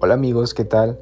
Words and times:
Hola 0.00 0.14
amigos, 0.14 0.54
¿qué 0.54 0.64
tal? 0.64 0.98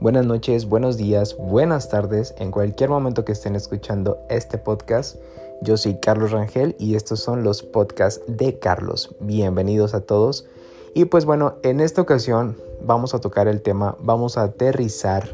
Buenas 0.00 0.26
noches, 0.26 0.68
buenos 0.68 0.96
días, 0.96 1.36
buenas 1.36 1.88
tardes, 1.88 2.34
en 2.38 2.50
cualquier 2.50 2.90
momento 2.90 3.24
que 3.24 3.30
estén 3.32 3.54
escuchando 3.54 4.18
este 4.28 4.58
podcast. 4.58 5.16
Yo 5.62 5.76
soy 5.76 6.00
Carlos 6.00 6.32
Rangel 6.32 6.74
y 6.80 6.96
estos 6.96 7.20
son 7.20 7.44
los 7.44 7.62
podcasts 7.62 8.22
de 8.26 8.58
Carlos. 8.58 9.14
Bienvenidos 9.20 9.94
a 9.94 10.00
todos. 10.00 10.46
Y 10.94 11.04
pues 11.04 11.24
bueno, 11.26 11.54
en 11.62 11.80
esta 11.80 12.02
ocasión 12.02 12.56
vamos 12.84 13.14
a 13.14 13.20
tocar 13.20 13.46
el 13.46 13.62
tema, 13.62 13.96
vamos 14.00 14.36
a 14.36 14.42
aterrizar, 14.42 15.28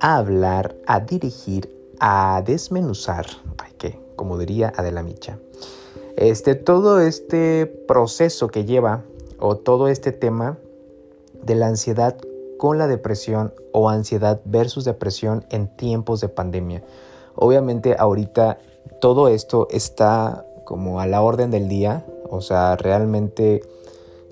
a 0.00 0.16
hablar, 0.16 0.76
a 0.86 1.00
dirigir, 1.00 1.70
a 2.00 2.42
desmenuzar, 2.46 3.26
como 4.22 4.38
diría 4.38 4.72
Adela 4.76 5.02
Micha. 5.02 5.40
Este, 6.16 6.54
todo 6.54 7.00
este 7.00 7.66
proceso 7.66 8.46
que 8.46 8.64
lleva 8.64 9.02
o 9.40 9.56
todo 9.56 9.88
este 9.88 10.12
tema 10.12 10.58
de 11.42 11.56
la 11.56 11.66
ansiedad 11.66 12.16
con 12.56 12.78
la 12.78 12.86
depresión 12.86 13.52
o 13.72 13.88
ansiedad 13.88 14.40
versus 14.44 14.84
depresión 14.84 15.44
en 15.50 15.66
tiempos 15.76 16.20
de 16.20 16.28
pandemia. 16.28 16.84
Obviamente 17.34 17.96
ahorita 17.98 18.58
todo 19.00 19.26
esto 19.26 19.66
está 19.72 20.46
como 20.64 21.00
a 21.00 21.08
la 21.08 21.20
orden 21.20 21.50
del 21.50 21.68
día, 21.68 22.06
o 22.30 22.42
sea, 22.42 22.76
realmente 22.76 23.62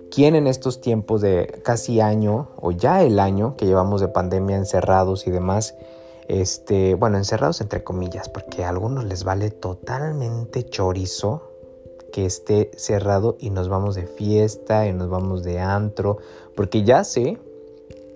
quién 0.08 0.36
en 0.36 0.46
estos 0.46 0.80
tiempos 0.80 1.20
de 1.20 1.60
casi 1.64 2.00
año 2.00 2.50
o 2.60 2.70
ya 2.70 3.02
el 3.02 3.18
año 3.18 3.56
que 3.56 3.66
llevamos 3.66 4.00
de 4.00 4.06
pandemia 4.06 4.56
encerrados 4.56 5.26
y 5.26 5.32
demás, 5.32 5.74
este, 6.30 6.94
bueno, 6.94 7.18
encerrados 7.18 7.60
entre 7.60 7.82
comillas, 7.82 8.28
porque 8.28 8.62
a 8.64 8.68
algunos 8.68 9.04
les 9.04 9.24
vale 9.24 9.50
totalmente 9.50 10.62
chorizo 10.62 11.42
que 12.12 12.24
esté 12.24 12.70
cerrado 12.76 13.36
y 13.40 13.50
nos 13.50 13.68
vamos 13.68 13.96
de 13.96 14.06
fiesta 14.06 14.86
y 14.86 14.92
nos 14.92 15.08
vamos 15.08 15.42
de 15.42 15.58
antro, 15.58 16.18
porque 16.54 16.84
ya 16.84 17.02
sé, 17.02 17.40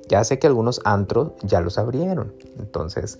ya 0.09 0.23
sé 0.23 0.39
que 0.39 0.47
algunos 0.47 0.81
antros 0.85 1.33
ya 1.43 1.61
los 1.61 1.77
abrieron. 1.77 2.33
Entonces, 2.61 3.19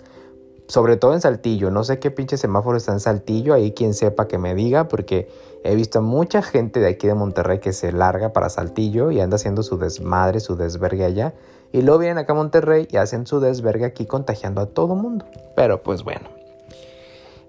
sobre 0.69 0.95
todo 0.95 1.13
en 1.13 1.19
Saltillo, 1.19 1.71
no 1.71 1.83
sé 1.83 1.99
qué 1.99 2.09
pinche 2.09 2.37
semáforo 2.37 2.77
está 2.77 2.93
en 2.93 3.01
Saltillo, 3.01 3.53
ahí 3.53 3.73
quien 3.73 3.93
sepa 3.93 4.29
que 4.29 4.37
me 4.37 4.55
diga, 4.55 4.87
porque 4.87 5.27
he 5.65 5.75
visto 5.75 5.99
a 5.99 6.03
mucha 6.03 6.41
gente 6.41 6.79
de 6.79 6.87
aquí 6.87 7.05
de 7.05 7.15
Monterrey 7.15 7.59
que 7.59 7.73
se 7.73 7.91
larga 7.91 8.31
para 8.31 8.49
Saltillo 8.49 9.11
y 9.11 9.19
anda 9.19 9.35
haciendo 9.35 9.61
su 9.61 9.77
desmadre, 9.77 10.39
su 10.39 10.55
desvergue 10.55 11.03
allá, 11.03 11.33
y 11.75 11.81
luego 11.81 11.99
vienen 11.99 12.19
acá 12.19 12.31
a 12.31 12.37
Monterrey 12.37 12.87
y 12.89 12.95
hacen 12.95 13.27
su 13.27 13.41
desvergue 13.41 13.83
aquí 13.83 14.05
contagiando 14.05 14.61
a 14.61 14.65
todo 14.65 14.95
mundo. 14.95 15.25
Pero 15.57 15.83
pues 15.83 16.05
bueno. 16.05 16.29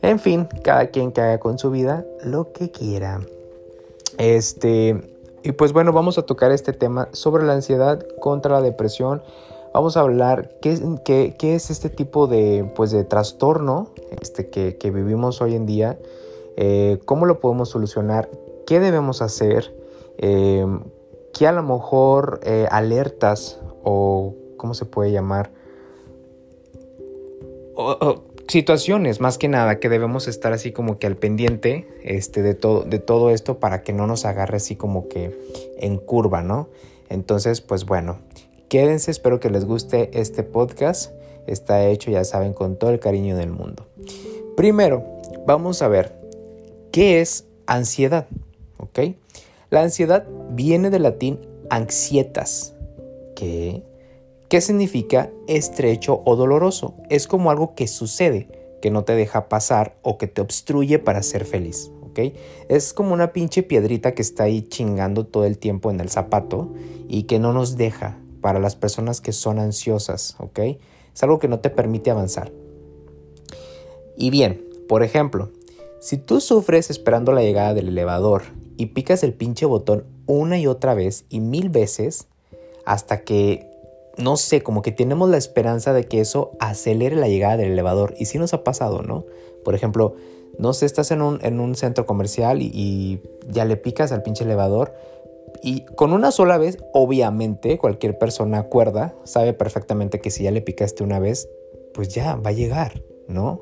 En 0.03 0.19
fin, 0.19 0.49
cada 0.65 0.89
quien 0.89 1.13
que 1.13 1.21
haga 1.21 1.39
con 1.39 1.61
su 1.61 1.71
vida 1.71 2.05
lo 2.25 2.51
que 2.51 2.73
quiera. 2.73 3.21
Este, 4.19 5.01
y 5.45 5.53
pues 5.53 5.73
bueno, 5.73 5.93
vamos 5.93 6.19
a 6.19 6.23
tocar 6.23 6.51
este 6.51 6.73
tema 6.73 7.09
sobre 7.13 7.45
la 7.45 7.53
ansiedad 7.53 8.05
contra 8.19 8.55
la 8.55 8.63
depresión. 8.63 9.23
Vamos 9.73 9.97
a 9.97 10.01
hablar 10.01 10.59
qué, 10.61 10.77
qué, 11.05 11.37
qué 11.39 11.55
es 11.55 11.71
este 11.71 11.89
tipo 11.89 12.27
de, 12.27 12.69
pues, 12.75 12.91
de 12.91 13.05
trastorno 13.05 13.91
este, 14.21 14.51
que, 14.51 14.77
que 14.77 14.91
vivimos 14.91 15.41
hoy 15.41 15.55
en 15.55 15.67
día, 15.67 16.01
eh, 16.57 16.99
cómo 17.05 17.27
lo 17.27 17.39
podemos 17.39 17.69
solucionar, 17.69 18.29
qué 18.67 18.81
debemos 18.81 19.23
hacer, 19.23 19.73
eh, 20.19 20.67
qué 21.33 21.47
a 21.47 21.53
lo 21.53 21.63
mejor 21.63 22.41
eh, 22.43 22.67
alertas 22.73 23.61
o 23.89 24.35
cómo 24.57 24.75
se 24.75 24.85
puede 24.85 25.13
llamar, 25.13 25.53
situaciones 28.49 29.21
más 29.21 29.39
que 29.39 29.47
nada 29.47 29.79
que 29.79 29.89
debemos 29.89 30.27
estar 30.27 30.53
así 30.53 30.73
como 30.73 30.99
que 30.99 31.07
al 31.07 31.17
pendiente 31.17 31.87
este, 32.03 32.43
de, 32.43 32.55
todo, 32.55 32.83
de 32.83 32.99
todo 32.99 33.31
esto 33.31 33.61
para 33.61 33.83
que 33.83 33.93
no 33.93 34.09
nos 34.09 34.25
agarre 34.25 34.57
así 34.57 34.75
como 34.75 35.09
que 35.09 35.39
en 35.79 35.99
curva, 35.99 36.43
¿no? 36.43 36.69
Entonces, 37.09 37.61
pues 37.61 37.87
bueno, 37.87 38.19
quédense, 38.69 39.13
espero 39.13 39.39
que 39.39 39.51
les 39.51 39.65
guste 39.65 40.11
este 40.19 40.43
podcast. 40.43 41.13
Está 41.47 41.87
hecho, 41.87 42.11
ya 42.11 42.25
saben, 42.25 42.53
con 42.55 42.77
todo 42.77 42.91
el 42.91 42.99
cariño 42.99 43.37
del 43.37 43.51
mundo. 43.51 43.87
Primero, 44.57 45.05
vamos 45.47 45.81
a 45.81 45.87
ver 45.87 46.19
qué 46.91 47.21
es 47.21 47.47
ansiedad, 47.67 48.27
¿ok? 48.79 49.15
La 49.71 49.83
ansiedad 49.83 50.27
viene 50.51 50.91
del 50.91 51.05
latín 51.05 51.39
anxietas, 51.71 52.76
que 53.37 53.85
¿Qué 54.49 54.61
significa 54.61 55.31
estrecho 55.47 56.23
o 56.25 56.37
doloroso? 56.37 56.95
Es 57.11 57.27
como 57.27 57.51
algo 57.51 57.75
que 57.75 57.89
sucede, 57.89 58.49
que 58.81 58.93
no 58.93 59.03
te 59.03 59.17
deja 59.17 59.49
pasar 59.49 59.97
o 60.03 60.19
que 60.19 60.29
te 60.29 60.41
obstruye 60.41 61.01
para 61.01 61.25
ser 61.25 61.45
feliz. 61.45 61.91
Es 62.69 62.93
como 62.93 63.13
una 63.13 63.33
pinche 63.33 63.63
piedrita 63.63 64.15
que 64.15 64.23
está 64.23 64.45
ahí 64.45 64.63
chingando 64.63 65.27
todo 65.27 65.45
el 65.45 65.59
tiempo 65.59 65.91
en 65.91 66.01
el 66.01 66.09
zapato 66.09 66.73
y 67.09 67.25
que 67.25 67.39
no 67.39 67.53
nos 67.53 67.77
deja 67.77 68.19
para 68.41 68.59
las 68.59 68.77
personas 68.77 69.21
que 69.21 69.33
son 69.33 69.59
ansiosas. 69.59 70.37
¿ok? 70.39 70.59
Es 71.15 71.23
algo 71.23 71.39
que 71.39 71.49
no 71.49 71.61
te 71.61 71.71
permite 71.71 72.11
avanzar. 72.11 72.53
Y 74.17 74.31
bien, 74.31 74.65
por 74.89 75.03
ejemplo, 75.03 75.51
si 76.01 76.17
tú 76.17 76.41
sufres 76.41 76.91
esperando 76.91 77.33
la 77.33 77.43
llegada 77.43 77.75
del 77.75 77.89
elevador 77.89 78.45
y 78.77 78.87
picas 78.87 79.23
el 79.23 79.35
pinche 79.35 79.67
botón 79.67 80.07
una 80.27 80.59
y 80.59 80.67
otra 80.67 80.95
vez 80.95 81.27
y 81.29 81.41
mil 81.41 81.69
veces 81.69 82.29
hasta 82.87 83.23
que 83.23 83.77
no 84.17 84.37
sé, 84.37 84.63
como 84.63 84.83
que 84.83 84.93
tenemos 84.93 85.29
la 85.29 85.37
esperanza 85.37 85.93
de 85.93 86.05
que 86.05 86.21
eso 86.21 86.53
acelere 86.59 87.17
la 87.17 87.29
llegada 87.29 87.57
del 87.57 87.73
elevador. 87.73 88.15
Y 88.19 88.27
sí 88.27 88.39
nos 88.39 88.55
ha 88.55 88.65
pasado, 88.65 89.03
¿no? 89.03 89.27
Por 89.65 89.75
ejemplo, 89.75 90.15
no 90.59 90.73
sé, 90.73 90.87
estás 90.87 91.11
en 91.11 91.23
un, 91.23 91.39
en 91.43 91.61
un 91.61 91.75
centro 91.75 92.07
comercial 92.07 92.63
y, 92.63 93.21
ya 93.49 93.65
le 93.65 93.77
picas 93.77 94.13
al 94.13 94.23
pinche 94.23 94.45
elevador. 94.45 94.95
Y 95.63 95.85
con 95.85 96.13
una 96.13 96.31
sola 96.31 96.59
vez, 96.59 96.79
obviamente, 96.93 97.79
cualquier 97.79 98.19
persona 98.19 98.59
acuerda, 98.59 99.15
sabe 99.25 99.53
perfectamente 99.53 100.21
que 100.21 100.31
si 100.31 100.45
ya 100.45 100.51
le 100.51 100.63
picaste 100.63 101.05
una 101.05 101.19
vez, 101.19 101.49
pues 101.95 102.09
ya 102.09 102.37
va 102.37 102.51
a 102.51 102.55
llegar, 102.55 103.03
¿no? 103.29 103.61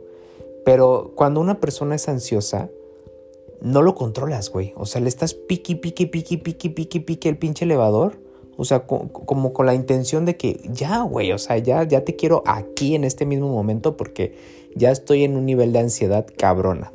Pero 0.64 1.12
cuando 1.16 1.40
una 1.40 1.60
persona 1.60 1.96
es 1.96 2.08
ansiosa, 2.08 2.70
no 3.60 3.82
lo 3.82 3.94
controlas, 3.94 4.50
güey. 4.50 4.72
O 4.76 4.86
sea, 4.86 5.00
le 5.00 5.08
estás 5.08 5.34
piqui, 5.34 5.74
piqui, 5.74 6.06
piqui, 6.06 6.36
piqui, 6.38 6.68
piqui, 6.70 7.00
piqui 7.00 7.28
el 7.28 7.38
pinche 7.38 7.64
elevador 7.64 8.23
o 8.56 8.64
sea, 8.64 8.86
como 8.86 9.52
con 9.52 9.66
la 9.66 9.74
intención 9.74 10.24
de 10.24 10.36
que 10.36 10.60
ya, 10.70 11.02
güey, 11.02 11.32
o 11.32 11.38
sea, 11.38 11.58
ya, 11.58 11.82
ya 11.84 12.04
te 12.04 12.16
quiero 12.16 12.42
aquí 12.46 12.94
en 12.94 13.04
este 13.04 13.26
mismo 13.26 13.48
momento 13.48 13.96
porque 13.96 14.36
ya 14.74 14.90
estoy 14.90 15.24
en 15.24 15.36
un 15.36 15.46
nivel 15.46 15.72
de 15.72 15.80
ansiedad 15.80 16.26
cabrona. 16.36 16.92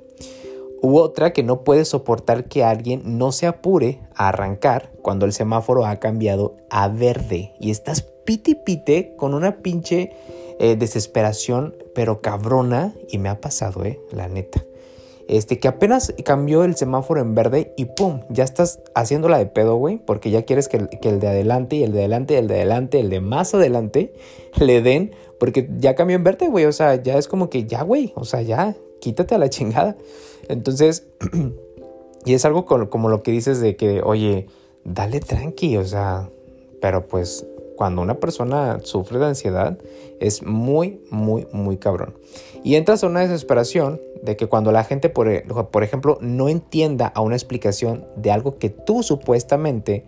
U 0.81 0.97
otra 0.97 1.33
que 1.33 1.43
no 1.43 1.63
puede 1.63 1.83
soportar 1.83 2.45
que 2.45 2.63
alguien 2.63 3.01
no 3.17 3.31
se 3.31 3.47
apure 3.47 3.99
a 4.15 4.29
arrancar 4.29 4.91
cuando 5.01 5.25
el 5.25 5.33
semáforo 5.33 5.85
ha 5.85 5.97
cambiado 5.97 6.55
a 6.69 6.87
verde 6.87 7.53
y 7.59 7.71
estás 7.71 8.03
pite 8.25 8.55
pite 8.55 9.13
con 9.17 9.33
una 9.33 9.57
pinche 9.57 10.11
eh, 10.59 10.77
desesperación, 10.77 11.75
pero 11.93 12.21
cabrona, 12.21 12.93
y 13.09 13.17
me 13.17 13.29
ha 13.29 13.41
pasado, 13.41 13.83
eh, 13.83 13.99
la 14.11 14.27
neta 14.27 14.63
este, 15.29 15.59
que 15.59 15.67
apenas 15.67 16.13
cambió 16.25 16.63
el 16.63 16.75
semáforo 16.75 17.21
en 17.21 17.35
verde 17.35 17.71
y 17.77 17.85
pum, 17.85 18.21
ya 18.29 18.43
estás 18.43 18.81
haciéndola 18.95 19.37
de 19.37 19.45
pedo, 19.45 19.75
güey, 19.75 19.97
porque 19.97 20.31
ya 20.31 20.41
quieres 20.41 20.67
que 20.67 20.77
el, 20.77 20.89
que 20.89 21.09
el, 21.09 21.19
de 21.19 21.27
adelante 21.27 21.75
y 21.75 21.83
el 21.83 21.93
de 21.93 21.99
adelante 21.99 22.33
y 22.33 22.37
el 22.37 22.47
de 22.47 22.55
adelante, 22.55 22.99
el 22.99 23.09
de 23.11 23.21
más 23.21 23.53
adelante, 23.53 24.13
le 24.59 24.81
den, 24.81 25.11
porque 25.39 25.69
ya 25.77 25.93
cambió 25.93 26.15
en 26.15 26.23
verde, 26.23 26.47
güey, 26.47 26.65
o 26.65 26.71
sea, 26.71 26.95
ya 26.95 27.17
es 27.17 27.27
como 27.27 27.49
que 27.49 27.65
ya, 27.65 27.83
güey, 27.83 28.11
o 28.15 28.25
sea, 28.25 28.41
ya, 28.41 28.75
quítate 28.99 29.35
a 29.35 29.37
la 29.37 29.49
chingada. 29.49 29.95
Entonces, 30.47 31.07
y 32.25 32.33
es 32.33 32.43
algo 32.43 32.65
como 32.65 33.09
lo 33.09 33.21
que 33.21 33.31
dices 33.31 33.61
de 33.61 33.75
que, 33.75 34.01
oye, 34.01 34.47
dale 34.83 35.19
tranqui, 35.19 35.77
o 35.77 35.85
sea, 35.85 36.27
pero 36.81 37.07
pues 37.07 37.45
cuando 37.75 38.01
una 38.01 38.19
persona 38.19 38.79
sufre 38.83 39.19
de 39.19 39.27
ansiedad 39.27 39.77
es 40.19 40.43
muy, 40.43 41.01
muy, 41.11 41.47
muy 41.51 41.77
cabrón. 41.77 42.15
Y 42.63 42.75
entras 42.75 43.03
a 43.03 43.07
una 43.07 43.21
desesperación 43.21 44.01
de 44.21 44.35
que 44.35 44.47
cuando 44.47 44.71
la 44.71 44.83
gente, 44.83 45.09
por, 45.09 45.27
por 45.69 45.83
ejemplo, 45.83 46.17
no 46.21 46.49
entienda 46.49 47.07
a 47.07 47.21
una 47.21 47.35
explicación 47.35 48.05
de 48.15 48.31
algo 48.31 48.57
que 48.57 48.69
tú 48.69 49.03
supuestamente 49.03 50.05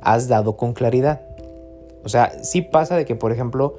has 0.00 0.28
dado 0.28 0.56
con 0.56 0.74
claridad. 0.74 1.22
O 2.04 2.08
sea, 2.08 2.44
sí 2.44 2.60
pasa 2.60 2.96
de 2.96 3.06
que, 3.06 3.16
por 3.16 3.32
ejemplo, 3.32 3.76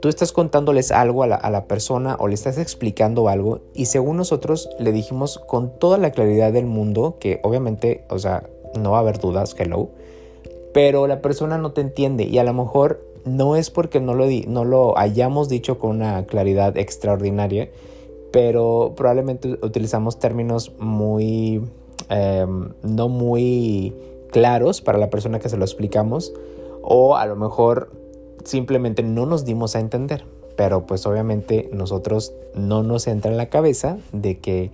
tú 0.00 0.08
estás 0.08 0.32
contándoles 0.32 0.90
algo 0.90 1.22
a 1.22 1.28
la, 1.28 1.36
a 1.36 1.50
la, 1.50 1.66
persona 1.66 2.16
o 2.18 2.26
le 2.26 2.34
estás 2.34 2.58
explicando 2.58 3.28
algo 3.28 3.60
y 3.74 3.86
según 3.86 4.16
nosotros 4.16 4.68
le 4.78 4.92
dijimos 4.92 5.38
con 5.38 5.78
toda 5.78 5.98
la 5.98 6.10
claridad 6.10 6.52
del 6.52 6.66
mundo 6.66 7.16
que 7.20 7.38
obviamente, 7.42 8.04
o 8.08 8.18
sea, 8.18 8.48
no 8.78 8.92
va 8.92 8.98
a 8.98 9.00
haber 9.00 9.18
dudas, 9.18 9.54
hello, 9.58 9.90
pero 10.72 11.06
la 11.06 11.20
persona 11.20 11.58
no 11.58 11.72
te 11.72 11.80
entiende 11.80 12.24
y 12.24 12.38
a 12.38 12.44
lo 12.44 12.54
mejor 12.54 13.04
no 13.24 13.56
es 13.56 13.70
porque 13.70 14.00
no 14.00 14.14
lo, 14.14 14.26
no 14.46 14.64
lo 14.64 14.98
hayamos 14.98 15.48
dicho 15.48 15.78
con 15.78 15.96
una 15.96 16.24
claridad 16.26 16.76
extraordinaria, 16.76 17.70
pero 18.32 18.92
probablemente 18.96 19.58
utilizamos 19.62 20.18
términos 20.18 20.72
muy, 20.78 21.62
em, 22.08 22.72
no 22.82 23.08
muy 23.08 23.94
claros 24.30 24.80
para 24.80 24.98
la 24.98 25.10
persona 25.10 25.40
que 25.40 25.48
se 25.48 25.56
lo 25.56 25.64
explicamos 25.64 26.32
o 26.82 27.16
a 27.16 27.26
lo 27.26 27.36
mejor 27.36 27.90
simplemente 28.44 29.02
no 29.02 29.26
nos 29.26 29.44
dimos 29.44 29.76
a 29.76 29.80
entender, 29.80 30.24
pero 30.56 30.86
pues 30.86 31.06
obviamente 31.06 31.68
nosotros 31.72 32.32
no 32.54 32.82
nos 32.82 33.06
entra 33.06 33.30
en 33.30 33.36
la 33.36 33.48
cabeza 33.48 33.98
de 34.12 34.38
que 34.38 34.70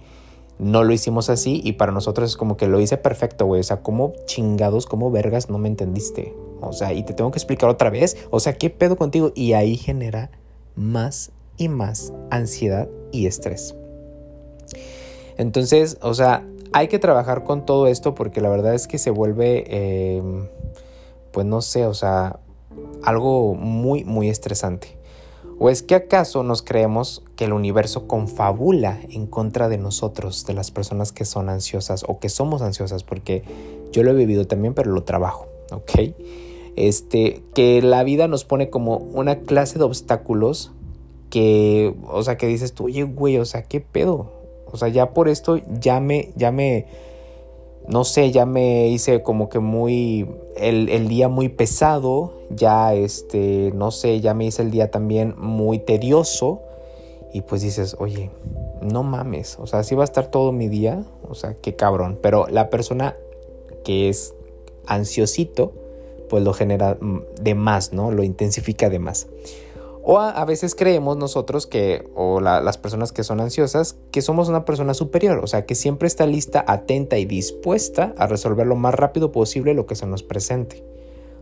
no 0.58 0.84
lo 0.84 0.92
hicimos 0.92 1.28
así 1.28 1.60
y 1.62 1.72
para 1.72 1.92
nosotros 1.92 2.30
es 2.30 2.36
como 2.36 2.56
que 2.56 2.66
lo 2.66 2.80
hice 2.80 2.96
perfecto, 2.96 3.46
güey. 3.46 3.60
O 3.60 3.64
sea, 3.64 3.82
¿cómo 3.82 4.12
chingados, 4.24 4.86
cómo 4.86 5.10
vergas 5.10 5.50
no 5.50 5.58
me 5.58 5.68
entendiste? 5.68 6.34
O 6.60 6.72
sea, 6.72 6.92
y 6.92 7.02
te 7.02 7.12
tengo 7.12 7.30
que 7.30 7.38
explicar 7.38 7.68
otra 7.68 7.90
vez. 7.90 8.16
O 8.30 8.40
sea, 8.40 8.54
¿qué 8.54 8.70
pedo 8.70 8.96
contigo? 8.96 9.32
Y 9.34 9.52
ahí 9.52 9.76
genera 9.76 10.30
más 10.74 11.30
y 11.56 11.68
más 11.68 12.12
ansiedad 12.30 12.88
y 13.12 13.26
estrés. 13.26 13.74
Entonces, 15.36 15.98
o 16.02 16.14
sea, 16.14 16.46
hay 16.72 16.88
que 16.88 16.98
trabajar 16.98 17.44
con 17.44 17.64
todo 17.66 17.86
esto 17.86 18.14
porque 18.14 18.40
la 18.40 18.48
verdad 18.48 18.74
es 18.74 18.86
que 18.86 18.98
se 18.98 19.10
vuelve, 19.10 20.16
em, 20.16 20.48
pues 21.32 21.46
no 21.46 21.60
sé, 21.60 21.86
o 21.86 21.94
sea, 21.94 22.38
algo 23.02 23.54
muy, 23.54 24.04
muy 24.04 24.28
estresante. 24.28 24.96
¿O 25.58 25.70
es 25.70 25.82
que 25.82 25.94
acaso 25.94 26.42
nos 26.42 26.62
creemos 26.62 27.22
que 27.34 27.44
el 27.44 27.54
universo 27.54 28.06
confabula 28.06 29.00
en 29.08 29.26
contra 29.26 29.68
de 29.68 29.78
nosotros, 29.78 30.44
de 30.44 30.52
las 30.52 30.70
personas 30.70 31.12
que 31.12 31.24
son 31.24 31.48
ansiosas 31.48 32.04
o 32.06 32.18
que 32.18 32.28
somos 32.28 32.60
ansiosas? 32.60 33.04
Porque 33.04 33.42
yo 33.90 34.02
lo 34.02 34.10
he 34.10 34.14
vivido 34.14 34.46
también, 34.46 34.74
pero 34.74 34.92
lo 34.92 35.04
trabajo, 35.04 35.46
¿ok? 35.72 36.14
Este, 36.76 37.42
que 37.54 37.80
la 37.80 38.04
vida 38.04 38.28
nos 38.28 38.44
pone 38.44 38.68
como 38.68 38.98
una 38.98 39.40
clase 39.40 39.78
de 39.78 39.84
obstáculos 39.84 40.72
que, 41.30 41.94
o 42.08 42.22
sea, 42.22 42.36
que 42.36 42.46
dices 42.46 42.74
tú, 42.74 42.84
oye, 42.84 43.02
güey, 43.02 43.38
o 43.38 43.44
sea, 43.44 43.62
¿qué 43.62 43.80
pedo? 43.80 44.30
O 44.70 44.76
sea, 44.76 44.88
ya 44.88 45.10
por 45.10 45.28
esto 45.28 45.58
ya 45.80 46.00
me, 46.00 46.32
ya 46.36 46.52
me, 46.52 46.86
no 47.88 48.04
sé, 48.04 48.30
ya 48.30 48.46
me 48.46 48.88
hice 48.88 49.22
como 49.22 49.48
que 49.48 49.58
muy, 49.58 50.28
el, 50.56 51.08
día 51.08 51.28
muy 51.28 51.48
pesado, 51.48 52.34
ya 52.50 52.94
este, 52.94 53.72
no 53.74 53.90
sé, 53.90 54.20
ya 54.20 54.34
me 54.34 54.46
hice 54.46 54.62
el 54.62 54.70
día 54.70 54.90
también 54.90 55.34
muy 55.38 55.78
tedioso 55.78 56.60
y 57.32 57.42
pues 57.42 57.62
dices, 57.62 57.96
oye, 57.98 58.30
no 58.82 59.02
mames, 59.02 59.58
o 59.58 59.66
sea, 59.66 59.82
si 59.82 59.94
va 59.94 60.02
a 60.02 60.04
estar 60.04 60.30
todo 60.30 60.52
mi 60.52 60.68
día, 60.68 61.04
o 61.28 61.34
sea, 61.34 61.54
qué 61.54 61.74
cabrón, 61.74 62.18
pero 62.20 62.46
la 62.48 62.70
persona 62.70 63.16
que 63.84 64.08
es 64.08 64.34
ansiosito, 64.86 65.72
pues 66.28 66.42
lo 66.42 66.52
genera 66.52 66.98
de 67.40 67.54
más, 67.54 67.92
¿no? 67.92 68.10
Lo 68.10 68.22
intensifica 68.22 68.88
de 68.88 68.98
más. 68.98 69.26
O 70.08 70.20
a, 70.20 70.44
veces 70.44 70.76
creemos 70.76 71.16
nosotros 71.16 71.66
que, 71.66 72.08
o 72.14 72.40
las 72.40 72.78
personas 72.78 73.10
que 73.10 73.24
son 73.24 73.40
ansiosas, 73.40 73.96
que 74.12 74.22
somos 74.22 74.48
una 74.48 74.64
persona 74.64 74.94
superior, 74.94 75.40
o 75.42 75.48
sea, 75.48 75.66
que 75.66 75.74
siempre 75.74 76.06
está 76.06 76.26
lista, 76.26 76.64
atenta 76.68 77.18
y 77.18 77.24
dispuesta 77.24 78.14
a 78.16 78.28
resolver 78.28 78.68
lo 78.68 78.76
más 78.76 78.94
rápido 78.94 79.32
posible 79.32 79.74
lo 79.74 79.86
que 79.86 79.96
se 79.96 80.06
nos 80.06 80.22
presente. 80.22 80.84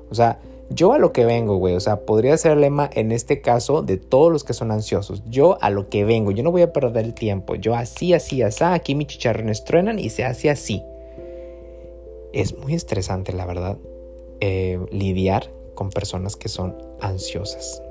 O 0.09 0.15
sea, 0.15 0.41
yo 0.71 0.95
a 0.95 0.99
lo 0.99 1.13
que 1.13 1.27
vengo, 1.27 1.57
güey, 1.57 1.75
o 1.75 1.81
sea, 1.81 2.07
podría 2.07 2.39
ser 2.39 2.53
el 2.53 2.63
lema 2.63 2.89
en 2.95 3.13
este 3.13 3.43
caso 3.43 3.83
de 3.83 3.99
todos 3.99 4.33
los 4.33 4.45
que 4.45 4.55
son 4.55 4.71
ansiosos. 4.71 5.23
Yo 5.29 5.59
a 5.61 5.69
lo 5.69 5.91
que 5.91 6.07
vengo, 6.07 6.31
yo 6.31 6.43
no 6.43 6.51
voy 6.51 6.63
a 6.63 6.73
perder 6.73 7.05
el 7.05 7.13
tiempo. 7.13 7.57
Yo 7.57 7.75
así, 7.75 8.15
así, 8.15 8.41
así, 8.41 8.65
aquí 8.65 8.95
mis 8.95 9.09
chicharrones 9.09 9.65
truenan 9.65 9.99
y 9.99 10.09
se 10.09 10.25
hace 10.25 10.49
así. 10.49 10.83
Es 12.33 12.57
muy 12.57 12.73
estresante, 12.73 13.35
la 13.35 13.45
verdad, 13.45 13.77
eh, 14.47 14.79
lidiar 14.91 15.51
con 15.75 15.89
personas 15.89 16.37
que 16.37 16.51
son 16.51 16.77
ansiosas. 17.01 17.83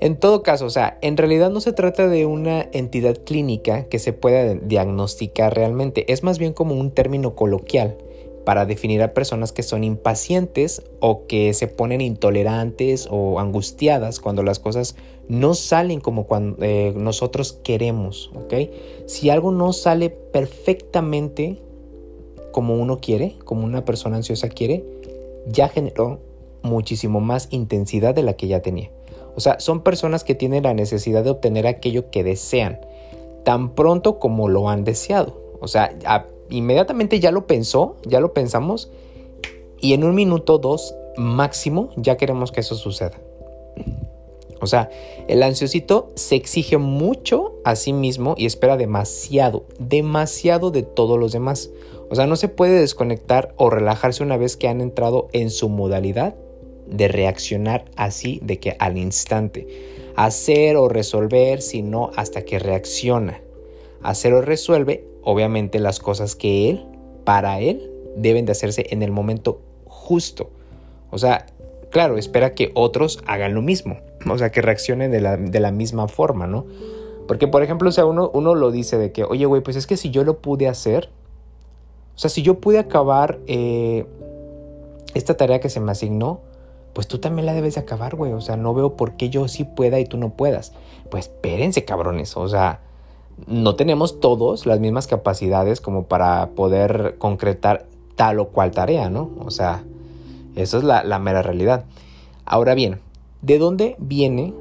En 0.00 0.16
todo 0.16 0.42
caso, 0.42 0.66
o 0.66 0.70
sea, 0.70 0.98
en 1.00 1.16
realidad 1.16 1.50
no 1.50 1.60
se 1.60 1.72
trata 1.72 2.08
de 2.08 2.26
una 2.26 2.68
entidad 2.72 3.16
clínica 3.24 3.84
que 3.84 4.00
se 4.00 4.12
pueda 4.12 4.52
diagnosticar 4.54 5.54
realmente, 5.54 6.12
es 6.12 6.24
más 6.24 6.40
bien 6.40 6.54
como 6.54 6.74
un 6.74 6.90
término 6.90 7.36
coloquial 7.36 7.98
para 8.44 8.66
definir 8.66 9.00
a 9.00 9.14
personas 9.14 9.52
que 9.52 9.62
son 9.62 9.84
impacientes 9.84 10.82
o 10.98 11.28
que 11.28 11.54
se 11.54 11.68
ponen 11.68 12.00
intolerantes 12.00 13.06
o 13.08 13.38
angustiadas 13.38 14.18
cuando 14.18 14.42
las 14.42 14.58
cosas 14.58 14.96
no 15.28 15.54
salen 15.54 16.00
como 16.00 16.26
cuando 16.26 16.64
eh, 16.64 16.92
nosotros 16.96 17.52
queremos, 17.62 18.32
¿ok? 18.34 18.54
Si 19.06 19.30
algo 19.30 19.52
no 19.52 19.72
sale 19.72 20.10
perfectamente 20.10 21.62
como 22.54 22.76
uno 22.76 23.00
quiere, 23.00 23.34
como 23.44 23.64
una 23.64 23.84
persona 23.84 24.14
ansiosa 24.14 24.48
quiere, 24.48 24.84
ya 25.48 25.68
generó 25.68 26.20
muchísimo 26.62 27.18
más 27.18 27.48
intensidad 27.50 28.14
de 28.14 28.22
la 28.22 28.34
que 28.34 28.46
ya 28.46 28.62
tenía. 28.62 28.92
O 29.34 29.40
sea, 29.40 29.58
son 29.58 29.82
personas 29.82 30.22
que 30.22 30.36
tienen 30.36 30.62
la 30.62 30.72
necesidad 30.72 31.24
de 31.24 31.30
obtener 31.30 31.66
aquello 31.66 32.12
que 32.12 32.22
desean, 32.22 32.78
tan 33.42 33.74
pronto 33.74 34.20
como 34.20 34.48
lo 34.48 34.68
han 34.68 34.84
deseado. 34.84 35.36
O 35.60 35.66
sea, 35.66 35.98
inmediatamente 36.48 37.18
ya 37.18 37.32
lo 37.32 37.48
pensó, 37.48 37.96
ya 38.06 38.20
lo 38.20 38.32
pensamos, 38.32 38.88
y 39.80 39.94
en 39.94 40.04
un 40.04 40.14
minuto, 40.14 40.58
dos 40.58 40.94
máximo, 41.16 41.90
ya 41.96 42.16
queremos 42.16 42.52
que 42.52 42.60
eso 42.60 42.76
suceda. 42.76 43.18
O 44.60 44.68
sea, 44.68 44.90
el 45.26 45.42
ansiosito 45.42 46.12
se 46.14 46.36
exige 46.36 46.78
mucho 46.78 47.56
a 47.64 47.74
sí 47.74 47.92
mismo 47.92 48.36
y 48.38 48.46
espera 48.46 48.76
demasiado, 48.76 49.64
demasiado 49.80 50.70
de 50.70 50.84
todos 50.84 51.18
los 51.18 51.32
demás. 51.32 51.70
O 52.14 52.16
sea, 52.16 52.28
no 52.28 52.36
se 52.36 52.46
puede 52.46 52.78
desconectar 52.78 53.56
o 53.56 53.70
relajarse 53.70 54.22
una 54.22 54.36
vez 54.36 54.56
que 54.56 54.68
han 54.68 54.80
entrado 54.80 55.26
en 55.32 55.50
su 55.50 55.68
modalidad 55.68 56.36
de 56.86 57.08
reaccionar 57.08 57.86
así 57.96 58.38
de 58.40 58.60
que 58.60 58.76
al 58.78 58.98
instante. 58.98 59.66
Hacer 60.14 60.76
o 60.76 60.88
resolver, 60.88 61.60
sino 61.60 62.12
hasta 62.14 62.42
que 62.42 62.60
reacciona. 62.60 63.40
Hacer 64.00 64.32
o 64.32 64.42
resuelve, 64.42 65.04
obviamente, 65.24 65.80
las 65.80 65.98
cosas 65.98 66.36
que 66.36 66.70
él, 66.70 66.86
para 67.24 67.58
él, 67.58 67.90
deben 68.14 68.46
de 68.46 68.52
hacerse 68.52 68.86
en 68.90 69.02
el 69.02 69.10
momento 69.10 69.60
justo. 69.86 70.50
O 71.10 71.18
sea, 71.18 71.46
claro, 71.90 72.16
espera 72.16 72.54
que 72.54 72.70
otros 72.74 73.24
hagan 73.26 73.54
lo 73.54 73.60
mismo. 73.60 73.98
O 74.30 74.38
sea, 74.38 74.52
que 74.52 74.62
reaccionen 74.62 75.10
de 75.10 75.20
la, 75.60 75.72
misma 75.72 76.06
forma, 76.06 76.46
¿no? 76.46 76.64
Porque, 77.26 77.48
por 77.48 77.64
ejemplo, 77.64 77.88
o 77.88 77.92
sea, 77.92 78.06
uno, 78.06 78.30
uno 78.32 78.54
lo 78.54 78.70
dice 78.70 78.98
de 78.98 79.10
que, 79.10 79.24
oye, 79.24 79.46
güey, 79.46 79.62
pues 79.62 79.74
es 79.74 79.88
que 79.88 79.96
si 79.96 80.12
yo 80.12 80.22
lo 80.22 80.38
pude 80.38 80.68
hacer, 80.68 81.10
o 82.14 82.18
sea, 82.18 82.30
si 82.30 82.42
yo 82.42 82.60
pude 82.60 82.78
acabar 82.78 83.38
eh, 83.46 84.06
esta 85.14 85.36
tarea 85.36 85.60
que 85.60 85.68
se 85.68 85.80
me 85.80 85.92
asignó, 85.92 86.40
pues 86.92 87.08
tú 87.08 87.18
también 87.18 87.46
la 87.46 87.54
debes 87.54 87.74
de 87.74 87.80
acabar, 87.80 88.14
güey. 88.14 88.32
O 88.32 88.40
sea, 88.40 88.56
no 88.56 88.72
veo 88.72 88.96
por 88.96 89.16
qué 89.16 89.30
yo 89.30 89.48
sí 89.48 89.64
pueda 89.64 89.98
y 89.98 90.06
tú 90.06 90.16
no 90.16 90.30
puedas. 90.30 90.72
Pues 91.10 91.26
espérense, 91.26 91.84
cabrones. 91.84 92.36
O 92.36 92.48
sea, 92.48 92.80
no 93.48 93.74
tenemos 93.74 94.20
todos 94.20 94.64
las 94.64 94.78
mismas 94.78 95.08
capacidades 95.08 95.80
como 95.80 96.04
para 96.04 96.50
poder 96.50 97.16
concretar 97.18 97.86
tal 98.14 98.38
o 98.38 98.48
cual 98.48 98.70
tarea, 98.70 99.10
¿no? 99.10 99.30
O 99.44 99.50
sea, 99.50 99.82
eso 100.54 100.78
es 100.78 100.84
la, 100.84 101.02
la 101.02 101.18
mera 101.18 101.42
realidad. 101.42 101.84
Ahora 102.44 102.74
bien, 102.74 103.00
¿de 103.42 103.58
dónde 103.58 103.96
viene 103.98 104.54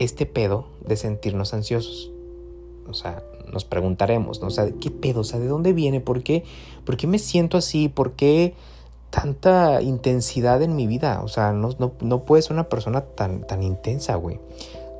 este 0.00 0.26
pedo 0.26 0.64
de 0.84 0.96
sentirnos 0.96 1.54
ansiosos? 1.54 2.10
O 2.88 2.94
sea, 2.94 3.22
nos 3.52 3.64
preguntaremos, 3.64 4.40
¿no? 4.40 4.48
O 4.48 4.50
sea, 4.50 4.70
¿qué 4.80 4.90
pedo? 4.90 5.20
O 5.20 5.24
sea, 5.24 5.38
¿de 5.38 5.46
dónde 5.46 5.72
viene? 5.72 6.00
¿Por 6.00 6.22
qué? 6.22 6.44
¿Por 6.84 6.96
qué 6.96 7.06
me 7.06 7.18
siento 7.18 7.56
así? 7.56 7.88
¿Por 7.88 8.12
qué? 8.12 8.54
tanta 9.10 9.82
intensidad 9.82 10.62
en 10.62 10.76
mi 10.76 10.86
vida. 10.86 11.20
O 11.22 11.28
sea, 11.28 11.52
no, 11.52 11.70
no, 11.78 12.24
ser 12.40 12.52
una 12.52 12.68
persona 12.68 13.02
tan, 13.02 13.46
tan 13.46 13.62
intensa, 13.62 14.14
güey. 14.14 14.40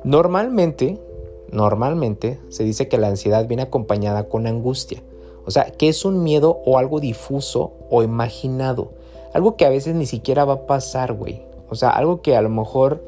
Normalmente, 0.03 0.99
normalmente 1.51 2.39
se 2.49 2.63
dice 2.63 2.87
que 2.87 2.97
la 2.97 3.07
ansiedad 3.07 3.47
viene 3.47 3.63
acompañada 3.63 4.27
con 4.29 4.47
angustia. 4.47 5.01
O 5.45 5.51
sea, 5.51 5.71
que 5.71 5.89
es 5.89 6.05
un 6.05 6.23
miedo 6.23 6.61
o 6.65 6.77
algo 6.77 6.99
difuso 6.99 7.73
o 7.89 8.03
imaginado. 8.03 8.91
Algo 9.33 9.55
que 9.55 9.65
a 9.65 9.69
veces 9.69 9.95
ni 9.95 10.05
siquiera 10.05 10.45
va 10.45 10.53
a 10.53 10.67
pasar, 10.67 11.13
güey. 11.13 11.41
O 11.69 11.75
sea, 11.75 11.89
algo 11.89 12.21
que 12.21 12.35
a 12.35 12.41
lo 12.41 12.49
mejor 12.49 13.03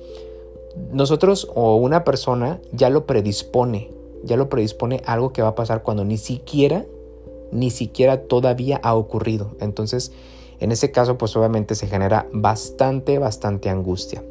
nosotros 0.91 1.49
o 1.53 1.75
una 1.75 2.03
persona 2.03 2.59
ya 2.71 2.89
lo 2.89 3.05
predispone. 3.05 3.91
Ya 4.23 4.37
lo 4.37 4.49
predispone 4.49 5.01
algo 5.05 5.33
que 5.33 5.41
va 5.41 5.49
a 5.49 5.55
pasar 5.55 5.83
cuando 5.83 6.05
ni 6.05 6.17
siquiera, 6.17 6.85
ni 7.51 7.69
siquiera 7.69 8.23
todavía 8.23 8.79
ha 8.83 8.95
ocurrido. 8.95 9.51
Entonces, 9.59 10.11
en 10.59 10.71
ese 10.71 10.91
caso, 10.91 11.17
pues 11.17 11.35
obviamente 11.35 11.75
se 11.75 11.87
genera 11.87 12.27
bastante, 12.31 13.19
bastante 13.19 13.69
angustia. 13.69 14.23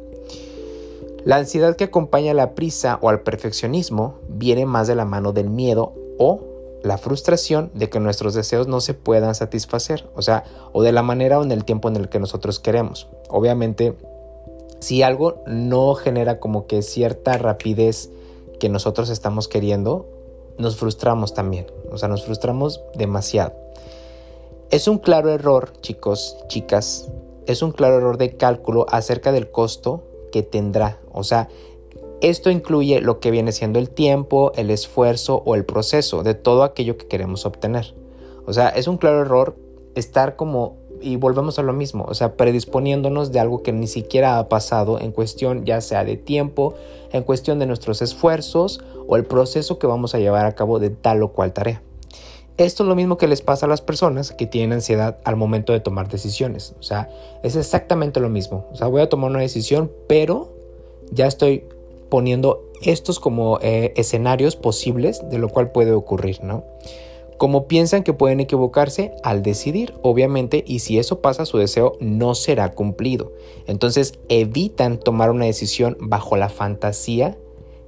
La 1.25 1.37
ansiedad 1.37 1.75
que 1.75 1.85
acompaña 1.85 2.31
a 2.31 2.35
la 2.35 2.53
prisa 2.53 2.99
o 3.01 3.09
al 3.09 3.21
perfeccionismo 3.21 4.15
viene 4.27 4.65
más 4.65 4.87
de 4.87 4.95
la 4.95 5.05
mano 5.05 5.31
del 5.31 5.49
miedo 5.49 5.93
o 6.17 6.41
la 6.83 6.97
frustración 6.97 7.71
de 7.73 7.89
que 7.89 8.01
nuestros 8.01 8.33
deseos 8.33 8.67
no 8.67 8.81
se 8.81 8.93
puedan 8.93 9.33
satisfacer, 9.33 10.09
o 10.15 10.21
sea, 10.21 10.43
o 10.73 10.83
de 10.83 10.91
la 10.91 11.01
manera 11.01 11.39
o 11.39 11.43
en 11.43 11.51
el 11.53 11.63
tiempo 11.63 11.87
en 11.87 11.95
el 11.95 12.09
que 12.09 12.19
nosotros 12.19 12.59
queremos. 12.59 13.07
Obviamente, 13.29 13.95
si 14.79 15.01
algo 15.01 15.41
no 15.47 15.95
genera 15.95 16.41
como 16.41 16.67
que 16.67 16.81
cierta 16.81 17.37
rapidez 17.37 18.09
que 18.59 18.69
nosotros 18.69 19.09
estamos 19.09 19.47
queriendo, 19.47 20.07
nos 20.57 20.77
frustramos 20.77 21.33
también, 21.33 21.67
o 21.91 21.97
sea, 21.97 22.09
nos 22.09 22.23
frustramos 22.23 22.81
demasiado. 22.95 23.53
Es 24.69 24.87
un 24.87 24.97
claro 24.97 25.29
error, 25.29 25.73
chicos, 25.81 26.37
chicas, 26.47 27.09
es 27.45 27.61
un 27.61 27.71
claro 27.71 27.97
error 27.97 28.17
de 28.17 28.37
cálculo 28.37 28.85
acerca 28.89 29.31
del 29.31 29.51
costo 29.51 30.03
que 30.31 30.43
tendrá. 30.43 30.99
O 31.11 31.23
sea, 31.23 31.49
esto 32.21 32.49
incluye 32.49 33.01
lo 33.01 33.19
que 33.19 33.31
viene 33.31 33.51
siendo 33.51 33.79
el 33.79 33.89
tiempo, 33.89 34.51
el 34.55 34.71
esfuerzo 34.71 35.43
o 35.45 35.55
el 35.55 35.65
proceso 35.65 36.23
de 36.23 36.33
todo 36.33 36.63
aquello 36.63 36.97
que 36.97 37.07
queremos 37.07 37.45
obtener. 37.45 37.93
O 38.45 38.53
sea, 38.53 38.69
es 38.69 38.87
un 38.87 38.97
claro 38.97 39.21
error 39.21 39.55
estar 39.95 40.35
como 40.35 40.77
y 41.03 41.17
volvemos 41.17 41.59
a 41.59 41.63
lo 41.63 41.73
mismo, 41.73 42.05
o 42.07 42.13
sea, 42.13 42.35
predisponiéndonos 42.37 43.31
de 43.31 43.39
algo 43.39 43.61
que 43.61 43.73
ni 43.73 43.87
siquiera 43.87 44.39
ha 44.39 44.49
pasado 44.49 44.99
en 44.99 45.11
cuestión 45.11 45.65
ya 45.65 45.81
sea 45.81 46.03
de 46.03 46.17
tiempo, 46.17 46.75
en 47.11 47.23
cuestión 47.23 47.59
de 47.59 47.65
nuestros 47.65 48.01
esfuerzos 48.01 48.81
o 49.07 49.15
el 49.15 49.25
proceso 49.25 49.77
que 49.77 49.87
vamos 49.87 50.15
a 50.15 50.19
llevar 50.19 50.45
a 50.45 50.55
cabo 50.55 50.79
de 50.79 50.89
tal 50.89 51.21
o 51.23 51.33
cual 51.33 51.53
tarea. 51.53 51.81
Esto 52.57 52.83
es 52.83 52.89
lo 52.89 52.95
mismo 52.95 53.17
que 53.17 53.27
les 53.27 53.41
pasa 53.41 53.65
a 53.65 53.69
las 53.69 53.81
personas 53.81 54.31
que 54.31 54.45
tienen 54.45 54.73
ansiedad 54.73 55.17
al 55.23 55.35
momento 55.35 55.73
de 55.73 55.79
tomar 55.79 56.07
decisiones. 56.07 56.75
O 56.79 56.83
sea, 56.83 57.09
es 57.41 57.55
exactamente 57.55 58.19
lo 58.19 58.29
mismo. 58.29 58.67
O 58.71 58.75
sea, 58.75 58.87
voy 58.87 59.01
a 59.01 59.09
tomar 59.09 59.31
una 59.31 59.39
decisión, 59.39 59.91
pero 60.07 60.53
ya 61.11 61.25
estoy 61.25 61.65
poniendo 62.09 62.61
estos 62.83 63.19
como 63.19 63.57
eh, 63.61 63.93
escenarios 63.95 64.55
posibles 64.55 65.27
de 65.29 65.39
lo 65.39 65.49
cual 65.49 65.71
puede 65.71 65.93
ocurrir, 65.93 66.43
¿no? 66.43 66.63
Como 67.37 67.67
piensan 67.67 68.03
que 68.03 68.13
pueden 68.13 68.39
equivocarse 68.39 69.11
al 69.23 69.43
decidir, 69.43 69.93
obviamente, 70.01 70.63
y 70.65 70.79
si 70.79 70.99
eso 70.99 71.21
pasa, 71.21 71.45
su 71.45 71.57
deseo 71.57 71.93
no 71.99 72.35
será 72.35 72.71
cumplido. 72.71 73.33
Entonces 73.67 74.19
evitan 74.29 74.97
tomar 74.97 75.31
una 75.31 75.45
decisión 75.45 75.97
bajo 75.99 76.37
la 76.37 76.49
fantasía 76.49 77.37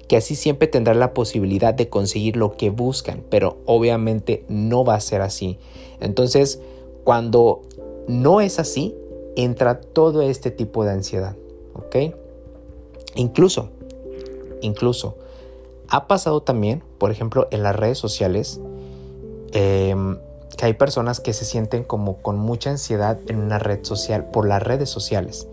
que 0.08 0.18
así 0.18 0.36
siempre 0.36 0.68
tendrán 0.68 1.00
la 1.00 1.14
posibilidad 1.14 1.74
de 1.74 1.90
conseguir 1.90 2.38
lo 2.38 2.58
que 2.58 2.70
buscan, 2.70 3.24
pero 3.30 3.58
obviamente 3.66 4.46
no 4.48 4.84
va 4.84 4.96
a 4.96 5.00
ser 5.00 5.22
así. 5.22 5.58
Entonces, 6.00 6.60
cuando 7.04 7.62
no 8.08 8.42
es 8.42 8.60
así, 8.60 8.96
entra 9.36 9.82
todo 9.82 10.22
este 10.22 10.52
tipo 10.52 10.84
de 10.84 10.92
ansiedad, 10.92 11.36
¿ok? 11.74 12.14
Incluso, 13.16 13.70
incluso, 14.62 15.16
ha 15.88 16.08
pasado 16.08 16.42
también, 16.42 16.84
por 16.98 17.12
ejemplo, 17.12 17.48
en 17.52 17.64
las 17.64 17.76
redes 17.76 17.98
sociales, 17.98 18.60
em, 19.56 20.18
que 20.58 20.66
hay 20.66 20.74
personas 20.74 21.20
que 21.20 21.34
se 21.34 21.46
sienten 21.46 21.84
como 21.84 22.18
con 22.18 22.38
mucha 22.38 22.70
ansiedad 22.70 23.18
en 23.28 23.40
una 23.40 23.58
red 23.58 23.84
social, 23.84 24.26
por 24.26 24.48
las 24.48 24.62
redes 24.62 24.90
sociales. 24.90 25.48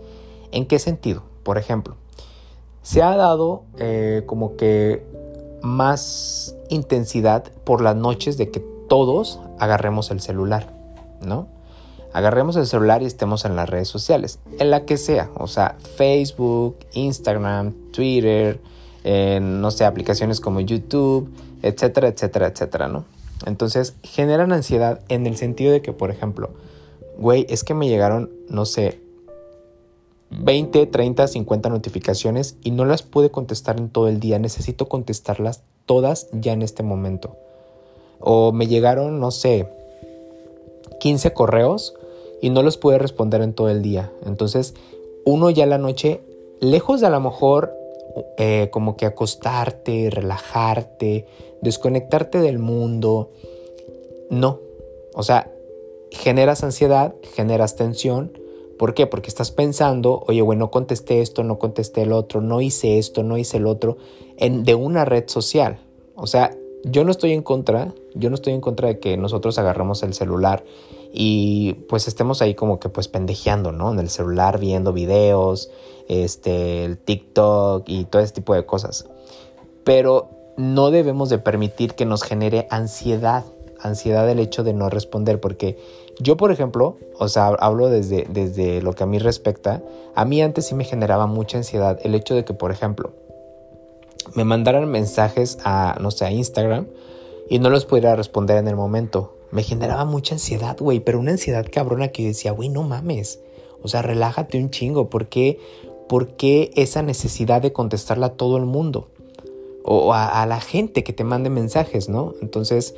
¿En 0.51 0.65
qué 0.65 0.77
sentido? 0.79 1.23
Por 1.43 1.57
ejemplo, 1.57 1.95
se 2.81 3.01
ha 3.01 3.15
dado 3.15 3.63
eh, 3.77 4.23
como 4.25 4.55
que 4.55 5.05
más 5.61 6.55
intensidad 6.69 7.45
por 7.63 7.81
las 7.81 7.95
noches 7.95 8.37
de 8.37 8.51
que 8.51 8.59
todos 8.89 9.39
agarremos 9.57 10.11
el 10.11 10.19
celular, 10.19 10.73
¿no? 11.21 11.47
Agarremos 12.11 12.55
el 12.57 12.67
celular 12.67 13.01
y 13.01 13.05
estemos 13.05 13.45
en 13.45 13.55
las 13.55 13.69
redes 13.69 13.87
sociales, 13.87 14.39
en 14.59 14.69
la 14.69 14.85
que 14.85 14.97
sea, 14.97 15.31
o 15.35 15.47
sea, 15.47 15.77
Facebook, 15.95 16.77
Instagram, 16.93 17.73
Twitter, 17.91 18.59
no 19.41 19.71
sé, 19.71 19.85
aplicaciones 19.85 20.39
como 20.39 20.59
YouTube, 20.59 21.33
etcétera, 21.63 22.09
etcétera, 22.09 22.47
etcétera, 22.47 22.87
¿no? 22.87 23.05
Entonces 23.45 23.95
generan 24.03 24.51
ansiedad 24.51 25.01
en 25.09 25.27
el 25.27 25.37
sentido 25.37 25.71
de 25.71 25.81
que, 25.81 25.93
por 25.93 26.11
ejemplo, 26.11 26.51
güey, 27.17 27.45
es 27.49 27.63
que 27.63 27.73
me 27.73 27.87
llegaron, 27.87 28.31
no 28.49 28.65
sé, 28.65 29.01
20, 30.31 30.87
30, 30.87 31.27
50 31.27 31.69
notificaciones 31.69 32.57
y 32.63 32.71
no 32.71 32.85
las 32.85 33.03
pude 33.03 33.29
contestar 33.29 33.77
en 33.77 33.89
todo 33.89 34.07
el 34.07 34.19
día. 34.19 34.39
Necesito 34.39 34.87
contestarlas 34.87 35.63
todas 35.85 36.27
ya 36.31 36.53
en 36.53 36.61
este 36.61 36.83
momento. 36.83 37.35
O 38.19 38.51
me 38.51 38.67
llegaron, 38.67 39.19
no 39.19 39.31
sé, 39.31 39.67
15 40.99 41.33
correos 41.33 41.93
y 42.41 42.49
no 42.49 42.63
los 42.63 42.77
pude 42.77 42.97
responder 42.97 43.41
en 43.41 43.53
todo 43.53 43.69
el 43.69 43.81
día. 43.81 44.11
Entonces, 44.25 44.73
uno 45.25 45.49
ya 45.49 45.65
la 45.65 45.77
noche, 45.77 46.21
lejos 46.59 47.01
de 47.01 47.07
a 47.07 47.09
lo 47.09 47.19
mejor 47.19 47.73
eh, 48.37 48.69
como 48.71 48.97
que 48.97 49.05
acostarte, 49.05 50.09
relajarte, 50.09 51.25
desconectarte 51.61 52.39
del 52.39 52.59
mundo, 52.59 53.31
no. 54.29 54.59
O 55.13 55.23
sea, 55.23 55.51
generas 56.11 56.63
ansiedad, 56.63 57.15
generas 57.35 57.75
tensión 57.75 58.43
¿Por 58.77 58.93
qué? 58.93 59.07
Porque 59.07 59.29
estás 59.29 59.51
pensando, 59.51 60.23
oye, 60.27 60.41
güey, 60.41 60.57
no 60.57 60.71
contesté 60.71 61.21
esto, 61.21 61.43
no 61.43 61.59
contesté 61.59 62.01
el 62.01 62.11
otro, 62.11 62.41
no 62.41 62.59
hice 62.61 62.97
esto, 62.97 63.23
no 63.23 63.37
hice 63.37 63.57
el 63.57 63.67
otro, 63.67 63.97
en, 64.37 64.63
de 64.63 64.75
una 64.75 65.05
red 65.05 65.25
social. 65.27 65.79
O 66.15 66.27
sea, 66.27 66.55
yo 66.83 67.03
no 67.05 67.11
estoy 67.11 67.31
en 67.31 67.43
contra, 67.43 67.93
yo 68.13 68.29
no 68.29 68.35
estoy 68.35 68.53
en 68.53 68.61
contra 68.61 68.87
de 68.89 68.99
que 68.99 69.15
nosotros 69.15 69.57
agarramos 69.57 70.03
el 70.03 70.13
celular 70.13 70.65
y 71.13 71.73
pues 71.87 72.07
estemos 72.07 72.41
ahí 72.41 72.55
como 72.55 72.79
que 72.79 72.89
pues 72.89 73.07
pendejeando, 73.07 73.71
¿no? 73.71 73.91
En 73.91 73.99
el 73.99 74.09
celular 74.09 74.59
viendo 74.59 74.91
videos, 74.91 75.69
este, 76.07 76.85
el 76.85 76.97
TikTok 76.97 77.83
y 77.87 78.05
todo 78.05 78.21
ese 78.21 78.33
tipo 78.33 78.53
de 78.53 78.65
cosas. 78.65 79.07
Pero 79.83 80.29
no 80.57 80.91
debemos 80.91 81.29
de 81.29 81.39
permitir 81.39 81.93
que 81.93 82.05
nos 82.05 82.23
genere 82.23 82.67
ansiedad, 82.69 83.43
ansiedad 83.79 84.29
el 84.29 84.39
hecho 84.39 84.63
de 84.63 84.73
no 84.73 84.89
responder, 84.89 85.39
porque 85.39 85.77
yo, 86.19 86.37
por 86.37 86.51
ejemplo, 86.51 86.97
o 87.17 87.27
sea, 87.27 87.47
hablo 87.47 87.89
desde, 87.89 88.27
desde 88.29 88.81
lo 88.81 88.93
que 88.93 89.03
a 89.03 89.07
mí 89.07 89.17
respecta, 89.17 89.81
a 90.15 90.25
mí 90.25 90.41
antes 90.41 90.67
sí 90.67 90.75
me 90.75 90.83
generaba 90.83 91.25
mucha 91.25 91.57
ansiedad 91.57 91.99
el 92.03 92.15
hecho 92.15 92.35
de 92.35 92.45
que, 92.45 92.53
por 92.53 92.71
ejemplo, 92.71 93.11
me 94.35 94.43
mandaran 94.43 94.89
mensajes 94.89 95.57
a, 95.63 95.97
no 95.99 96.11
sé, 96.11 96.25
a 96.25 96.31
Instagram 96.31 96.87
y 97.49 97.59
no 97.59 97.69
los 97.69 97.85
pudiera 97.85 98.15
responder 98.15 98.57
en 98.57 98.67
el 98.67 98.75
momento. 98.75 99.37
Me 99.51 99.63
generaba 99.63 100.05
mucha 100.05 100.35
ansiedad, 100.35 100.77
güey, 100.79 100.99
pero 100.99 101.19
una 101.19 101.31
ansiedad 101.31 101.65
cabrona 101.71 102.07
que 102.09 102.25
decía, 102.25 102.51
güey, 102.51 102.69
no 102.69 102.83
mames. 102.83 103.39
O 103.81 103.87
sea, 103.87 104.01
relájate 104.01 104.57
un 104.57 104.71
chingo. 104.71 105.09
¿Por 105.09 105.27
qué, 105.27 105.59
¿Por 106.13 106.35
qué 106.35 106.69
esa 106.75 107.01
necesidad 107.01 107.59
de 107.63 107.73
contestarla 107.73 108.27
a 108.27 108.33
todo 108.33 108.57
el 108.57 108.65
mundo? 108.65 109.09
O 109.83 110.13
a, 110.13 110.45
la 110.45 110.61
gente 110.61 111.03
que 111.03 111.11
te 111.11 111.23
mande 111.23 111.49
mensajes, 111.49 112.07
¿no? 112.07 112.35
Entonces, 112.39 112.93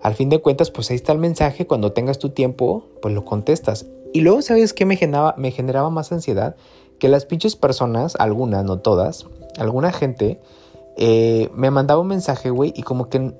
al 0.00 0.14
fin 0.14 0.28
de 0.28 0.38
cuentas, 0.38 0.70
pues 0.70 0.88
ahí 0.88 0.94
está 0.94 1.10
el 1.10 1.18
mensaje, 1.18 1.66
cuando 1.66 1.90
tengas 1.90 2.20
tu 2.20 2.28
tiempo, 2.28 2.84
pues 3.02 3.12
lo 3.12 3.24
contestas. 3.24 3.86
Y 4.12 4.20
luego, 4.20 4.40
¿sabes 4.40 4.72
qué 4.72 4.84
me 4.84 4.94
generaba, 4.94 5.34
me 5.36 5.50
generaba 5.50 5.90
más 5.90 6.12
ansiedad? 6.12 6.54
Que 7.00 7.08
las 7.08 7.26
pinches 7.26 7.56
personas, 7.56 8.14
algunas, 8.20 8.64
no 8.64 8.78
todas, 8.78 9.26
alguna 9.58 9.90
gente, 9.90 10.38
eh, 10.96 11.50
me 11.52 11.72
mandaba 11.72 12.00
un 12.00 12.06
mensaje, 12.06 12.50
güey, 12.50 12.72
y 12.76 12.82
como 12.84 13.08
que 13.08 13.32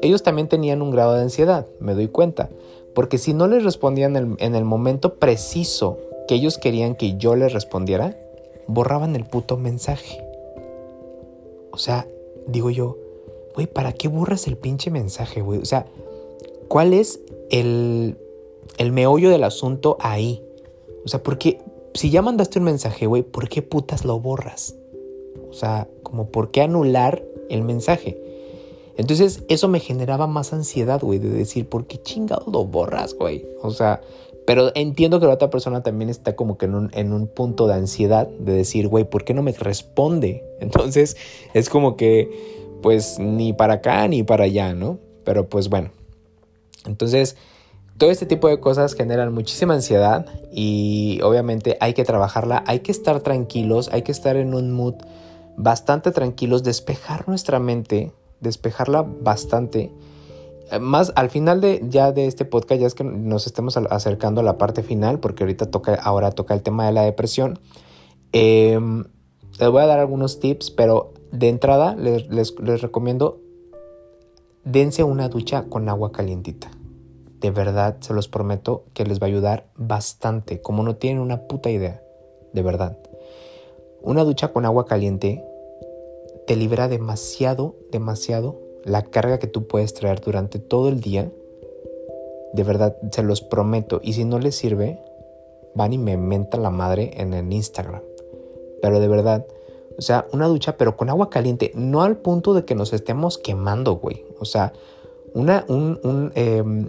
ellos, 0.00 0.22
también 0.22 0.48
tenían 0.48 0.80
un 0.80 0.90
grado 0.90 1.12
de 1.12 1.20
ansiedad, 1.20 1.66
me 1.80 1.92
doy 1.92 2.08
cuenta. 2.08 2.48
Porque 2.94 3.18
si 3.18 3.34
no 3.34 3.46
les 3.46 3.62
respondían 3.62 4.16
en 4.16 4.24
el, 4.24 4.36
en 4.38 4.54
el 4.54 4.64
momento 4.64 5.16
preciso 5.16 5.98
que 6.26 6.36
ellos 6.36 6.56
querían 6.56 6.94
que 6.94 7.18
yo 7.18 7.36
les 7.36 7.52
respondiera, 7.52 8.16
borraban 8.66 9.16
el 9.16 9.24
puto 9.24 9.56
mensaje. 9.56 10.24
O 11.70 11.78
sea, 11.78 12.06
digo 12.46 12.70
yo, 12.70 12.96
güey, 13.54 13.66
¿para 13.66 13.92
qué 13.92 14.08
burras 14.08 14.46
el 14.46 14.56
pinche 14.56 14.90
mensaje, 14.90 15.40
güey? 15.40 15.60
O 15.60 15.64
sea, 15.64 15.86
¿cuál 16.68 16.92
es 16.92 17.20
el, 17.50 18.16
el 18.78 18.92
meollo 18.92 19.30
del 19.30 19.44
asunto 19.44 19.96
ahí? 20.00 20.42
O 21.04 21.08
sea, 21.08 21.22
¿por 21.22 21.38
qué? 21.38 21.58
Si 21.94 22.10
ya 22.10 22.22
mandaste 22.22 22.58
un 22.58 22.64
mensaje, 22.64 23.06
güey, 23.06 23.22
¿por 23.22 23.48
qué 23.48 23.62
putas 23.62 24.04
lo 24.04 24.18
borras? 24.18 24.74
O 25.50 25.52
sea, 25.52 25.88
como 26.02 26.28
por 26.28 26.50
qué 26.50 26.62
anular 26.62 27.24
el 27.48 27.62
mensaje. 27.62 28.20
Entonces 28.96 29.44
eso 29.48 29.68
me 29.68 29.80
generaba 29.80 30.26
más 30.26 30.52
ansiedad, 30.52 31.00
güey, 31.00 31.18
de 31.18 31.30
decir, 31.30 31.68
¿por 31.68 31.86
qué 31.86 32.00
chingado 32.00 32.50
lo 32.50 32.64
borras, 32.64 33.14
güey? 33.14 33.46
O 33.62 33.70
sea, 33.70 34.00
pero 34.46 34.72
entiendo 34.74 35.20
que 35.20 35.26
la 35.26 35.34
otra 35.34 35.50
persona 35.50 35.82
también 35.82 36.10
está 36.10 36.36
como 36.36 36.58
que 36.58 36.66
en 36.66 36.74
un, 36.74 36.90
en 36.92 37.12
un 37.12 37.26
punto 37.26 37.66
de 37.66 37.74
ansiedad 37.74 38.28
de 38.28 38.52
decir, 38.52 38.88
güey, 38.88 39.04
¿por 39.04 39.24
qué 39.24 39.34
no 39.34 39.42
me 39.42 39.52
responde? 39.52 40.44
Entonces 40.60 41.16
es 41.54 41.68
como 41.68 41.96
que 41.96 42.64
pues 42.82 43.18
ni 43.18 43.54
para 43.54 43.74
acá 43.74 44.06
ni 44.08 44.22
para 44.22 44.44
allá, 44.44 44.74
¿no? 44.74 44.98
Pero 45.24 45.48
pues 45.48 45.70
bueno. 45.70 45.90
Entonces, 46.84 47.36
todo 47.96 48.10
este 48.10 48.26
tipo 48.26 48.48
de 48.48 48.60
cosas 48.60 48.94
generan 48.94 49.32
muchísima 49.32 49.72
ansiedad 49.72 50.26
y 50.52 51.20
obviamente 51.22 51.78
hay 51.80 51.94
que 51.94 52.04
trabajarla, 52.04 52.62
hay 52.66 52.80
que 52.80 52.92
estar 52.92 53.20
tranquilos, 53.20 53.88
hay 53.92 54.02
que 54.02 54.12
estar 54.12 54.36
en 54.36 54.52
un 54.52 54.72
mood 54.72 54.96
bastante 55.56 56.10
tranquilos, 56.10 56.62
despejar 56.62 57.28
nuestra 57.28 57.60
mente, 57.60 58.12
despejarla 58.40 59.02
bastante. 59.02 59.90
Más 60.80 61.12
al 61.14 61.28
final 61.28 61.60
de 61.60 61.82
ya 61.88 62.12
de 62.12 62.26
este 62.26 62.44
podcast, 62.44 62.80
ya 62.80 62.86
es 62.86 62.94
que 62.94 63.04
nos 63.04 63.46
estemos 63.46 63.76
acercando 63.76 64.40
a 64.40 64.44
la 64.44 64.56
parte 64.58 64.82
final, 64.82 65.20
porque 65.20 65.44
ahorita 65.44 65.70
toca, 65.70 65.94
ahora 65.94 66.30
toca 66.32 66.54
el 66.54 66.62
tema 66.62 66.86
de 66.86 66.92
la 66.92 67.02
depresión. 67.02 67.58
Em, 68.32 69.04
les 69.60 69.68
voy 69.68 69.82
a 69.82 69.86
dar 69.86 70.00
algunos 70.00 70.40
tips, 70.40 70.70
pero 70.70 71.12
de 71.30 71.48
entrada 71.48 71.94
les, 71.96 72.54
recomiendo 72.80 73.40
dense 74.64 75.04
una 75.04 75.28
ducha 75.28 75.64
con 75.68 75.88
agua 75.88 76.12
calientita. 76.12 76.70
De 77.40 77.50
verdad, 77.50 77.98
se 78.00 78.14
los 78.14 78.26
prometo 78.28 78.84
que 78.94 79.04
les 79.04 79.20
va 79.20 79.26
a 79.26 79.28
ayudar 79.28 79.68
bastante, 79.76 80.62
como 80.62 80.82
no 80.82 80.96
tienen 80.96 81.22
una 81.22 81.42
puta 81.42 81.70
idea, 81.70 82.02
de 82.52 82.62
verdad. 82.62 82.98
Una 84.02 84.24
ducha 84.24 84.52
con 84.52 84.64
agua 84.64 84.86
caliente 84.86 85.44
te 86.46 86.56
libera 86.56 86.88
demasiado, 86.88 87.76
demasiado 87.92 88.63
la 88.84 89.02
carga 89.02 89.38
que 89.38 89.46
tú 89.46 89.66
puedes 89.66 89.94
traer 89.94 90.20
durante 90.20 90.58
todo 90.58 90.88
el 90.88 91.00
día. 91.00 91.30
De 92.52 92.62
verdad, 92.62 92.96
se 93.10 93.22
los 93.22 93.40
prometo. 93.40 94.00
Y 94.02 94.12
si 94.12 94.24
no 94.24 94.38
les 94.38 94.54
sirve, 94.54 95.00
van 95.74 95.92
y 95.92 95.98
me 95.98 96.16
mentan 96.16 96.62
la 96.62 96.70
madre 96.70 97.12
en 97.16 97.34
el 97.34 97.52
Instagram. 97.52 98.02
Pero 98.80 99.00
de 99.00 99.08
verdad, 99.08 99.46
o 99.98 100.02
sea, 100.02 100.26
una 100.32 100.46
ducha 100.46 100.76
pero 100.76 100.96
con 100.96 101.08
agua 101.08 101.30
caliente, 101.30 101.72
no 101.74 102.02
al 102.02 102.16
punto 102.16 102.54
de 102.54 102.64
que 102.64 102.74
nos 102.74 102.92
estemos 102.92 103.38
quemando, 103.38 103.94
güey. 103.94 104.24
O 104.38 104.44
sea, 104.44 104.72
una, 105.32 105.64
un, 105.68 105.98
un, 106.02 106.32
em, 106.34 106.88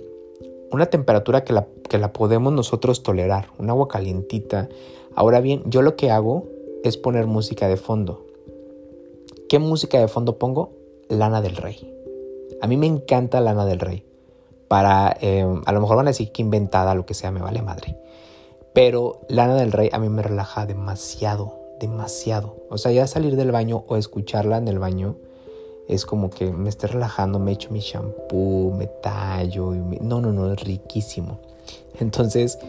una 0.72 0.88
temperatura 0.88 1.44
que 1.44 1.54
la, 1.54 1.68
que 1.90 1.98
la 1.98 2.14
podemos 2.14 2.54
nosotros 2.54 3.04
tolerar, 3.04 3.50
un 3.58 3.70
agua 3.70 3.88
calientita. 3.88 4.70
Ahora 5.16 5.40
bien, 5.40 5.64
yo 5.66 5.82
lo 5.82 5.96
que 5.96 6.12
hago 6.12 6.46
es 6.84 6.98
poner 6.98 7.25
música 7.25 7.68
de 7.68 7.78
fondo. 7.78 8.25
¿Qué 9.48 9.60
música 9.60 10.00
de 10.00 10.08
fondo 10.08 10.38
pongo? 10.38 10.72
Lana 11.10 11.42
del 11.42 11.56
Rey. 11.56 11.94
A 12.62 12.68
mí 12.68 12.78
me 12.78 12.88
encanta 12.88 13.42
Lana 13.42 13.66
del 13.66 13.80
Rey. 13.80 14.06
Para, 14.68 15.16
eh, 15.22 15.46
a 15.66 15.72
lo 15.72 15.82
mejor 15.82 15.98
van 15.98 16.08
a 16.08 16.12
decir 16.12 16.32
que 16.32 16.42
inventada, 16.42 16.96
lo 16.96 17.06
que 17.06 17.14
sea, 17.14 17.32
me 17.32 17.42
vale 17.42 17.62
madre. 17.62 17.98
Pero 18.74 19.22
Lana 19.30 19.56
del 19.56 19.72
Rey 19.72 19.90
a 19.94 20.00
mí 20.00 20.10
me 20.10 20.22
relaja 20.22 20.66
demasiado, 20.66 21.60
demasiado. 21.80 22.56
O 22.70 22.78
sea, 22.78 22.92
ya 22.92 23.08
salir 23.08 23.36
del 23.36 23.52
baño 23.52 23.86
o 23.88 23.96
escucharla 23.96 24.58
en 24.58 24.68
el 24.68 24.80
baño 24.80 25.16
es 25.88 26.06
como 26.06 26.30
que 26.30 26.52
me 26.52 26.70
esté 26.70 26.88
relajando, 26.88 27.40
me 27.40 27.52
echo 27.52 27.70
mi 27.72 27.80
shampoo, 27.80 28.74
me 28.74 28.88
tallo. 28.88 29.76
Y 29.76 29.80
No, 30.02 30.20
no, 30.20 30.34
no, 30.34 30.52
es 30.52 30.62
riquísimo. 30.62 31.40
Entonces, 32.00 32.60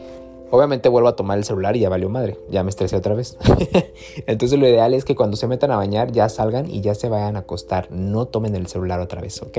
obviamente 0.50 0.88
vuelvo 0.88 1.08
a 1.08 1.16
tomar 1.16 1.38
el 1.38 1.44
celular 1.44 1.76
y 1.76 1.80
ya 1.80 1.88
valió 1.88 2.08
madre, 2.08 2.38
ya 2.50 2.62
me 2.62 2.70
estresé 2.70 2.96
otra 2.96 3.14
vez. 3.14 3.36
Entonces 4.26 4.58
lo 4.58 4.66
ideal 4.66 4.94
es 4.94 5.04
que 5.04 5.14
cuando 5.14 5.36
se 5.36 5.46
metan 5.46 5.70
a 5.70 5.76
bañar 5.76 6.12
ya 6.12 6.28
salgan 6.28 6.70
y 6.70 6.80
ya 6.80 6.94
se 6.94 7.08
vayan 7.08 7.36
a 7.36 7.40
acostar, 7.40 7.88
no 7.90 8.26
tomen 8.26 8.54
el 8.54 8.66
celular 8.66 9.00
otra 9.00 9.20
vez, 9.20 9.42
¿ok? 9.42 9.58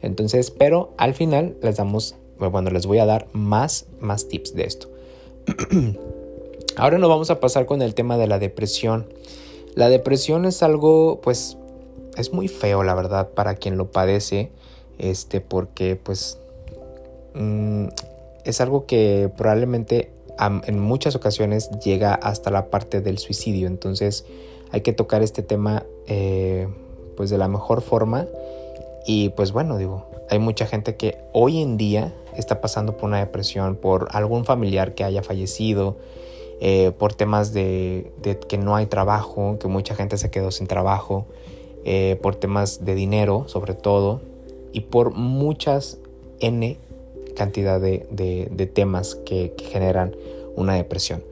Entonces, 0.00 0.50
pero 0.50 0.92
al 0.96 1.14
final 1.14 1.56
les 1.62 1.76
damos, 1.76 2.16
bueno, 2.38 2.70
les 2.70 2.86
voy 2.86 2.98
a 2.98 3.06
dar 3.06 3.28
más, 3.32 3.86
más 4.00 4.28
tips 4.28 4.54
de 4.54 4.64
esto. 4.64 4.88
Ahora 6.76 6.98
nos 6.98 7.08
vamos 7.08 7.30
a 7.30 7.38
pasar 7.38 7.66
con 7.66 7.82
el 7.82 7.94
tema 7.94 8.16
de 8.16 8.26
la 8.26 8.38
depresión. 8.38 9.06
La 9.74 9.88
depresión 9.88 10.44
es 10.44 10.62
algo, 10.62 11.20
pues, 11.22 11.56
es 12.16 12.32
muy 12.32 12.48
feo, 12.48 12.82
la 12.82 12.94
verdad, 12.94 13.30
para 13.30 13.54
quien 13.54 13.76
lo 13.76 13.90
padece, 13.90 14.50
este, 14.98 15.40
porque, 15.40 15.96
pues, 15.96 16.38
mm, 17.34 17.88
es 18.44 18.60
algo 18.60 18.86
que 18.86 19.30
probablemente 19.36 20.11
en 20.38 20.80
muchas 20.80 21.14
ocasiones 21.14 21.70
llega 21.84 22.14
hasta 22.14 22.50
la 22.50 22.70
parte 22.70 23.00
del 23.00 23.18
suicidio. 23.18 23.66
Entonces, 23.66 24.24
hay 24.70 24.80
que 24.80 24.92
tocar 24.92 25.22
este 25.22 25.42
tema, 25.42 25.84
eh, 26.06 26.68
pues, 27.16 27.30
de 27.30 27.38
la 27.38 27.48
mejor 27.48 27.82
forma. 27.82 28.26
Y, 29.06 29.30
pues, 29.30 29.52
bueno, 29.52 29.76
digo, 29.76 30.06
hay 30.30 30.38
mucha 30.38 30.66
gente 30.66 30.96
que 30.96 31.18
hoy 31.32 31.60
en 31.60 31.76
día 31.76 32.14
está 32.36 32.60
pasando 32.60 32.96
por 32.96 33.08
una 33.08 33.18
depresión, 33.18 33.76
por 33.76 34.08
algún 34.12 34.44
familiar 34.44 34.94
que 34.94 35.04
haya 35.04 35.22
fallecido, 35.22 35.96
eh, 36.60 36.92
por 36.96 37.12
temas 37.12 37.52
de, 37.52 38.12
que 38.48 38.56
no 38.56 38.76
hay 38.76 38.86
trabajo, 38.86 39.58
que 39.58 39.68
mucha 39.68 39.94
gente 39.94 40.16
se 40.16 40.30
quedó 40.30 40.50
sin 40.50 40.66
trabajo, 40.66 41.26
eh, 41.84 42.18
por 42.22 42.36
temas 42.36 42.84
de 42.84 42.94
dinero 42.94 43.44
sobre 43.48 43.74
todo, 43.74 44.20
y 44.72 44.82
por 44.82 45.12
muchas 45.12 45.98
N 46.40 46.78
cantidad 47.34 47.80
de, 47.80 48.70
temas 48.74 49.14
que, 49.14 49.54
que 49.56 49.64
generan 49.64 50.14
una 50.56 50.74
depresión. 50.74 51.22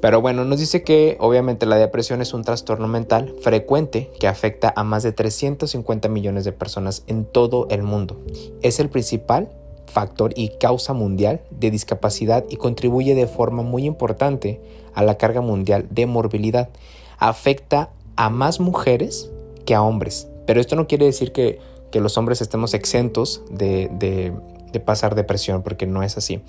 Pero 0.00 0.22
bueno, 0.22 0.44
nos 0.46 0.58
dice 0.58 0.82
que 0.82 1.18
obviamente 1.20 1.66
la 1.66 1.76
depresión 1.76 2.22
es 2.22 2.32
un 2.32 2.42
trastorno 2.42 2.88
mental 2.88 3.34
frecuente 3.42 4.10
que 4.18 4.28
afecta 4.28 4.72
a 4.74 4.82
más 4.82 5.02
de 5.02 5.12
350 5.12 6.08
millones 6.08 6.44
de 6.44 6.52
personas 6.52 7.04
en 7.06 7.26
todo 7.26 7.66
el 7.70 7.82
mundo. 7.82 8.18
Es 8.62 8.80
el 8.80 8.88
principal 8.88 9.50
factor 9.90 10.32
y 10.36 10.50
causa 10.58 10.94
mundial 10.94 11.42
de 11.50 11.70
discapacidad 11.70 12.44
y 12.48 12.56
contribuye 12.56 13.14
de 13.14 13.26
forma 13.26 13.62
muy 13.62 13.84
importante 13.84 14.60
a 14.94 15.02
la 15.02 15.18
carga 15.18 15.42
mundial 15.42 15.86
de 15.90 16.06
morbilidad. 16.06 16.70
Afecta 17.18 17.90
a 18.16 18.30
más 18.30 18.60
mujeres 18.60 19.30
que 19.66 19.74
a 19.74 19.82
hombres, 19.82 20.28
pero 20.46 20.60
esto 20.60 20.76
no 20.76 20.86
quiere 20.86 21.04
decir 21.04 21.32
que, 21.32 21.58
los 21.92 22.16
hombres 22.16 22.40
estemos 22.40 22.72
exentos 22.72 23.42
de, 23.50 23.90
de 23.92 24.32
pasar 24.78 25.16
depresión, 25.16 25.64
porque 25.64 25.86
no 25.86 26.04
es 26.04 26.16
así. 26.16 26.40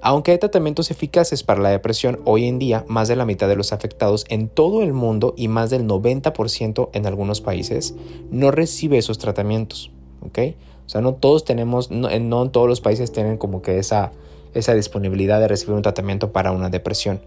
Aunque 0.00 0.30
hay 0.30 0.38
tratamientos 0.38 0.90
eficaces 0.90 1.42
para 1.42 1.60
la 1.60 1.68
depresión, 1.70 2.20
hoy 2.24 2.46
en 2.46 2.58
día 2.58 2.84
más 2.88 3.08
de 3.08 3.16
la 3.16 3.26
mitad 3.26 3.48
de 3.48 3.56
los 3.56 3.72
afectados 3.74 4.24
en 4.28 4.48
todo 4.48 4.82
el 4.82 4.94
mundo 4.94 5.34
y 5.36 5.48
más 5.48 5.68
del 5.68 5.86
90% 5.86 6.90
en 6.92 7.06
algunos 7.06 7.40
países 7.40 7.94
no 8.30 8.50
recibe 8.50 8.98
esos 8.98 9.18
tratamientos. 9.18 9.90
¿ok? 10.22 10.38
O 10.86 10.88
sea, 10.88 11.00
no 11.00 11.14
todos 11.14 11.44
tenemos, 11.44 11.90
no, 11.90 12.08
en 12.08 12.30
todos 12.30 12.68
los 12.68 12.80
países 12.80 13.12
tienen 13.12 13.38
como 13.38 13.62
que 13.62 13.78
esa, 13.78 14.12
esa 14.54 14.74
disponibilidad 14.74 15.40
de 15.40 15.48
recibir 15.48 15.74
un 15.74 15.82
tratamiento 15.82 16.32
para 16.32 16.52
una 16.52 16.70
depresión. 16.70 17.20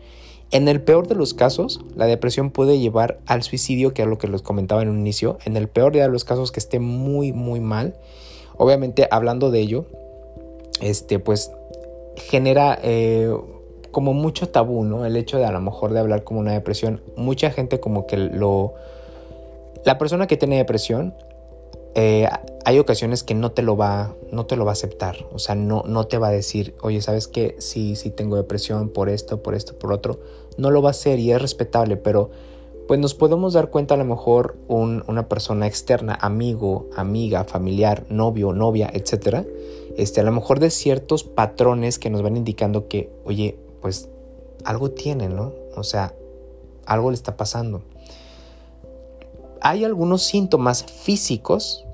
En 0.51 0.67
el 0.67 0.81
peor 0.81 1.07
de 1.07 1.15
los 1.15 1.33
casos, 1.33 1.81
la 1.95 2.07
depresión 2.07 2.49
puede 2.49 2.79
llevar 2.79 3.19
al 3.27 3.43
suicidio, 3.43 3.93
que 3.93 4.01
es 4.01 4.07
lo 4.07 4.17
que 4.17 4.27
les 4.27 4.41
comentaba 4.41 4.81
en 4.81 4.89
un 4.89 4.99
inicio. 4.99 5.37
En 5.45 5.57
el 5.57 5.67
peor 5.67 5.91
de 5.91 6.07
los 6.07 6.23
casos 6.23 6.51
que 6.51 6.59
esté 6.59 6.79
muy, 6.79 7.33
muy 7.33 7.59
mal. 7.59 7.95
Obviamente, 8.57 9.07
hablando 9.11 9.51
de 9.51 9.59
ello, 9.59 9.85
este, 10.81 11.19
pues 11.19 11.51
genera 12.15 12.77
eh, 12.83 13.31
como 13.91 14.13
mucho 14.13 14.49
tabú, 14.49 14.83
¿no? 14.83 15.05
El 15.05 15.15
hecho 15.15 15.37
de 15.37 15.45
a 15.45 15.51
lo 15.51 15.61
mejor 15.61 15.93
de 15.93 15.99
hablar 15.99 16.23
como 16.23 16.39
una 16.39 16.53
depresión. 16.53 17.01
Mucha 17.15 17.51
gente 17.51 17.79
como 17.79 18.07
que 18.07 18.17
lo... 18.17 18.73
La 19.85 19.97
persona 19.97 20.27
que 20.27 20.35
tiene 20.37 20.57
depresión 20.57 21.13
eh, 21.95 22.27
hay 22.65 22.79
ocasiones 22.79 23.23
que 23.23 23.33
no 23.33 23.51
te 23.51 23.61
lo 23.61 23.75
va, 23.75 24.13
no 24.31 24.45
te 24.45 24.55
lo 24.55 24.65
va 24.65 24.71
a 24.71 24.73
aceptar. 24.73 25.25
O 25.33 25.39
sea, 25.39 25.55
no, 25.55 25.83
no 25.87 26.07
te 26.07 26.17
va 26.17 26.27
a 26.27 26.31
decir, 26.31 26.75
oye, 26.81 27.01
¿sabes 27.01 27.27
qué? 27.27 27.55
Sí, 27.59 27.95
sí 27.95 28.09
tengo 28.11 28.35
depresión 28.35 28.89
por 28.89 29.09
esto, 29.09 29.41
por 29.41 29.55
esto, 29.55 29.77
por 29.77 29.91
otro. 29.91 30.19
No 30.57 30.69
lo 30.71 30.81
va 30.81 30.89
a 30.89 30.91
hacer 30.91 31.19
y 31.19 31.31
es 31.31 31.41
respetable, 31.41 31.97
pero 31.97 32.29
pues 32.87 32.99
nos 32.99 33.13
podemos 33.13 33.53
dar 33.53 33.69
cuenta 33.69 33.93
a 33.93 33.97
lo 33.97 34.05
mejor 34.05 34.55
una 34.67 35.29
persona 35.29 35.67
externa, 35.67 36.17
amigo, 36.19 36.89
amiga, 36.95 37.43
familiar, 37.43 38.05
novio, 38.09 38.51
novia, 38.51 38.89
etcétera, 38.91 39.45
este, 39.97 40.21
a 40.21 40.23
lo 40.23 40.31
mejor 40.31 40.59
de 40.59 40.69
ciertos 40.69 41.23
patrones 41.23 41.99
que 41.99 42.09
nos 42.09 42.21
van 42.21 42.37
indicando 42.37 42.87
que, 42.87 43.11
oye, 43.25 43.57
pues 43.81 44.09
algo 44.63 44.91
tiene, 44.91 45.29
¿no? 45.29 45.53
O 45.75 45.83
sea, 45.83 46.13
algo 46.85 47.11
le 47.11 47.15
está 47.15 47.37
pasando 47.37 47.83
hay 49.61 49.83
algunos 49.83 50.23
síntomas 50.23 50.83
físicos 50.83 51.85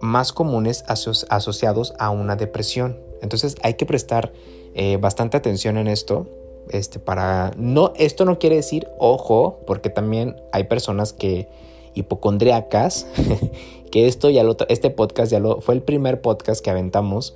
más 0.00 0.32
comunes 0.32 0.84
asociados 0.88 1.94
a 1.98 2.10
una 2.10 2.36
depresión. 2.36 2.98
Entonces 3.22 3.56
hay 3.62 3.74
que 3.74 3.86
prestar 3.86 4.32
eh, 4.74 4.98
bastante 4.98 5.36
atención 5.36 5.78
en 5.78 5.88
esto. 5.88 6.26
Este, 6.70 6.98
para. 6.98 7.52
No, 7.56 7.92
esto 7.96 8.24
no 8.24 8.38
quiere 8.38 8.56
decir, 8.56 8.88
ojo, 8.98 9.60
porque 9.66 9.90
también 9.90 10.36
hay 10.52 10.64
personas 10.64 11.12
que. 11.12 11.48
Hipocondriacas. 11.94 13.06
que 13.90 14.06
esto 14.06 14.30
ya 14.30 14.42
lo. 14.44 14.56
Este 14.68 14.90
podcast 14.90 15.30
ya 15.30 15.40
lo. 15.40 15.60
Fue 15.60 15.74
el 15.74 15.82
primer 15.82 16.20
podcast 16.20 16.62
que 16.62 16.70
aventamos. 16.70 17.34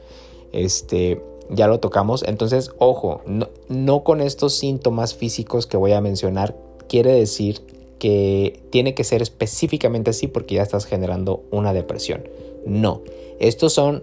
Este. 0.53 1.23
Ya 1.51 1.67
lo 1.67 1.81
tocamos. 1.81 2.23
Entonces, 2.25 2.73
ojo, 2.79 3.23
no, 3.27 3.49
no 3.69 4.05
con 4.05 4.21
estos 4.21 4.55
síntomas 4.55 5.15
físicos 5.15 5.67
que 5.67 5.77
voy 5.77 5.93
a 5.93 6.01
mencionar. 6.01 6.55
Quiere 6.89 7.13
decir 7.13 7.63
que 7.99 8.61
tiene 8.71 8.95
que 8.95 9.05
ser 9.05 9.23
específicamente 9.23 10.11
así 10.11 10.29
porque 10.29 10.57
ya 10.57 10.63
estás 10.63 10.85
generando 10.85 11.43
una 11.51 11.73
depresión. 11.73 12.29
No, 12.67 13.03
estos 13.41 13.73
son, 13.73 14.03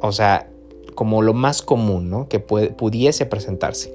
o 0.00 0.12
sea, 0.12 0.48
como 0.94 1.22
lo 1.22 1.34
más 1.34 1.62
común, 1.62 2.10
¿no? 2.10 2.28
Que 2.28 2.40
pudiese 2.40 3.26
presentarse. 3.26 3.94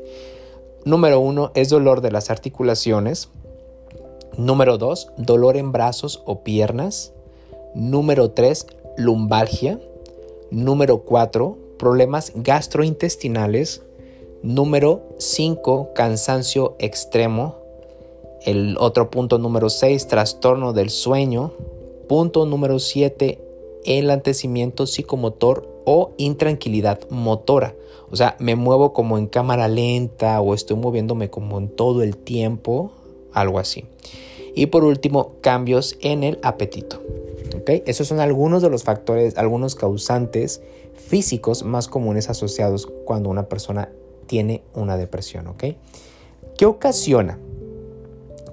Número 0.85 1.19
uno 1.19 1.51
es 1.55 1.69
dolor 1.69 2.01
de 2.01 2.11
las 2.11 2.29
articulaciones. 2.29 3.29
Número 4.37 4.77
dos, 4.77 5.11
dolor 5.17 5.57
en 5.57 5.71
brazos 5.71 6.21
o 6.25 6.43
piernas. 6.43 7.13
Número 7.75 8.31
tres, 8.31 8.67
lumbalgia. 8.97 9.79
Número 10.49 11.03
cuatro, 11.03 11.57
problemas 11.77 12.31
gastrointestinales. 12.35 13.81
Número 14.43 15.03
cinco, 15.17 15.93
cansancio 15.93 16.75
extremo. 16.79 17.61
El 18.43 18.75
otro 18.79 19.11
punto 19.11 19.37
número 19.37 19.69
6, 19.69 20.07
trastorno 20.07 20.73
del 20.73 20.89
sueño. 20.89 21.53
Punto 22.09 22.47
número 22.47 22.79
7, 22.79 23.39
enlantecimiento 23.85 24.87
psicomotor 24.87 25.69
o 25.85 26.11
intranquilidad 26.17 26.99
motora. 27.09 27.75
O 28.09 28.15
sea, 28.15 28.35
me 28.39 28.55
muevo 28.55 28.93
como 28.93 29.17
en 29.17 29.27
cámara 29.27 29.67
lenta 29.67 30.41
o 30.41 30.53
estoy 30.53 30.75
moviéndome 30.75 31.29
como 31.29 31.59
en 31.59 31.69
todo 31.69 32.01
el 32.01 32.17
tiempo, 32.17 32.91
algo 33.33 33.59
así. 33.59 33.85
Y 34.55 34.67
por 34.67 34.83
último, 34.83 35.35
cambios 35.41 35.97
en 36.01 36.23
el 36.23 36.39
apetito. 36.43 37.01
Esos 37.67 38.07
son 38.07 38.19
algunos 38.19 38.61
de 38.61 38.69
los 38.69 38.83
factores, 38.83 39.37
algunos 39.37 39.75
causantes 39.75 40.61
físicos 40.95 41.63
más 41.63 41.87
comunes 41.87 42.29
asociados 42.29 42.87
cuando 43.05 43.29
una 43.29 43.47
persona 43.47 43.89
tiene 44.27 44.63
una 44.73 44.97
depresión. 44.97 45.53
¿Qué 46.57 46.65
ocasiona? 46.65 47.37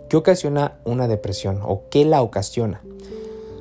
¿Qué 0.09 0.17
ocasiona 0.17 0.79
una 0.85 1.07
depresión 1.09 1.61
o 1.63 1.83
qué 1.91 2.05
la 2.05 2.23
ocasiona? 2.23 2.83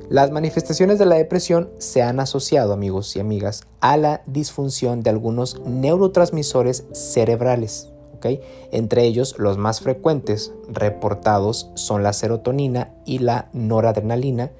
Las 0.08 0.30
manifestaciones 0.30 0.98
de 0.98 1.04
la 1.04 1.16
depresión 1.16 1.70
se 1.78 2.02
han 2.02 2.18
asociado, 2.18 2.72
amigos 2.72 3.14
y 3.14 3.20
amigas, 3.20 3.64
a 3.80 3.98
la 3.98 4.22
disfunción 4.26 5.02
de 5.02 5.10
algunos 5.10 5.60
neurotransmisores 5.66 6.84
cerebrales. 6.92 7.90
Entre 8.72 9.04
ellos, 9.04 9.36
los 9.38 9.58
más 9.58 9.80
frecuentes 9.80 10.52
reportados 10.68 11.70
son 11.74 12.02
la 12.02 12.12
serotonina 12.12 12.94
y 13.04 13.18
la 13.18 13.48
noradrenalina, 13.52 14.50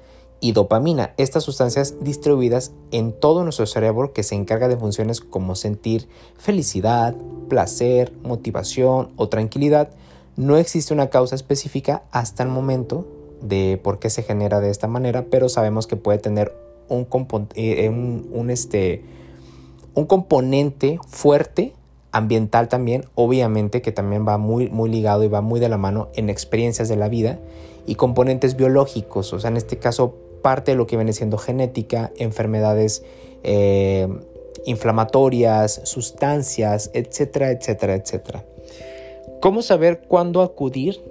y 0.41 0.53
dopamina, 0.53 1.13
estas 1.17 1.43
sustancias 1.43 1.95
distribuidas 2.01 2.71
en 2.91 3.11
todo 3.11 3.43
nuestro 3.43 3.65
cerebro 3.65 4.13
que 4.13 4.23
se 4.23 4.35
encarga 4.35 4.67
de 4.67 4.77
funciones 4.77 5.19
como 5.19 5.55
sentir 5.55 6.07
felicidad, 6.37 7.13
placer, 7.49 8.13
motivación 8.23 9.11
o 9.17 9.27
tranquilidad. 9.27 9.89
No 10.37 10.57
existe 10.57 10.93
una 10.93 11.09
causa 11.09 11.35
específica 11.35 12.03
hasta 12.11 12.43
el 12.43 12.49
momento 12.49 13.05
de 13.41 13.79
por 13.83 13.99
qué 13.99 14.09
se 14.09 14.23
genera 14.23 14.61
de 14.61 14.69
esta 14.69 14.87
manera, 14.87 15.25
pero 15.29 15.49
sabemos 15.49 15.87
que 15.87 15.97
puede 15.97 16.19
tener 16.19 16.55
un, 16.87 17.07
eh, 17.55 17.91
este, 18.49 19.03
un 19.93 20.05
componente 20.05 20.99
fuerte 21.07 21.73
ambiental 22.11 22.67
también, 22.67 23.05
obviamente 23.15 23.81
que 23.81 23.91
también 23.91 24.27
va 24.27 24.37
muy, 24.37 24.69
muy 24.69 24.89
ligado 24.89 25.23
y 25.23 25.27
va 25.27 25.41
muy 25.41 25.59
de 25.59 25.69
la 25.69 25.77
mano 25.77 26.09
en 26.15 26.29
experiencias 26.29 26.89
de 26.89 26.95
la 26.95 27.09
vida 27.09 27.39
y 27.85 27.95
componentes 27.95 28.55
biológicos, 28.55 29.33
o 29.33 29.39
sea, 29.39 29.49
en 29.49 29.57
este 29.57 29.77
caso 29.77 30.15
parte 30.41 30.71
de 30.71 30.77
lo 30.77 30.87
que 30.87 30.95
viene 30.95 31.13
siendo 31.13 31.37
genética, 31.37 32.11
enfermedades 32.17 33.03
eh, 33.43 34.07
inflamatorias, 34.65 35.81
sustancias, 35.83 36.91
etcétera, 36.93 37.51
etcétera, 37.51 37.95
etcétera. 37.95 38.45
¿Cómo 39.41 39.61
saber 39.61 40.01
cuándo 40.07 40.41
acudir 40.41 41.01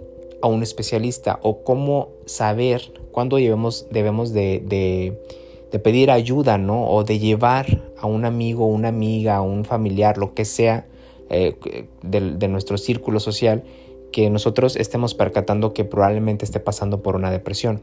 a 0.42 0.48
un 0.48 0.62
especialista 0.62 1.38
o 1.42 1.62
cómo 1.62 2.10
saber 2.26 2.92
cuándo 3.10 3.36
debemos, 3.36 3.86
debemos 3.90 4.32
de, 4.32 5.18
pedir 5.82 6.10
ayuda, 6.10 6.58
¿no? 6.58 6.88
O 6.88 7.04
de 7.04 7.18
llevar 7.18 7.82
a 7.98 8.06
un 8.06 8.24
amigo, 8.24 8.66
una 8.66 8.88
amiga, 8.88 9.40
un 9.40 9.64
familiar, 9.64 10.18
lo 10.18 10.34
que 10.34 10.44
sea 10.44 10.86
eh, 11.30 11.56
de, 12.02 12.48
nuestro 12.48 12.78
círculo 12.78 13.20
social, 13.20 13.64
que 14.12 14.30
nosotros 14.30 14.76
estemos 14.76 15.14
percatando 15.14 15.74
que 15.74 15.84
probablemente 15.84 16.44
esté 16.44 16.60
pasando 16.60 17.02
por 17.02 17.16
una 17.16 17.30
depresión. 17.30 17.82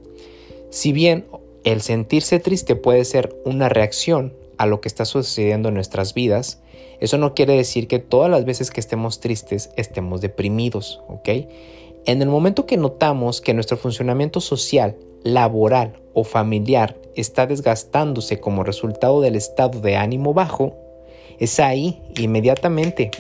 Si 0.70 0.92
bien 0.92 1.26
el 1.64 1.82
sentirse 1.82 2.40
triste 2.40 2.76
puede 2.76 3.06
ser 3.06 3.36
una 3.46 3.70
reacción 3.70 4.34
a 4.58 4.66
lo 4.66 4.82
que 4.82 4.88
está 4.88 5.06
sucediendo 5.06 5.70
en 5.70 5.76
nuestras 5.76 6.14
vidas, 6.14 6.62
eso 7.00 7.18
no 7.18 7.34
quiere 7.34 7.56
decir 7.56 7.88
que 7.88 8.00
todas 8.00 8.32
las 8.32 8.46
veces 8.46 8.72
que 8.72 8.80
estemos 8.80 9.20
tristes 9.20 9.70
estemos 9.76 10.22
deprimidos, 10.22 11.02
¿ok? 11.08 11.30
En 12.06 12.22
el 12.22 12.30
momento 12.30 12.66
que 12.66 12.78
notamos 12.78 13.42
que 13.42 13.54
nuestro 13.54 13.78
funcionamiento 13.78 14.40
social, 14.40 14.96
laboral 15.24 16.00
o 16.14 16.24
familiar 16.24 16.98
está 17.16 17.48
desgastándose 17.48 18.40
como 18.40 18.64
resultado 18.64 19.22
del 19.22 19.36
estado 19.36 19.82
de 19.82 19.96
ánimo 19.96 20.34
bajo, 20.34 20.76
es 21.40 21.60
ahí 21.60 22.02
inmediatamente, 22.20 23.12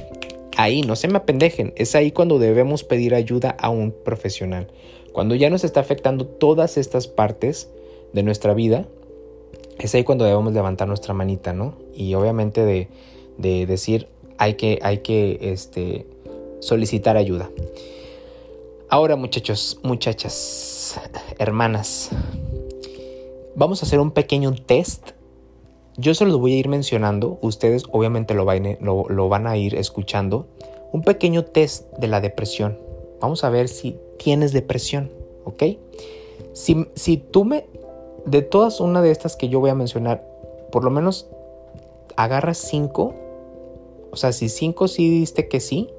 ahí, 0.57 0.81
no 0.81 0.95
se 0.95 1.07
me 1.07 1.17
apendejen, 1.17 1.73
es 1.75 1.95
ahí 1.95 2.11
cuando 2.11 2.39
debemos 2.39 2.83
pedir 2.83 3.15
ayuda 3.15 3.55
a 3.59 3.69
un 3.69 3.91
profesional. 3.91 4.67
Cuando 5.11 5.35
ya 5.35 5.49
nos 5.49 5.63
está 5.63 5.79
afectando 5.79 6.25
todas 6.25 6.77
estas 6.77 7.07
partes 7.07 7.69
de 8.13 8.23
nuestra 8.23 8.53
vida, 8.53 8.85
es 9.79 9.93
ahí 9.95 10.03
cuando 10.03 10.25
debemos 10.25 10.53
levantar 10.53 10.87
nuestra 10.87 11.13
manita, 11.13 11.53
¿no? 11.53 11.75
Y 11.95 12.13
obviamente 12.15 12.65
de, 12.65 13.65
decir, 13.65 14.07
hay 14.37 14.55
que, 14.55 14.79
hay 14.81 14.99
que 14.99 15.37
este, 15.41 16.05
solicitar 16.59 17.17
ayuda. 17.17 17.49
Ahora 18.89 19.15
muchachos, 19.15 19.79
muchachas, 19.83 20.99
hermanas, 21.39 22.09
vamos 23.55 23.81
a 23.81 23.85
hacer 23.85 23.99
un 23.99 24.11
pequeño 24.11 24.53
test. 24.53 25.11
Yo 25.97 26.13
se 26.13 26.25
los 26.25 26.37
voy 26.37 26.53
a 26.53 26.57
ir 26.57 26.67
mencionando, 26.67 27.37
ustedes 27.41 27.83
obviamente 27.91 28.33
lo 28.33 28.45
van, 28.45 29.47
a 29.47 29.57
ir 29.57 29.75
escuchando. 29.75 30.47
Un 30.91 31.03
pequeño 31.03 31.45
test 31.45 31.91
de 31.97 32.07
la 32.07 32.21
depresión. 32.21 32.77
Vamos 33.21 33.43
a 33.43 33.49
ver 33.49 33.69
si 33.69 33.97
tienes 34.17 34.51
depresión, 34.51 35.09
¿ok? 35.45 35.63
Si, 36.53 36.87
si 36.95 37.17
tú 37.17 37.45
me, 37.45 37.65
de 38.25 38.41
todas 38.41 38.81
una 38.81 39.01
de 39.01 39.11
estas 39.11 39.35
que 39.35 39.47
yo 39.47 39.59
voy 39.59 39.69
a 39.69 39.75
mencionar, 39.75 40.25
por 40.71 40.83
lo 40.83 40.91
menos 40.91 41.29
agarras 42.17 42.57
cinco, 42.57 43.13
o 44.11 44.17
sea, 44.17 44.31
si 44.31 44.49
cinco 44.49 44.87
sí 44.87 45.09
diste 45.09 45.47
que 45.47 45.59
sí, 45.59 45.89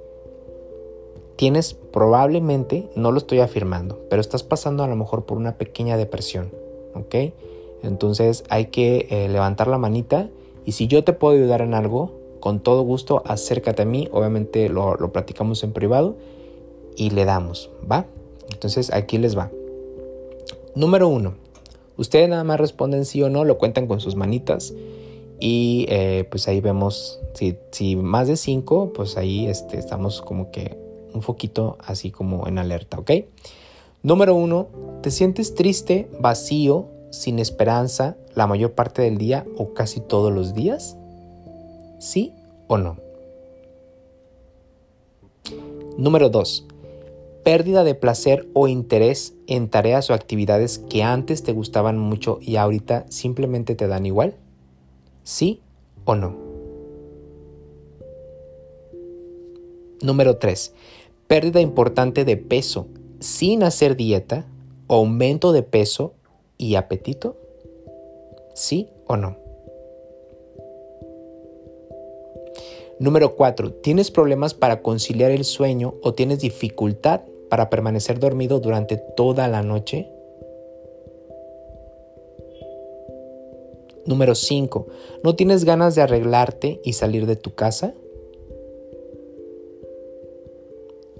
tienes 1.36 1.74
probablemente, 1.74 2.88
no 2.96 3.12
lo 3.12 3.18
estoy 3.18 3.40
afirmando, 3.40 4.00
pero 4.10 4.20
estás 4.20 4.42
pasando 4.42 4.82
a 4.82 4.88
lo 4.88 4.96
mejor 4.96 5.24
por 5.24 5.38
una 5.38 5.56
pequeña 5.56 5.96
depresión, 5.96 6.50
¿ok? 6.94 7.14
Entonces 7.86 8.44
hay 8.48 8.66
que 8.66 9.06
eh, 9.10 9.28
levantar 9.28 9.68
la 9.68 9.78
manita 9.78 10.28
y 10.64 10.72
si 10.72 10.86
yo 10.88 11.04
te 11.04 11.12
puedo 11.12 11.34
ayudar 11.34 11.62
en 11.62 11.74
algo, 11.74 12.12
con 12.40 12.60
todo 12.60 12.82
gusto 12.82 13.22
acércate 13.24 13.82
a 13.82 13.86
mí, 13.86 14.08
obviamente 14.12 14.68
lo, 14.68 14.96
lo 14.96 15.12
platicamos 15.12 15.62
en 15.64 15.72
privado 15.72 16.16
y 16.96 17.10
le 17.10 17.24
damos, 17.24 17.70
¿va? 17.90 18.06
Entonces 18.52 18.92
aquí 18.92 19.18
les 19.18 19.36
va. 19.36 19.50
Número 20.74 21.08
uno, 21.08 21.34
ustedes 21.96 22.28
nada 22.28 22.44
más 22.44 22.60
responden 22.60 23.04
sí 23.04 23.22
o 23.22 23.30
no, 23.30 23.44
lo 23.44 23.58
cuentan 23.58 23.86
con 23.86 24.00
sus 24.00 24.16
manitas 24.16 24.74
y 25.38 25.86
eh, 25.88 26.26
pues 26.30 26.48
ahí 26.48 26.60
vemos 26.60 27.20
si, 27.34 27.56
si, 27.70 27.96
más 27.96 28.28
de 28.28 28.36
cinco, 28.36 28.92
pues 28.94 29.16
ahí 29.16 29.46
este, 29.46 29.78
estamos 29.78 30.22
como 30.22 30.50
que 30.50 30.76
un 31.12 31.20
poquito 31.20 31.78
así 31.80 32.10
como 32.10 32.46
en 32.46 32.58
alerta, 32.58 32.98
¿ok? 32.98 33.10
Número 34.02 34.34
uno, 34.34 34.68
¿te 35.02 35.10
sientes 35.10 35.54
triste, 35.54 36.08
vacío, 36.20 36.86
sin 37.16 37.38
esperanza 37.38 38.16
la 38.34 38.46
mayor 38.46 38.72
parte 38.72 39.02
del 39.02 39.18
día 39.18 39.44
o 39.56 39.74
casi 39.74 40.00
todos 40.00 40.32
los 40.32 40.54
días? 40.54 40.96
¿Sí 41.98 42.32
o 42.68 42.78
no? 42.78 42.98
Número 45.96 46.28
2. 46.28 46.66
Pérdida 47.42 47.84
de 47.84 47.94
placer 47.94 48.48
o 48.52 48.68
interés 48.68 49.34
en 49.46 49.68
tareas 49.68 50.10
o 50.10 50.14
actividades 50.14 50.78
que 50.78 51.02
antes 51.02 51.42
te 51.42 51.52
gustaban 51.52 51.98
mucho 51.98 52.38
y 52.42 52.56
ahorita 52.56 53.06
simplemente 53.08 53.74
te 53.74 53.86
dan 53.86 54.04
igual. 54.04 54.34
¿Sí 55.22 55.60
o 56.04 56.14
no? 56.14 56.36
Número 60.02 60.36
3 60.36 60.72
pérdida 61.26 61.60
importante 61.60 62.24
de 62.24 62.36
peso 62.36 62.86
sin 63.20 63.62
hacer 63.62 63.96
dieta, 63.96 64.46
aumento 64.88 65.52
de 65.52 65.62
peso 65.62 66.14
y 66.58 66.74
apetito? 66.76 67.36
¿Sí 68.54 68.88
o 69.06 69.16
no? 69.16 69.36
Número 72.98 73.36
4. 73.36 73.74
¿Tienes 73.74 74.10
problemas 74.10 74.54
para 74.54 74.80
conciliar 74.80 75.30
el 75.30 75.44
sueño 75.44 75.94
o 76.02 76.14
tienes 76.14 76.40
dificultad 76.40 77.20
para 77.50 77.68
permanecer 77.68 78.18
dormido 78.18 78.58
durante 78.58 78.96
toda 78.96 79.48
la 79.48 79.62
noche? 79.62 80.10
Número 84.06 84.34
5. 84.34 84.86
¿No 85.22 85.36
tienes 85.36 85.64
ganas 85.64 85.94
de 85.94 86.02
arreglarte 86.02 86.80
y 86.84 86.94
salir 86.94 87.26
de 87.26 87.36
tu 87.36 87.54
casa? 87.54 87.92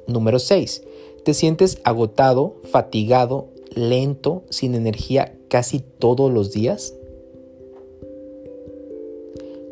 Número 0.07 0.38
6. 0.38 0.83
Te 1.25 1.35
sientes 1.35 1.79
agotado, 1.85 2.55
fatigado, 2.62 3.49
lento, 3.77 4.43
sin 4.51 4.75
energía 4.75 5.39
casi 5.49 5.79
todos 5.79 6.33
los 6.33 6.51
días. 6.51 6.95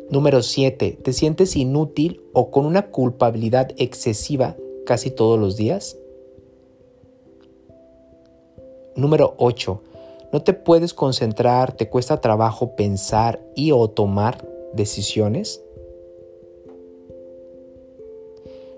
Número 0.09 0.43
7. 0.43 0.99
¿Te 1.03 1.13
sientes 1.13 1.55
inútil 1.55 2.21
o 2.31 2.51
con 2.51 2.65
una 2.65 2.91
culpabilidad 2.91 3.71
excesiva 3.77 4.55
casi 4.85 5.09
todos 5.09 5.39
los 5.39 5.57
días? 5.57 5.97
Número 8.95 9.33
8. 9.37 9.81
¿No 10.31 10.43
te 10.43 10.53
puedes 10.53 10.93
concentrar, 10.93 11.73
te 11.73 11.89
cuesta 11.89 12.21
trabajo 12.21 12.75
pensar 12.75 13.41
y 13.55 13.71
o 13.71 13.89
tomar 13.89 14.47
decisiones? 14.73 15.61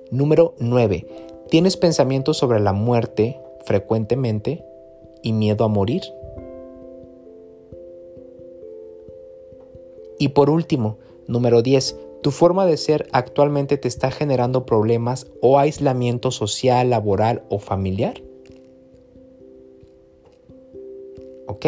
Número 0.09 0.55
9. 0.59 1.05
¿Tienes 1.49 1.75
pensamientos 1.75 2.37
sobre 2.37 2.61
la 2.61 2.71
muerte 2.71 3.41
frecuentemente 3.65 4.63
y 5.23 5.33
miedo 5.33 5.65
a 5.65 5.67
morir? 5.67 6.01
Y 10.19 10.29
por 10.29 10.49
último, 10.49 10.97
número 11.27 11.61
10, 11.61 11.95
¿tu 12.23 12.31
forma 12.31 12.65
de 12.65 12.77
ser 12.77 13.07
actualmente 13.11 13.77
te 13.77 13.87
está 13.87 14.11
generando 14.11 14.65
problemas 14.65 15.27
o 15.41 15.59
aislamiento 15.59 16.31
social, 16.31 16.89
laboral 16.89 17.43
o 17.49 17.59
familiar? 17.59 18.21
¿Ok? 21.47 21.65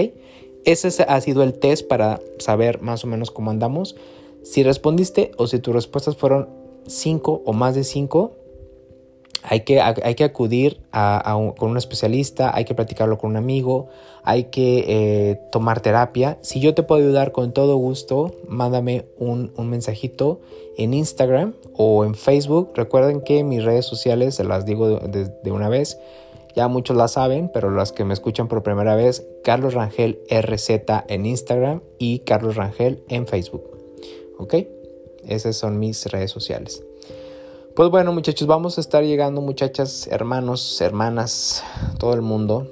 Ese 0.65 1.03
ha 1.07 1.21
sido 1.21 1.43
el 1.43 1.53
test 1.53 1.87
para 1.87 2.19
saber 2.37 2.81
más 2.81 3.03
o 3.03 3.07
menos 3.07 3.31
cómo 3.31 3.51
andamos. 3.51 3.95
Si 4.43 4.63
respondiste 4.63 5.31
o 5.37 5.47
si 5.47 5.59
tus 5.59 5.73
respuestas 5.73 6.15
fueron 6.17 6.49
5 6.87 7.43
o 7.45 7.53
más 7.53 7.75
de 7.75 7.83
5, 7.83 8.35
hay 9.49 9.61
que, 9.61 9.81
hay 9.81 10.13
que 10.13 10.23
acudir 10.23 10.79
con 10.91 11.71
un 11.71 11.77
especialista, 11.77 12.55
hay 12.55 12.65
que 12.65 12.75
platicarlo 12.75 13.17
con 13.17 13.31
un 13.31 13.35
amigo, 13.35 13.87
hay 14.23 14.45
que 14.45 14.85
eh, 14.87 15.41
tomar 15.51 15.81
terapia. 15.81 16.37
Si 16.41 16.59
yo 16.59 16.75
te 16.75 16.83
puedo 16.83 17.01
ayudar 17.01 17.31
con 17.31 17.51
todo 17.51 17.75
gusto, 17.77 18.35
mándame 18.47 19.05
un, 19.17 19.51
mensajito 19.57 20.39
en 20.77 20.93
Instagram 20.93 21.55
o 21.73 22.05
en 22.05 22.13
Facebook. 22.13 22.73
Recuerden 22.75 23.21
que 23.21 23.43
mis 23.43 23.63
redes 23.63 23.87
sociales, 23.87 24.35
se 24.35 24.43
las 24.43 24.67
digo 24.67 24.99
de, 24.99 25.51
una 25.51 25.67
vez, 25.67 25.99
Ya 26.55 26.67
muchos 26.67 26.95
la 26.95 27.07
saben, 27.07 27.49
pero 27.51 27.71
los 27.71 27.91
que 27.91 28.03
me 28.03 28.13
escuchan 28.13 28.47
por 28.47 28.61
primera 28.61 28.95
vez, 28.95 29.25
Carlos 29.43 29.73
Rangel 29.73 30.19
RZ 30.29 30.69
en 31.07 31.25
Instagram 31.25 31.81
y 31.97 32.19
Carlos 32.19 32.55
Rangel 32.55 33.03
en 33.09 33.25
Facebook. 33.25 33.63
¿Ok? 34.37 34.55
Esas 35.27 35.55
son 35.55 35.79
mis 35.79 36.05
redes 36.05 36.29
sociales. 36.29 36.83
Pues 37.79 37.91
bueno 37.91 38.11
muchachos, 38.11 38.45
vamos 38.45 38.77
a 38.77 38.81
estar 38.81 39.05
llegando 39.05 39.39
muchachas, 39.39 40.05
hermanos, 40.11 40.81
hermanas, 40.81 41.63
todo 41.97 42.13
el 42.13 42.21
mundo. 42.21 42.67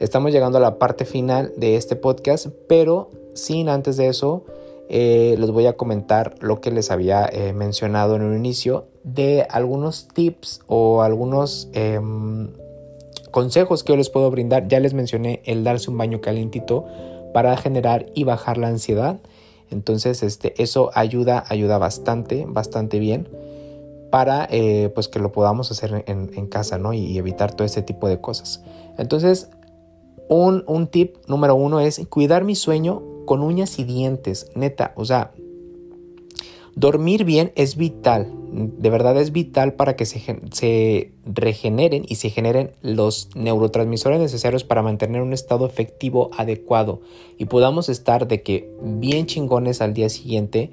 Estamos 0.00 0.32
llegando 0.32 0.58
a 0.58 0.60
la 0.60 0.80
parte 0.80 1.04
final 1.04 1.52
de 1.56 1.76
este 1.76 1.94
podcast, 1.94 2.48
pero 2.68 3.08
sin 3.36 3.68
antes 3.68 3.96
de 3.96 4.08
eso 4.08 4.44
eh, 4.88 5.36
les 5.38 5.52
voy 5.52 5.66
a 5.66 5.74
comentar 5.74 6.34
lo 6.40 6.60
que 6.60 6.72
les 6.72 6.90
había 6.90 7.24
eh, 7.24 7.52
mencionado 7.52 8.16
en 8.16 8.22
un 8.22 8.36
inicio 8.36 8.86
de 9.04 9.46
algunos 9.48 10.08
tips 10.08 10.62
o 10.66 11.02
algunos 11.02 11.68
em, 11.72 12.50
consejos 13.30 13.84
que 13.84 13.92
yo 13.92 13.96
les 13.96 14.10
puedo 14.10 14.28
brindar. 14.28 14.66
Ya 14.66 14.80
les 14.80 14.92
mencioné 14.92 15.40
el 15.44 15.62
darse 15.62 15.88
un 15.88 15.98
baño 15.98 16.20
calientito 16.20 16.84
para 17.32 17.56
generar 17.56 18.06
y 18.12 18.24
bajar 18.24 18.58
la 18.58 18.66
ansiedad. 18.66 19.20
Entonces, 19.70 20.24
este, 20.24 20.60
eso 20.60 20.90
ayuda, 20.94 21.44
ayuda 21.48 21.78
bastante, 21.78 22.44
bastante 22.48 22.98
bien 22.98 23.28
para 24.12 24.46
eh, 24.50 24.90
pues 24.94 25.08
que 25.08 25.18
lo 25.18 25.32
podamos 25.32 25.70
hacer 25.70 26.04
en, 26.06 26.46
casa, 26.48 26.76
¿no? 26.76 26.92
Y, 26.92 27.16
evitar 27.16 27.54
todo 27.54 27.64
este 27.64 27.80
tipo 27.80 28.08
de 28.08 28.20
cosas. 28.20 28.62
Entonces, 28.98 29.48
un, 30.28 30.64
un 30.66 30.86
tip 30.86 31.16
número 31.28 31.54
uno 31.54 31.80
es 31.80 31.98
cuidar 32.10 32.44
mi 32.44 32.54
sueño 32.54 33.02
con 33.24 33.40
uñas 33.40 33.78
y 33.78 33.84
dientes, 33.84 34.50
neta, 34.54 34.92
o 34.96 35.06
sea, 35.06 35.32
dormir 36.74 37.24
bien 37.24 37.52
es 37.54 37.76
vital, 37.76 38.30
de 38.52 38.90
verdad 38.90 39.16
es 39.16 39.32
vital 39.32 39.72
para 39.72 39.96
que 39.96 40.04
se, 40.04 40.20
se, 40.52 41.12
regeneren 41.24 42.04
y 42.06 42.16
se 42.16 42.28
generen 42.28 42.72
los 42.82 43.30
neurotransmisores 43.34 44.20
necesarios 44.20 44.62
para 44.62 44.82
mantener 44.82 45.22
un 45.22 45.32
estado 45.32 45.64
efectivo 45.64 46.30
adecuado 46.36 47.00
y 47.38 47.46
podamos 47.46 47.88
estar 47.88 48.28
de 48.28 48.42
que 48.42 48.70
bien 48.82 49.24
chingones 49.24 49.80
al 49.80 49.94
día 49.94 50.10
siguiente 50.10 50.70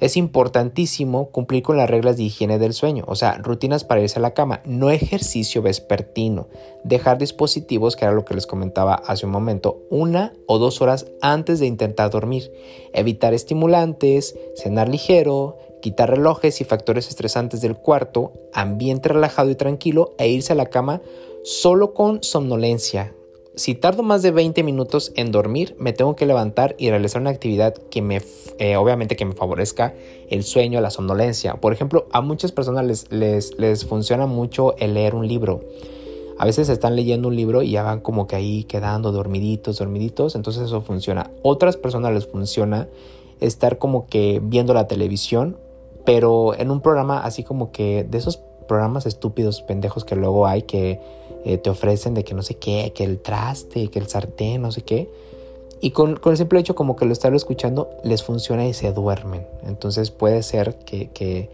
es 0.00 0.16
importantísimo 0.16 1.30
cumplir 1.30 1.62
con 1.62 1.76
las 1.76 1.90
reglas 1.90 2.16
de 2.16 2.24
higiene 2.24 2.58
del 2.58 2.72
sueño, 2.72 3.04
o 3.06 3.16
sea, 3.16 3.38
rutinas 3.38 3.84
para 3.84 4.00
irse 4.00 4.18
a 4.18 4.22
la 4.22 4.34
cama, 4.34 4.60
no 4.64 4.90
ejercicio 4.90 5.62
vespertino, 5.62 6.48
dejar 6.84 7.18
dispositivos, 7.18 7.96
que 7.96 8.04
era 8.04 8.14
lo 8.14 8.24
que 8.24 8.34
les 8.34 8.46
comentaba 8.46 8.94
hace 8.94 9.26
un 9.26 9.32
momento, 9.32 9.82
una 9.90 10.32
o 10.46 10.58
dos 10.58 10.80
horas 10.80 11.06
antes 11.20 11.58
de 11.58 11.66
intentar 11.66 12.10
dormir, 12.10 12.52
evitar 12.92 13.34
estimulantes, 13.34 14.36
cenar 14.56 14.88
ligero, 14.88 15.58
quitar 15.80 16.10
relojes 16.10 16.60
y 16.60 16.64
factores 16.64 17.08
estresantes 17.08 17.60
del 17.60 17.76
cuarto, 17.76 18.32
ambiente 18.52 19.08
relajado 19.08 19.50
y 19.50 19.54
tranquilo 19.54 20.14
e 20.18 20.28
irse 20.28 20.52
a 20.52 20.56
la 20.56 20.66
cama 20.66 21.02
solo 21.44 21.94
con 21.94 22.22
somnolencia, 22.22 23.14
si 23.58 23.74
tardo 23.74 24.04
más 24.04 24.22
de 24.22 24.30
20 24.30 24.62
minutos 24.62 25.12
en 25.16 25.32
dormir, 25.32 25.74
me 25.78 25.92
tengo 25.92 26.14
que 26.14 26.26
levantar 26.26 26.76
y 26.78 26.90
realizar 26.90 27.20
una 27.20 27.30
actividad 27.30 27.74
que 27.74 28.02
me, 28.02 28.22
eh, 28.58 28.76
obviamente 28.76 29.16
que 29.16 29.24
me 29.24 29.34
favorezca 29.34 29.94
el 30.30 30.44
sueño, 30.44 30.80
la 30.80 30.90
somnolencia. 30.90 31.54
Por 31.54 31.72
ejemplo, 31.72 32.06
a 32.12 32.20
muchas 32.20 32.52
personas 32.52 32.86
les, 32.86 33.10
les, 33.10 33.58
les 33.58 33.84
funciona 33.84 34.26
mucho 34.26 34.76
el 34.78 34.94
leer 34.94 35.16
un 35.16 35.26
libro. 35.26 35.64
A 36.38 36.46
veces 36.46 36.68
están 36.68 36.94
leyendo 36.94 37.26
un 37.26 37.34
libro 37.34 37.62
y 37.62 37.72
ya 37.72 37.82
van 37.82 38.00
como 38.00 38.28
que 38.28 38.36
ahí 38.36 38.62
quedando 38.62 39.10
dormiditos, 39.10 39.78
dormiditos, 39.78 40.36
entonces 40.36 40.62
eso 40.62 40.80
funciona. 40.82 41.32
Otras 41.42 41.76
personas 41.76 42.14
les 42.14 42.28
funciona 42.28 42.88
estar 43.40 43.78
como 43.78 44.06
que 44.06 44.40
viendo 44.40 44.72
la 44.72 44.86
televisión, 44.86 45.56
pero 46.06 46.54
en 46.54 46.70
un 46.70 46.80
programa 46.80 47.18
así 47.20 47.42
como 47.42 47.72
que 47.72 48.06
de 48.08 48.18
esos 48.18 48.36
programas 48.68 49.04
estúpidos, 49.04 49.62
pendejos 49.62 50.04
que 50.04 50.14
luego 50.14 50.46
hay 50.46 50.62
que 50.62 51.00
eh, 51.44 51.58
te 51.58 51.70
ofrecen 51.70 52.14
de 52.14 52.24
que 52.24 52.34
no 52.34 52.42
sé 52.42 52.54
qué, 52.54 52.92
que 52.94 53.04
el 53.04 53.18
traste, 53.20 53.88
que 53.88 53.98
el 53.98 54.08
sartén, 54.08 54.62
no 54.62 54.72
sé 54.72 54.82
qué. 54.82 55.08
Y 55.80 55.92
con, 55.92 56.20
el 56.24 56.36
simple 56.36 56.58
hecho 56.58 56.74
como 56.74 56.96
que 56.96 57.06
lo 57.06 57.12
están 57.12 57.34
escuchando, 57.34 57.88
les 58.02 58.22
funciona 58.22 58.66
y 58.66 58.74
se 58.74 58.92
duermen. 58.92 59.46
Entonces 59.64 60.10
puede 60.10 60.42
ser 60.42 60.76
que, 60.78 61.10
que, 61.10 61.48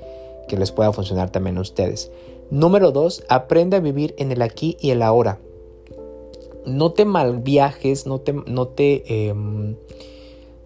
les 0.57 0.71
pueda 0.73 0.93
funcionar 0.93 1.31
también 1.31 1.59
a 1.59 1.61
ustedes. 1.61 2.11
Número 2.51 2.93
dos, 2.93 3.25
aprende 3.29 3.77
a 3.77 3.81
vivir 3.81 4.15
en 4.19 4.33
el 4.33 4.41
aquí 4.41 4.77
y 4.81 4.91
el 4.91 5.03
ahora. 5.03 5.39
No 6.65 6.93
te 6.93 7.05
malviajes, 7.05 8.07
no 8.07 8.21
te, 8.21 8.33
no 8.33 8.69
te, 8.69 9.29
em, 9.29 9.77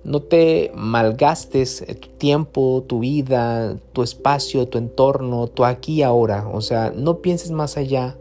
no 0.04 0.22
te 0.22 0.70
malgastes 0.74 1.84
tu 2.00 2.08
tiempo, 2.18 2.84
tu 2.86 3.00
vida, 3.00 3.76
tu 3.92 4.02
espacio, 4.02 4.68
tu 4.68 4.78
entorno, 4.78 5.48
tu 5.48 5.64
aquí 5.64 5.94
y 5.94 6.02
ahora. 6.02 6.48
O 6.52 6.60
sea, 6.60 6.92
no 6.94 7.18
pienses 7.18 7.50
más 7.50 7.76
allá 7.76 8.16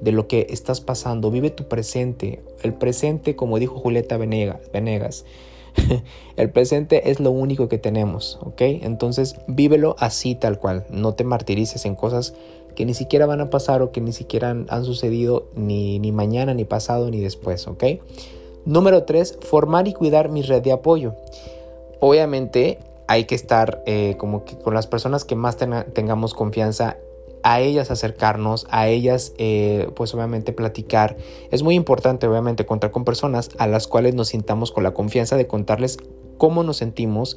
de 0.00 0.12
lo 0.12 0.26
que 0.26 0.46
estás 0.50 0.80
pasando, 0.80 1.30
vive 1.30 1.50
tu 1.50 1.68
presente. 1.68 2.42
El 2.62 2.74
presente, 2.74 3.36
como 3.36 3.58
dijo 3.58 3.78
Julieta 3.78 4.16
Venegas, 4.16 5.24
el 6.36 6.50
presente 6.50 7.10
es 7.10 7.20
lo 7.20 7.30
único 7.30 7.68
que 7.68 7.78
tenemos, 7.78 8.38
¿ok? 8.42 8.60
Entonces 8.60 9.36
vívelo 9.46 9.96
así 9.98 10.34
tal 10.34 10.58
cual, 10.58 10.84
no 10.90 11.14
te 11.14 11.24
martirices 11.24 11.84
en 11.84 11.94
cosas 11.94 12.34
que 12.74 12.86
ni 12.86 12.94
siquiera 12.94 13.26
van 13.26 13.40
a 13.40 13.50
pasar 13.50 13.82
o 13.82 13.92
que 13.92 14.00
ni 14.00 14.12
siquiera 14.12 14.50
han, 14.50 14.84
sucedido 14.84 15.48
ni, 15.54 15.98
ni, 15.98 16.12
mañana, 16.12 16.54
ni 16.54 16.64
pasado, 16.64 17.10
ni 17.10 17.20
después, 17.20 17.66
¿ok? 17.66 17.84
Número 18.64 19.04
3, 19.04 19.38
formar 19.42 19.88
y 19.88 19.92
cuidar 19.92 20.28
mi 20.28 20.42
red 20.42 20.62
de 20.62 20.72
apoyo. 20.72 21.14
Obviamente 21.98 22.78
hay 23.06 23.24
que 23.24 23.34
estar 23.34 23.82
eh, 23.86 24.14
como 24.18 24.44
que 24.44 24.56
con 24.56 24.74
las 24.74 24.86
personas 24.86 25.24
que 25.24 25.34
más 25.34 25.56
tengamos 25.56 26.32
confianza 26.32 26.96
a 27.42 27.60
ellas 27.60 27.90
acercarnos, 27.90 28.66
a 28.70 28.88
ellas 28.88 29.32
eh, 29.38 29.88
pues 29.94 30.14
obviamente 30.14 30.52
platicar. 30.52 31.16
Es 31.50 31.62
muy 31.62 31.74
importante 31.74 32.26
obviamente 32.26 32.66
contar 32.66 32.90
con 32.90 33.04
personas 33.04 33.50
a 33.58 33.66
las 33.66 33.86
cuales 33.86 34.14
nos 34.14 34.28
sintamos 34.28 34.72
con 34.72 34.82
la 34.82 34.92
confianza 34.92 35.36
de 35.36 35.46
contarles 35.46 35.98
cómo 36.38 36.62
nos 36.62 36.78
sentimos, 36.78 37.36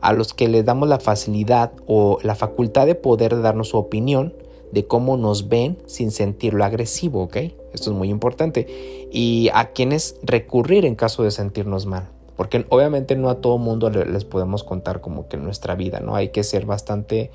a 0.00 0.12
los 0.12 0.34
que 0.34 0.48
les 0.48 0.64
damos 0.64 0.88
la 0.88 1.00
facilidad 1.00 1.72
o 1.86 2.18
la 2.22 2.34
facultad 2.34 2.86
de 2.86 2.94
poder 2.94 3.40
darnos 3.40 3.70
su 3.70 3.78
opinión 3.78 4.34
de 4.70 4.86
cómo 4.86 5.16
nos 5.16 5.48
ven 5.48 5.78
sin 5.86 6.10
sentirlo 6.10 6.64
agresivo, 6.64 7.22
¿ok? 7.22 7.36
Esto 7.72 7.90
es 7.90 7.96
muy 7.96 8.10
importante. 8.10 9.08
Y 9.10 9.48
a 9.54 9.72
quienes 9.72 10.16
recurrir 10.22 10.84
en 10.84 10.94
caso 10.94 11.22
de 11.22 11.30
sentirnos 11.30 11.86
mal. 11.86 12.10
Porque 12.36 12.66
obviamente 12.68 13.16
no 13.16 13.30
a 13.30 13.36
todo 13.36 13.58
mundo 13.58 13.90
les 13.90 14.24
podemos 14.24 14.64
contar 14.64 15.00
como 15.00 15.28
que 15.28 15.36
nuestra 15.36 15.74
vida, 15.74 16.00
¿no? 16.00 16.16
Hay 16.16 16.28
que 16.28 16.42
ser 16.42 16.66
bastante, 16.66 17.30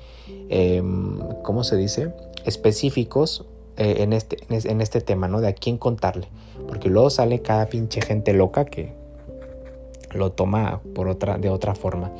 em, 0.48 1.18
¿cómo 1.42 1.64
se 1.64 1.76
dice? 1.76 2.12
Específicos 2.44 3.46
eh, 3.76 4.02
en, 4.02 4.12
este, 4.12 4.38
en 4.50 4.80
este 4.80 5.00
tema, 5.00 5.26
¿no? 5.26 5.40
De 5.40 5.48
a 5.48 5.54
quién 5.54 5.78
contarle. 5.78 6.28
Porque 6.68 6.88
luego 6.90 7.08
sale 7.08 7.40
cada 7.40 7.66
pinche 7.66 8.02
gente 8.02 8.34
loca 8.34 8.66
que 8.66 8.92
lo 10.12 10.32
toma 10.32 10.80
por 10.94 11.08
otra, 11.08 11.38
de 11.38 11.48
otra 11.48 11.74
forma. 11.74 12.12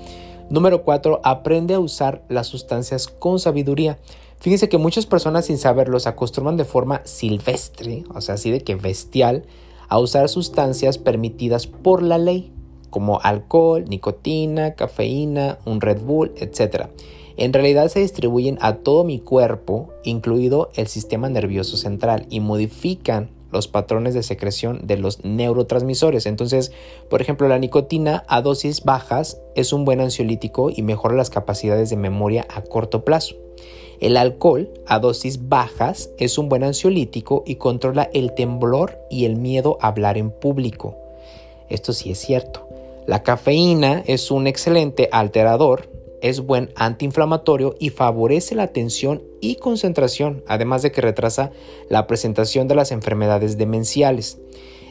Número 0.48 0.82
4. 0.82 1.20
Aprende 1.22 1.74
a 1.74 1.80
usar 1.80 2.22
las 2.28 2.46
sustancias 2.46 3.08
con 3.08 3.38
sabiduría. 3.38 3.98
Fíjense 4.38 4.68
que 4.68 4.78
muchas 4.78 5.06
personas 5.06 5.46
sin 5.46 5.58
saberlo 5.58 6.00
se 6.00 6.08
acostumbran 6.08 6.56
de 6.56 6.64
forma 6.64 7.02
silvestre, 7.04 8.04
o 8.14 8.22
sea, 8.22 8.36
así 8.36 8.50
de 8.50 8.62
que 8.62 8.74
bestial, 8.74 9.44
a 9.88 9.98
usar 9.98 10.28
sustancias 10.28 10.96
permitidas 10.96 11.66
por 11.66 12.02
la 12.02 12.16
ley 12.16 12.52
como 12.90 13.20
alcohol, 13.20 13.84
nicotina, 13.88 14.74
cafeína, 14.74 15.58
un 15.64 15.80
Red 15.80 16.02
Bull, 16.02 16.32
etc. 16.36 16.86
En 17.36 17.52
realidad 17.52 17.88
se 17.88 18.00
distribuyen 18.00 18.58
a 18.60 18.76
todo 18.76 19.04
mi 19.04 19.18
cuerpo, 19.18 19.88
incluido 20.04 20.70
el 20.74 20.88
sistema 20.88 21.28
nervioso 21.28 21.76
central, 21.76 22.26
y 22.28 22.40
modifican 22.40 23.30
los 23.52 23.68
patrones 23.68 24.14
de 24.14 24.22
secreción 24.22 24.86
de 24.86 24.96
los 24.96 25.24
neurotransmisores. 25.24 26.26
Entonces, 26.26 26.72
por 27.08 27.20
ejemplo, 27.20 27.48
la 27.48 27.58
nicotina 27.58 28.24
a 28.28 28.42
dosis 28.42 28.84
bajas 28.84 29.40
es 29.54 29.72
un 29.72 29.84
buen 29.84 30.00
ansiolítico 30.00 30.70
y 30.70 30.82
mejora 30.82 31.14
las 31.14 31.30
capacidades 31.30 31.90
de 31.90 31.96
memoria 31.96 32.46
a 32.54 32.62
corto 32.62 33.04
plazo. 33.04 33.36
El 34.00 34.16
alcohol 34.16 34.70
a 34.86 34.98
dosis 34.98 35.48
bajas 35.48 36.10
es 36.16 36.38
un 36.38 36.48
buen 36.48 36.64
ansiolítico 36.64 37.42
y 37.46 37.56
controla 37.56 38.08
el 38.14 38.34
temblor 38.34 38.98
y 39.10 39.26
el 39.26 39.36
miedo 39.36 39.78
a 39.80 39.88
hablar 39.88 40.16
en 40.16 40.30
público. 40.30 40.96
Esto 41.68 41.92
sí 41.92 42.10
es 42.10 42.18
cierto. 42.18 42.69
La 43.06 43.22
cafeína 43.22 44.02
es 44.06 44.30
un 44.30 44.46
excelente 44.46 45.08
alterador, 45.12 45.90
es 46.20 46.40
buen 46.40 46.70
antiinflamatorio 46.76 47.74
y 47.78 47.90
favorece 47.90 48.54
la 48.54 48.64
atención 48.64 49.22
y 49.40 49.56
concentración, 49.56 50.44
además 50.46 50.82
de 50.82 50.92
que 50.92 51.00
retrasa 51.00 51.50
la 51.88 52.06
presentación 52.06 52.68
de 52.68 52.74
las 52.74 52.92
enfermedades 52.92 53.56
demenciales. 53.56 54.38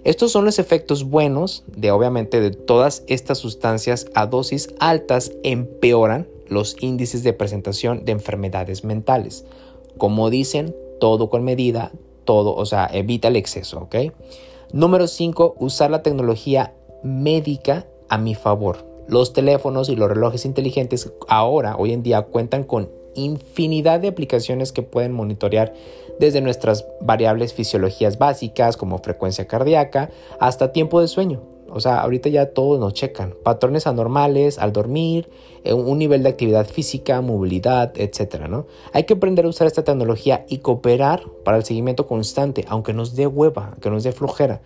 Estos 0.04 0.32
son 0.32 0.46
los 0.46 0.60
efectos 0.60 1.04
buenos 1.04 1.64
de 1.68 1.92
obviamente 1.92 2.40
de 2.40 2.52
todas 2.52 3.04
estas 3.08 3.38
sustancias 3.38 4.08
a 4.16 4.28
dosis 4.28 4.74
altas 4.80 5.34
empeoran 5.44 6.28
los 6.48 6.78
índices 6.80 7.22
de 7.24 7.34
presentación 7.34 8.06
de 8.06 8.14
enfermedades 8.14 8.84
mentales. 8.84 9.46
Como 9.98 10.30
dicen, 10.30 10.76
todo 11.00 11.30
con 11.30 11.44
medida, 11.44 11.92
todo, 12.26 12.56
o 12.56 12.66
sea, 12.66 12.90
evita 12.92 13.28
el 13.28 13.36
exceso, 13.36 13.80
¿ok? 13.80 13.96
Número 14.72 15.08
5, 15.08 15.56
usar 15.60 15.92
la 15.92 16.02
tecnología 16.02 16.74
médica 17.04 17.88
a 18.10 18.18
mi 18.18 18.36
favor. 18.36 18.86
Los 19.08 19.34
teléfonos 19.34 19.90
y 19.90 19.96
los 19.96 20.10
relojes 20.10 20.46
inteligentes 20.46 21.12
ahora, 21.28 21.76
hoy 21.78 21.94
en 21.94 22.04
día, 22.04 22.24
cuentan 22.24 22.64
con 22.64 22.90
infinidad 23.16 24.00
de 24.00 24.10
aplicaciones 24.10 24.72
que 24.72 24.84
pueden 24.84 25.14
monitorear 25.14 25.74
desde 26.20 26.42
nuestras 26.42 26.86
variables 27.02 27.54
fisiologías 27.54 28.18
básicas 28.18 28.78
como 28.78 29.00
frecuencia 29.00 29.48
cardíaca 29.48 30.10
hasta 30.40 30.72
tiempo 30.72 31.02
de 31.02 31.08
sueño. 31.08 31.42
O 31.72 31.80
sea, 31.80 32.02
ahorita 32.02 32.30
ya 32.30 32.48
todos 32.48 32.80
nos 32.80 32.94
checan. 32.94 33.36
Patrones 33.44 33.86
anormales 33.88 34.58
al 34.58 34.74
dormir, 34.74 35.30
eh, 35.64 35.74
un 35.74 36.00
nivel 36.00 36.24
de 36.24 36.30
actividad 36.30 36.68
física, 36.68 37.22
movilidad, 37.22 37.94
etc. 37.96 38.48
¿no? 38.50 38.66
Hay 38.92 39.04
que 39.04 39.14
aprender 39.14 39.46
a 39.46 39.50
usar 39.50 39.68
esta 39.68 39.84
tecnología 39.84 40.46
y 40.50 40.60
cooperar 40.60 41.24
para 41.44 41.58
el 41.58 41.64
seguimiento 41.64 42.08
constante, 42.08 42.66
aunque 42.68 42.94
nos 42.94 43.16
dé 43.16 43.28
hueva, 43.28 43.70
aunque 43.74 43.90
nos 43.90 44.04
dé 44.04 44.12
flojera. 44.12 44.62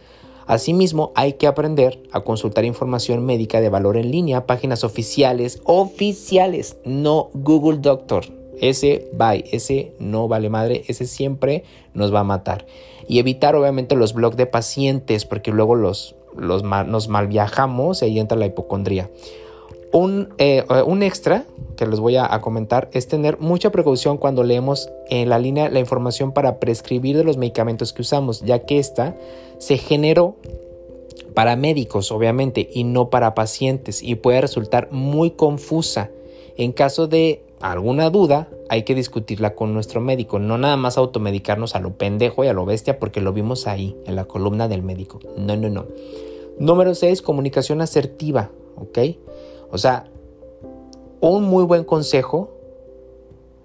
Asimismo, 0.46 1.12
hay 1.16 1.34
que 1.34 1.48
aprender 1.48 2.02
a 2.12 2.22
consultar 2.22 2.66
información 2.66 3.26
médica 3.26 3.62
de 3.62 3.70
valor 3.70 3.98
en 3.98 4.12
línea, 4.12 4.46
páginas 4.46 4.84
oficiales, 4.84 5.62
oficiales, 5.64 6.78
no 6.86 7.30
Google 7.34 7.80
Doctor. 7.80 8.26
Ese 8.60 9.10
bye, 9.14 9.46
ese 9.52 9.94
no 10.00 10.28
vale 10.28 10.50
madre, 10.50 10.84
ese 10.88 11.06
siempre 11.06 11.64
nos 11.94 12.14
va 12.14 12.20
a 12.22 12.26
matar. 12.26 12.66
Y 13.08 13.20
evitar 13.20 13.56
obviamente 13.56 13.96
los 13.96 14.14
blogs 14.14 14.38
de 14.38 14.46
pacientes, 14.46 15.26
porque 15.26 15.52
luego 15.52 15.76
los, 15.76 16.16
nos 16.36 17.08
mal 17.08 17.28
viajamos 17.28 18.02
y 18.02 18.06
ahí 18.06 18.20
entra 18.20 18.38
la 18.38 18.46
hipocondría. 18.46 19.10
Un, 19.94 20.34
eh, 20.40 20.66
un, 20.88 21.04
extra 21.04 21.46
que 21.78 21.86
les 21.86 22.00
voy 22.00 22.16
a, 22.16 22.34
a, 22.34 22.42
comentar 22.42 22.90
es 22.94 23.08
tener 23.08 23.40
mucha 23.40 23.72
precaución 23.72 24.18
cuando 24.18 24.44
leemos 24.44 24.90
en 25.10 25.30
la 25.30 25.38
línea 25.38 25.70
la 25.70 25.80
información 25.80 26.32
para 26.32 26.60
prescribir 26.60 27.16
de 27.16 27.24
los 27.24 27.38
medicamentos 27.38 27.94
que 27.94 28.02
usamos, 28.02 28.42
ya 28.42 28.66
que 28.66 28.80
esta 28.80 29.16
se 29.60 29.78
generó 29.78 30.36
para 31.34 31.56
médicos, 31.56 32.12
obviamente, 32.12 32.70
y 32.74 32.84
no 32.84 33.10
para 33.10 33.36
pacientes, 33.36 34.04
y 34.04 34.16
puede 34.16 34.42
resultar 34.42 34.90
muy 34.92 35.32
confusa. 35.32 36.10
En 36.58 36.72
caso 36.72 37.08
de 37.08 37.44
alguna 37.62 38.10
duda, 38.10 38.50
hay 38.70 38.84
que 38.84 38.96
discutirla 38.96 39.56
con 39.56 39.74
nuestro 39.74 40.02
médico, 40.02 40.40
no 40.40 40.58
nada 40.58 40.78
más 40.78 40.98
automedicarnos 40.98 41.76
a 41.76 41.80
lo 41.80 41.94
pendejo 41.94 42.44
y 42.44 42.48
a 42.48 42.54
lo 42.54 42.66
bestia 42.66 43.00
porque 43.00 43.22
lo 43.22 43.34
vimos 43.34 43.68
ahí, 43.68 43.96
en 44.06 44.16
la 44.16 44.26
columna 44.26 44.68
del 44.68 44.84
médico. 44.84 45.20
No, 45.38 45.56
no, 45.56 45.70
no. 45.70 45.86
Número 46.60 46.94
6, 46.94 47.22
comunicación 47.22 47.82
asertiva, 47.82 48.52
¿ok? 48.76 49.00
O 49.74 49.80
sea, 49.80 50.06
un 51.20 51.46
muy 51.46 51.64
buen 51.64 51.84
consejo 51.84 52.52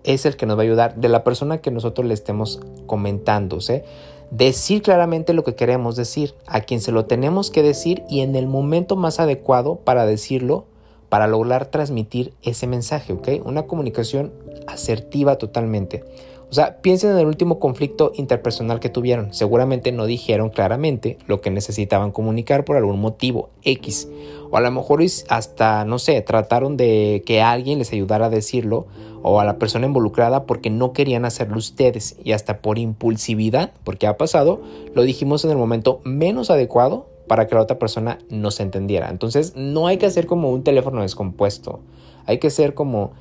es 0.04 0.24
el 0.24 0.36
que 0.36 0.46
nos 0.46 0.56
va 0.56 0.62
a 0.62 0.64
ayudar 0.64 0.94
de 0.96 1.10
la 1.10 1.22
persona 1.22 1.58
que 1.58 1.70
nosotros 1.70 2.06
le 2.06 2.14
estemos 2.14 2.60
comentando, 2.86 3.60
¿sí? 3.60 3.82
Decir 4.30 4.80
claramente 4.80 5.34
lo 5.34 5.44
que 5.44 5.54
queremos 5.54 5.96
decir, 5.96 6.34
a 6.46 6.62
quien 6.62 6.80
se 6.80 6.92
lo 6.92 7.04
tenemos 7.04 7.50
que 7.50 7.62
decir 7.62 8.04
y 8.08 8.20
en 8.20 8.36
el 8.36 8.46
momento 8.46 8.96
más 8.96 9.20
adecuado 9.20 9.76
para 9.76 10.06
decirlo, 10.06 10.64
para 11.10 11.26
lograr 11.26 11.66
transmitir 11.66 12.32
ese 12.40 12.66
mensaje, 12.66 13.12
¿ok? 13.12 13.28
Una 13.44 13.66
comunicación 13.66 14.32
asertiva 14.66 15.36
totalmente. 15.36 16.04
O 16.50 16.54
sea, 16.54 16.80
piensen 16.80 17.10
en 17.10 17.18
el 17.18 17.26
último 17.26 17.58
conflicto 17.58 18.12
interpersonal 18.14 18.80
que 18.80 18.88
tuvieron. 18.88 19.34
Seguramente 19.34 19.92
no 19.92 20.06
dijeron 20.06 20.48
claramente 20.48 21.18
lo 21.26 21.42
que 21.42 21.50
necesitaban 21.50 22.10
comunicar 22.10 22.64
por 22.64 22.76
algún 22.76 23.00
motivo 23.00 23.50
X. 23.64 24.08
O 24.50 24.56
a 24.56 24.62
lo 24.62 24.70
mejor 24.70 25.02
hasta, 25.28 25.84
no 25.84 25.98
sé, 25.98 26.20
trataron 26.22 26.78
de 26.78 27.22
que 27.26 27.42
alguien 27.42 27.78
les 27.78 27.92
ayudara 27.92 28.26
a 28.26 28.30
decirlo 28.30 28.86
o 29.22 29.40
a 29.40 29.44
la 29.44 29.58
persona 29.58 29.86
involucrada 29.86 30.44
porque 30.44 30.70
no 30.70 30.94
querían 30.94 31.26
hacerlo 31.26 31.58
ustedes 31.58 32.16
y 32.24 32.32
hasta 32.32 32.62
por 32.62 32.78
impulsividad, 32.78 33.72
porque 33.84 34.06
ha 34.06 34.16
pasado, 34.16 34.62
lo 34.94 35.02
dijimos 35.02 35.44
en 35.44 35.50
el 35.50 35.58
momento 35.58 36.00
menos 36.04 36.50
adecuado 36.50 37.06
para 37.26 37.46
que 37.46 37.56
la 37.56 37.60
otra 37.60 37.78
persona 37.78 38.20
nos 38.30 38.58
entendiera. 38.60 39.10
Entonces 39.10 39.54
no 39.54 39.86
hay 39.86 39.98
que 39.98 40.06
hacer 40.06 40.26
como 40.26 40.50
un 40.50 40.64
teléfono 40.64 41.02
descompuesto. 41.02 41.80
Hay 42.24 42.38
que 42.38 42.48
ser 42.48 42.72
como 42.72 43.12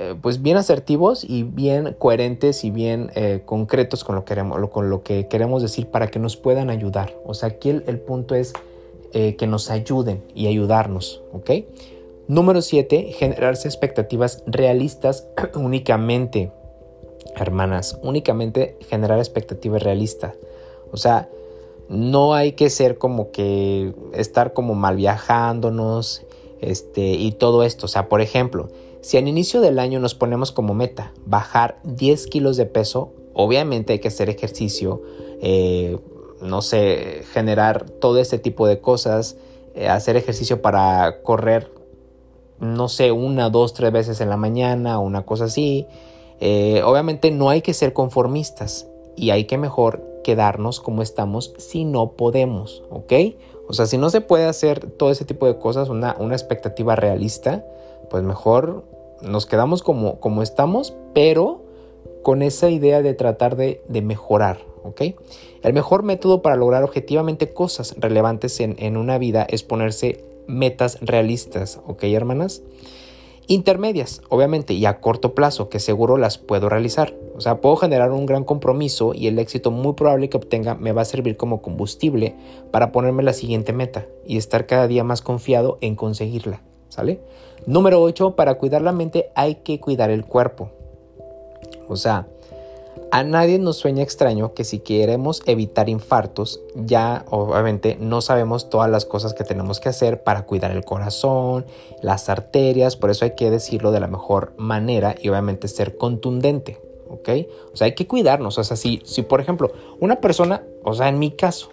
eh, 0.00 0.14
pues 0.22 0.42
bien 0.42 0.56
asertivos 0.56 1.24
y 1.24 1.42
bien 1.42 1.96
coherentes 1.98 2.62
y 2.62 2.70
bien 2.70 3.10
eh, 3.16 3.42
concretos 3.44 4.04
con 4.04 4.14
lo, 4.14 4.24
queremos, 4.24 4.70
con 4.70 4.90
lo 4.90 5.02
que 5.02 5.26
queremos 5.26 5.60
decir 5.60 5.88
para 5.88 6.06
que 6.06 6.20
nos 6.20 6.36
puedan 6.36 6.70
ayudar. 6.70 7.16
O 7.26 7.34
sea, 7.34 7.48
aquí 7.48 7.70
el, 7.70 7.98
punto 7.98 8.36
es 8.36 8.52
eh, 9.12 9.34
que 9.34 9.48
nos 9.48 9.70
ayuden 9.70 10.22
y 10.36 10.46
ayudarnos, 10.46 11.22
¿ok? 11.32 11.50
Número 12.28 12.62
7, 12.62 13.10
generarse 13.12 13.66
expectativas 13.66 14.44
realistas 14.46 15.26
únicamente, 15.56 16.52
hermanas, 17.34 17.98
únicamente 18.00 18.76
generar 18.88 19.18
expectativas 19.18 19.82
realistas. 19.82 20.34
O 20.92 20.96
sea, 20.96 21.28
no 21.88 22.34
hay 22.34 22.52
que 22.52 22.70
ser 22.70 22.98
como 22.98 23.32
que 23.32 23.94
estar 24.12 24.52
como 24.52 24.76
mal 24.76 24.94
viajándonos 24.94 26.22
este, 26.60 27.14
y 27.14 27.32
todo 27.32 27.64
esto. 27.64 27.86
O 27.86 27.88
sea, 27.88 28.08
por 28.08 28.20
ejemplo, 28.20 28.68
si 29.08 29.16
al 29.16 29.26
inicio 29.26 29.62
del 29.62 29.78
año 29.78 30.00
nos 30.00 30.14
ponemos 30.14 30.52
como 30.52 30.74
meta 30.74 31.14
bajar 31.24 31.78
10 31.82 32.26
kilos 32.26 32.58
de 32.58 32.66
peso, 32.66 33.14
obviamente 33.32 33.94
hay 33.94 34.00
que 34.00 34.08
hacer 34.08 34.28
ejercicio, 34.28 35.00
eh, 35.40 35.98
no 36.42 36.60
sé, 36.60 37.22
generar 37.32 37.88
todo 37.88 38.18
este 38.18 38.38
tipo 38.38 38.66
de 38.66 38.82
cosas, 38.82 39.38
eh, 39.74 39.88
hacer 39.88 40.16
ejercicio 40.16 40.60
para 40.60 41.22
correr, 41.22 41.72
no 42.60 42.90
sé, 42.90 43.10
una, 43.10 43.48
dos, 43.48 43.72
tres 43.72 43.92
veces 43.92 44.20
en 44.20 44.28
la 44.28 44.36
mañana, 44.36 44.98
una 44.98 45.24
cosa 45.24 45.44
así. 45.46 45.86
Eh, 46.40 46.82
obviamente 46.84 47.30
no 47.30 47.48
hay 47.48 47.62
que 47.62 47.72
ser 47.72 47.94
conformistas 47.94 48.88
y 49.16 49.30
hay 49.30 49.44
que 49.44 49.56
mejor 49.56 50.04
quedarnos 50.22 50.80
como 50.80 51.00
estamos 51.00 51.54
si 51.56 51.86
no 51.86 52.12
podemos, 52.12 52.82
¿ok? 52.90 53.14
O 53.70 53.72
sea, 53.72 53.86
si 53.86 53.96
no 53.96 54.10
se 54.10 54.20
puede 54.20 54.44
hacer 54.44 54.90
todo 54.90 55.10
ese 55.10 55.24
tipo 55.24 55.46
de 55.46 55.56
cosas, 55.56 55.88
una, 55.88 56.14
una 56.18 56.34
expectativa 56.34 56.94
realista, 56.94 57.64
pues 58.10 58.22
mejor 58.22 58.84
nos 59.22 59.46
quedamos 59.46 59.82
como, 59.82 60.20
como 60.20 60.42
estamos, 60.42 60.94
pero 61.14 61.64
con 62.22 62.42
esa 62.42 62.70
idea 62.70 63.02
de 63.02 63.14
tratar 63.14 63.56
de, 63.56 63.82
mejorar, 64.02 64.58
¿ok? 64.84 65.02
El 65.62 65.72
mejor 65.72 66.02
método 66.02 66.42
para 66.42 66.56
lograr 66.56 66.84
objetivamente 66.84 67.52
cosas 67.52 67.94
relevantes 67.98 68.60
en, 68.60 68.76
en 68.78 68.96
una 68.96 69.18
vida 69.18 69.46
es 69.48 69.62
ponerse 69.62 70.24
metas 70.46 70.98
realistas, 71.00 71.80
¿ok, 71.86 72.04
hermanas? 72.04 72.62
Intermedias, 73.50 74.20
obviamente, 74.28 74.74
y 74.74 74.84
a 74.84 75.00
corto 75.00 75.34
plazo, 75.34 75.70
que 75.70 75.80
seguro 75.80 76.18
las 76.18 76.36
puedo 76.36 76.68
realizar. 76.68 77.14
O 77.34 77.40
sea, 77.40 77.62
puedo 77.62 77.76
generar 77.76 78.12
un 78.12 78.26
gran 78.26 78.44
compromiso 78.44 79.14
y 79.14 79.26
el 79.26 79.38
éxito 79.38 79.70
muy 79.70 79.94
probable 79.94 80.28
que 80.28 80.36
obtenga 80.36 80.74
me 80.74 80.92
va 80.92 81.00
a 81.00 81.06
servir 81.06 81.38
como 81.38 81.62
combustible 81.62 82.34
para 82.70 82.92
ponerme 82.92 83.22
la 83.22 83.32
siguiente 83.32 83.72
meta 83.72 84.06
y 84.26 84.36
estar 84.36 84.66
cada 84.66 84.86
día 84.86 85.02
más 85.02 85.22
confiado 85.22 85.78
en 85.80 85.96
conseguirla. 85.96 86.60
¿Sale? 86.90 87.20
Número 87.66 88.00
8, 88.00 88.36
para 88.36 88.54
cuidar 88.54 88.82
la 88.82 88.92
mente 88.92 89.30
hay 89.34 89.56
que 89.56 89.80
cuidar 89.80 90.10
el 90.10 90.24
cuerpo. 90.24 90.70
O 91.88 91.96
sea, 91.96 92.26
a 93.10 93.22
nadie 93.24 93.58
nos 93.58 93.78
sueña 93.78 94.02
extraño 94.02 94.52
que 94.52 94.64
si 94.64 94.80
queremos 94.80 95.42
evitar 95.46 95.88
infartos, 95.88 96.60
ya 96.74 97.24
obviamente 97.30 97.96
no 97.98 98.20
sabemos 98.20 98.68
todas 98.68 98.90
las 98.90 99.06
cosas 99.06 99.32
que 99.32 99.44
tenemos 99.44 99.80
que 99.80 99.88
hacer 99.88 100.22
para 100.22 100.44
cuidar 100.44 100.72
el 100.72 100.84
corazón, 100.84 101.64
las 102.02 102.28
arterias, 102.28 102.96
por 102.96 103.10
eso 103.10 103.24
hay 103.24 103.34
que 103.34 103.50
decirlo 103.50 103.92
de 103.92 104.00
la 104.00 104.08
mejor 104.08 104.52
manera 104.58 105.14
y 105.20 105.30
obviamente 105.30 105.68
ser 105.68 105.96
contundente, 105.96 106.80
¿ok? 107.08 107.28
O 107.72 107.76
sea, 107.76 107.86
hay 107.86 107.94
que 107.94 108.06
cuidarnos, 108.06 108.58
o 108.58 108.64
sea, 108.64 108.76
si, 108.76 109.00
si 109.04 109.22
por 109.22 109.40
ejemplo 109.40 109.72
una 110.00 110.20
persona, 110.20 110.62
o 110.84 110.92
sea, 110.92 111.08
en 111.08 111.18
mi 111.18 111.30
caso, 111.30 111.70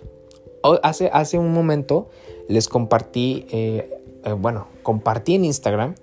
hace, 0.83 1.09
hace 1.11 1.37
un 1.37 1.53
momento 1.53 2.07
les 2.47 2.69
compartí 2.69 3.45
eh, 3.51 3.94
eh, 4.25 4.33
bueno, 4.33 4.67
compartí 4.83 5.35
en 5.35 5.45
Instagram 5.45 5.95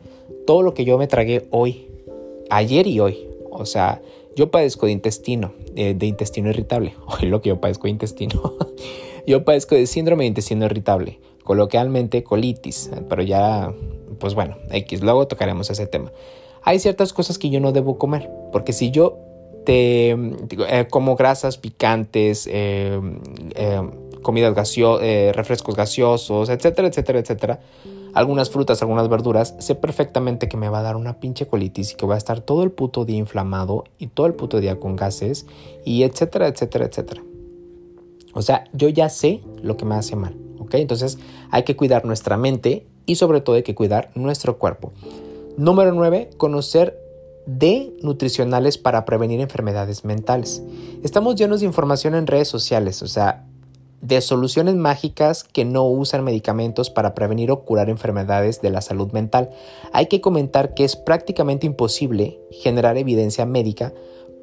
todo 0.46 0.62
lo 0.62 0.74
que 0.74 0.84
yo 0.84 0.98
me 0.98 1.06
tragué 1.06 1.46
hoy, 1.50 1.88
ayer 2.50 2.86
y 2.86 3.00
hoy. 3.00 3.28
O 3.50 3.66
sea, 3.66 4.00
yo 4.34 4.50
padezco 4.50 4.86
de 4.86 4.92
intestino, 4.92 5.52
de, 5.74 6.06
intestino 6.06 6.50
irritable. 6.50 6.94
Hoy 7.06 7.28
lo 7.28 7.42
que 7.42 7.50
yo 7.50 7.60
padezco 7.60 7.84
de 7.84 7.90
intestino. 7.90 8.54
yo 9.26 9.44
padezco 9.44 9.74
de 9.74 9.86
síndrome 9.86 10.24
de 10.24 10.28
intestino 10.28 10.64
irritable, 10.64 11.20
coloquialmente 11.44 12.22
colitis, 12.24 12.90
pero 13.08 13.22
ya, 13.22 13.72
pues 14.18 14.34
bueno, 14.34 14.56
X, 14.70 15.02
luego 15.02 15.28
tocaremos 15.28 15.70
ese 15.70 15.86
tema. 15.86 16.12
Hay 16.62 16.78
ciertas 16.78 17.12
cosas 17.12 17.38
que 17.38 17.50
yo 17.50 17.60
no 17.60 17.72
debo 17.72 17.98
comer, 17.98 18.30
porque 18.52 18.72
si 18.72 18.90
yo 18.90 19.18
te 19.64 20.10
eh, 20.10 20.86
como 20.90 21.14
grasas 21.14 21.58
picantes, 21.58 22.48
eh, 22.50 23.00
comidas 24.22 24.54
gaseosas, 24.54 25.36
refrescos 25.36 25.76
gaseosos, 25.76 26.48
etcétera, 26.48 26.88
etcétera, 26.88 27.18
etcétera, 27.18 27.60
algunas 28.14 28.50
frutas, 28.50 28.82
algunas 28.82 29.08
verduras, 29.08 29.54
sé 29.58 29.74
perfectamente 29.74 30.48
que 30.48 30.56
me 30.56 30.68
va 30.68 30.80
a 30.80 30.82
dar 30.82 30.96
una 30.96 31.20
pinche 31.20 31.46
colitis 31.46 31.92
y 31.92 31.94
que 31.96 32.04
voy 32.04 32.14
a 32.14 32.18
estar 32.18 32.40
todo 32.40 32.62
el 32.62 32.70
puto 32.70 33.04
día 33.04 33.16
inflamado 33.16 33.84
y 33.98 34.08
todo 34.08 34.26
el 34.26 34.34
puto 34.34 34.60
día 34.60 34.78
con 34.78 34.96
gases 34.96 35.46
y 35.84 36.02
etcétera, 36.02 36.48
etcétera, 36.48 36.86
etcétera. 36.86 37.22
O 38.34 38.42
sea, 38.42 38.64
yo 38.72 38.88
ya 38.88 39.08
sé 39.08 39.42
lo 39.62 39.76
que 39.76 39.84
me 39.84 39.94
hace 39.94 40.16
mal, 40.16 40.36
¿ok? 40.58 40.74
Entonces 40.74 41.18
hay 41.50 41.64
que 41.64 41.76
cuidar 41.76 42.04
nuestra 42.04 42.36
mente 42.36 42.86
y 43.06 43.16
sobre 43.16 43.40
todo 43.40 43.56
hay 43.56 43.62
que 43.62 43.74
cuidar 43.74 44.10
nuestro 44.14 44.58
cuerpo. 44.58 44.92
Número 45.56 45.92
9, 45.92 46.30
conocer 46.36 46.98
de 47.46 47.94
nutricionales 48.02 48.78
para 48.78 49.04
prevenir 49.04 49.40
enfermedades 49.40 50.04
mentales. 50.04 50.62
Estamos 51.02 51.34
llenos 51.34 51.60
de 51.60 51.66
información 51.66 52.14
en 52.14 52.26
redes 52.26 52.48
sociales, 52.48 53.02
o 53.02 53.08
sea, 53.08 53.46
de 54.02 54.20
soluciones 54.20 54.74
mágicas 54.74 55.44
que 55.44 55.64
no 55.64 55.84
usan 55.84 56.24
medicamentos 56.24 56.90
para 56.90 57.14
prevenir 57.14 57.50
o 57.50 57.64
curar 57.64 57.88
enfermedades 57.88 58.60
de 58.60 58.70
la 58.70 58.82
salud 58.82 59.12
mental. 59.12 59.50
Hay 59.92 60.06
que 60.06 60.20
comentar 60.20 60.74
que 60.74 60.84
es 60.84 60.96
prácticamente 60.96 61.66
imposible 61.66 62.38
generar 62.50 62.98
evidencia 62.98 63.46
médica 63.46 63.94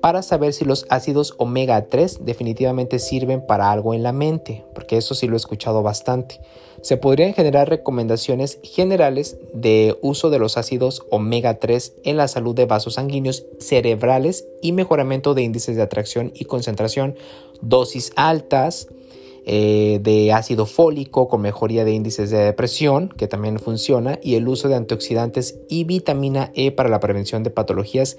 para 0.01 0.21
saber 0.21 0.53
si 0.53 0.63
los 0.63 0.85
ácidos 0.89 1.35
omega 1.37 1.87
3 1.87 2.19
definitivamente 2.25 2.99
sirven 2.99 3.45
para 3.45 3.69
algo 3.69 3.93
en 3.93 4.01
la 4.01 4.13
mente, 4.13 4.63
porque 4.73 4.95
eso 4.95 5.13
sí 5.13 5.27
lo 5.27 5.33
he 5.33 5.37
escuchado 5.37 5.83
bastante. 5.83 6.39
Se 6.81 6.95
podrían 6.95 7.33
generar 7.33 7.67
recomendaciones 7.67 8.59
generales 8.63 9.37
de 9.53 9.97
uso 10.01 10.29
de 10.29 10.39
los 10.39 10.55
ácidos 10.55 11.03
omega 11.11 11.59
3 11.59 11.95
en 12.05 12.15
la 12.15 12.29
salud 12.29 12.55
de 12.55 12.65
vasos 12.65 12.93
sanguíneos 12.93 13.45
cerebrales 13.59 14.47
y 14.61 14.71
mejoramiento 14.71 15.33
de 15.33 15.41
índices 15.41 15.75
de 15.75 15.81
atracción 15.81 16.31
y 16.33 16.45
concentración, 16.45 17.15
dosis 17.61 18.13
altas, 18.15 18.87
eh, 19.51 19.97
de 20.03 20.31
ácido 20.31 20.67
fólico 20.67 21.27
con 21.27 21.41
mejoría 21.41 21.83
de 21.83 21.91
índices 21.91 22.29
de 22.29 22.37
depresión, 22.37 23.09
que 23.09 23.27
también 23.27 23.57
funciona, 23.57 24.19
y 24.21 24.35
el 24.35 24.47
uso 24.47 24.67
de 24.67 24.75
antioxidantes 24.75 25.57
y 25.67 25.85
vitamina 25.85 26.51
E 26.53 26.69
para 26.71 26.87
la 26.87 26.99
prevención 26.99 27.41
de 27.41 27.49
patologías 27.49 28.17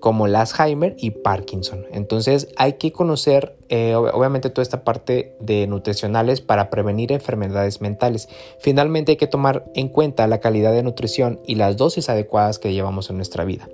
como 0.00 0.26
el 0.26 0.36
Alzheimer 0.36 0.94
y 0.98 1.12
Parkinson. 1.12 1.86
Entonces 1.92 2.48
hay 2.58 2.74
que 2.74 2.92
conocer 2.92 3.56
eh, 3.70 3.94
obviamente 3.94 4.50
toda 4.50 4.64
esta 4.64 4.84
parte 4.84 5.34
de 5.40 5.66
nutricionales 5.66 6.42
para 6.42 6.68
prevenir 6.68 7.10
enfermedades 7.10 7.80
mentales. 7.80 8.28
Finalmente 8.58 9.12
hay 9.12 9.16
que 9.16 9.26
tomar 9.26 9.64
en 9.74 9.88
cuenta 9.88 10.26
la 10.26 10.40
calidad 10.40 10.72
de 10.72 10.82
nutrición 10.82 11.40
y 11.46 11.54
las 11.54 11.78
dosis 11.78 12.10
adecuadas 12.10 12.58
que 12.58 12.74
llevamos 12.74 13.08
en 13.08 13.16
nuestra 13.16 13.46
vida. 13.46 13.66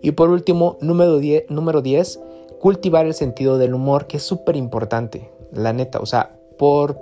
Y 0.00 0.12
por 0.12 0.30
último, 0.30 0.78
número 0.80 1.18
10, 1.18 1.50
número 1.50 1.82
10 1.82 2.20
cultivar 2.60 3.04
el 3.06 3.14
sentido 3.14 3.58
del 3.58 3.74
humor, 3.74 4.06
que 4.06 4.18
es 4.18 4.22
súper 4.22 4.54
importante, 4.54 5.30
la 5.52 5.72
neta. 5.72 5.98
O 6.00 6.06
sea, 6.06 6.35
por, 6.58 6.98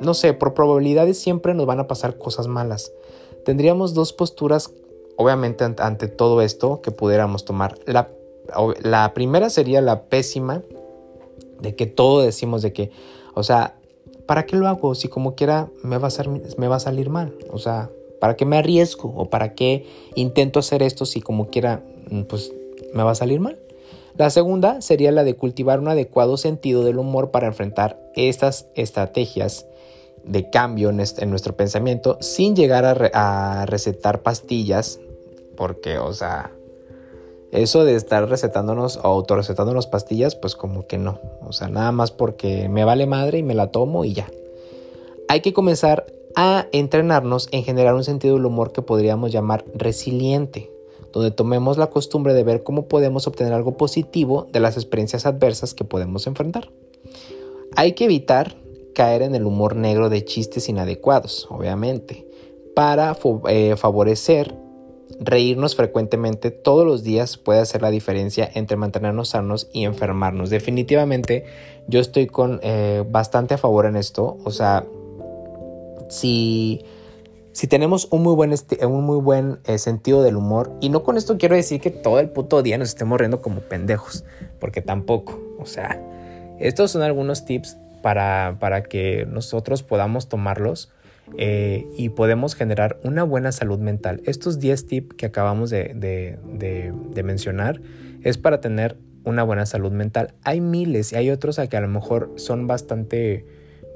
no 0.00 0.14
sé, 0.14 0.32
por 0.34 0.54
probabilidades 0.54 1.18
siempre 1.18 1.54
nos 1.54 1.66
van 1.66 1.80
a 1.80 1.86
pasar 1.86 2.18
cosas 2.18 2.46
malas. 2.46 2.92
Tendríamos 3.44 3.94
dos 3.94 4.12
posturas 4.12 4.72
obviamente 5.18 5.64
ante 5.64 6.06
todo 6.06 6.40
esto 6.42 6.80
que 6.80 6.92
pudiéramos 6.92 7.44
tomar. 7.44 7.76
La, 7.86 9.12
primera 9.14 9.50
sería 9.50 9.80
la 9.80 10.04
pésima 10.04 10.62
de 11.60 11.74
que 11.74 11.86
todo 11.86 12.22
decimos 12.22 12.62
de 12.62 12.72
que, 12.72 12.92
o 13.34 13.42
sea, 13.42 13.74
¿para 14.26 14.46
qué 14.46 14.54
lo 14.54 14.68
hago? 14.68 14.94
Si 14.94 15.08
como 15.08 15.34
quiera 15.34 15.68
me 15.82 15.98
va 15.98 16.06
a, 16.06 16.12
me 16.56 16.68
va 16.68 16.76
a 16.76 16.80
salir 16.80 17.10
mal. 17.10 17.34
O 17.50 17.58
sea, 17.58 17.90
¿para 18.20 18.36
qué 18.36 18.44
me 18.44 18.58
arriesgo? 18.58 19.12
¿O 19.16 19.28
para 19.28 19.54
qué 19.54 19.86
intento 20.14 20.60
hacer 20.60 20.84
esto 20.84 21.04
si 21.04 21.20
como 21.20 21.48
quiera, 21.48 21.82
mm, 22.10 22.22
pues 22.22 22.52
me 22.94 23.02
va 23.02 23.10
a 23.10 23.16
salir 23.16 23.40
mal? 23.40 23.58
La 24.18 24.30
segunda 24.30 24.82
sería 24.82 25.12
la 25.12 25.24
de 25.24 25.36
cultivar 25.36 25.80
un 25.80 25.88
adecuado 25.88 26.36
sentido 26.36 26.84
del 26.84 26.98
humor 26.98 27.30
para 27.30 27.46
enfrentar 27.46 27.98
estas 28.14 28.66
estrategias 28.74 29.66
de 30.24 30.50
cambio 30.50 30.90
en, 30.90 30.96
nuestro 31.30 31.56
pensamiento 31.56 32.18
sin 32.20 32.54
llegar 32.54 32.84
a 32.84 33.64
recetar 33.64 34.22
pastillas 34.22 35.00
porque, 35.56 35.98
o 35.98 36.12
sea, 36.12 36.52
eso 37.50 37.84
de 37.84 37.96
estar 37.96 38.28
recetándonos 38.28 38.98
o 38.98 39.06
autorrecetándonos 39.06 39.86
pastillas, 39.86 40.36
pues 40.36 40.54
como 40.54 40.86
que 40.86 40.98
no. 40.98 41.20
O 41.42 41.52
sea, 41.52 41.68
nada 41.68 41.92
más 41.92 42.10
porque 42.10 42.68
me 42.68 42.84
vale 42.84 43.06
madre 43.06 43.38
y 43.38 43.42
me 43.42 43.54
la 43.54 43.72
tomo 43.72 44.04
y 44.04 44.12
ya. 44.12 44.30
Hay 45.28 45.40
que 45.40 45.52
comenzar 45.52 46.06
a 46.36 46.66
entrenarnos 46.72 47.48
en 47.52 47.64
generar 47.64 47.94
un 47.94 48.04
sentido 48.04 48.36
del 48.36 48.46
humor 48.46 48.72
que 48.72 48.82
podríamos 48.82 49.32
llamar 49.32 49.64
resiliente, 49.74 50.70
donde 51.12 51.30
tomemos 51.30 51.78
la 51.78 51.88
costumbre 51.88 52.34
de 52.34 52.44
ver 52.44 52.62
cómo 52.62 52.86
podemos 52.88 53.26
obtener 53.26 53.52
algo 53.52 53.76
positivo 53.76 54.46
de 54.52 54.60
las 54.60 54.76
experiencias 54.76 55.26
adversas 55.26 55.74
que 55.74 55.84
podemos 55.84 56.26
enfrentar. 56.26 56.70
Hay 57.76 57.92
que 57.92 58.04
evitar 58.04 58.56
caer 58.94 59.22
en 59.22 59.34
el 59.34 59.44
humor 59.44 59.76
negro 59.76 60.08
de 60.08 60.24
chistes 60.24 60.68
inadecuados, 60.68 61.46
obviamente, 61.50 62.26
para 62.74 63.16
eh, 63.48 63.76
favorecer 63.76 64.54
Reírnos 65.20 65.74
frecuentemente 65.74 66.50
todos 66.50 66.86
los 66.86 67.02
días 67.02 67.38
puede 67.38 67.60
hacer 67.60 67.82
la 67.82 67.90
diferencia 67.90 68.48
entre 68.54 68.76
mantenernos 68.76 69.30
sanos 69.30 69.68
y 69.72 69.84
enfermarnos. 69.84 70.50
Definitivamente 70.50 71.44
yo 71.88 71.98
estoy 71.98 72.26
con 72.26 72.60
eh, 72.62 73.04
bastante 73.08 73.54
a 73.54 73.58
favor 73.58 73.86
en 73.86 73.96
esto. 73.96 74.36
O 74.44 74.50
sea, 74.50 74.86
si, 76.08 76.84
si 77.58 77.66
tenemos 77.66 78.06
un 78.12 78.22
muy 78.22 78.36
buen, 78.36 78.54
un 78.86 79.04
muy 79.04 79.20
buen 79.20 79.58
eh, 79.64 79.78
sentido 79.78 80.22
del 80.22 80.36
humor, 80.36 80.70
y 80.80 80.90
no 80.90 81.02
con 81.02 81.16
esto 81.16 81.38
quiero 81.38 81.56
decir 81.56 81.80
que 81.80 81.90
todo 81.90 82.20
el 82.20 82.30
puto 82.30 82.62
día 82.62 82.78
nos 82.78 82.90
estemos 82.90 83.18
riendo 83.18 83.42
como 83.42 83.62
pendejos, 83.62 84.24
porque 84.60 84.80
tampoco. 84.80 85.40
O 85.58 85.66
sea, 85.66 86.00
estos 86.60 86.92
son 86.92 87.02
algunos 87.02 87.46
tips 87.46 87.76
para, 88.00 88.58
para 88.60 88.84
que 88.84 89.26
nosotros 89.28 89.82
podamos 89.82 90.28
tomarlos 90.28 90.92
eh, 91.36 91.84
y 91.96 92.10
podemos 92.10 92.54
generar 92.54 93.00
una 93.02 93.24
buena 93.24 93.50
salud 93.50 93.80
mental. 93.80 94.22
Estos 94.24 94.60
10 94.60 94.86
tips 94.86 95.16
que 95.16 95.26
acabamos 95.26 95.68
de, 95.68 96.38
mencionar 97.24 97.80
es 98.22 98.38
para 98.38 98.60
tener 98.60 98.98
una 99.24 99.42
buena 99.42 99.66
salud 99.66 99.90
mental. 99.90 100.32
Hay 100.44 100.60
miles 100.60 101.12
y 101.12 101.16
hay 101.16 101.28
otros 101.32 101.58
que 101.68 101.76
a 101.76 101.80
lo 101.80 101.88
mejor 101.88 102.30
son 102.36 102.68
bastante, 102.68 103.44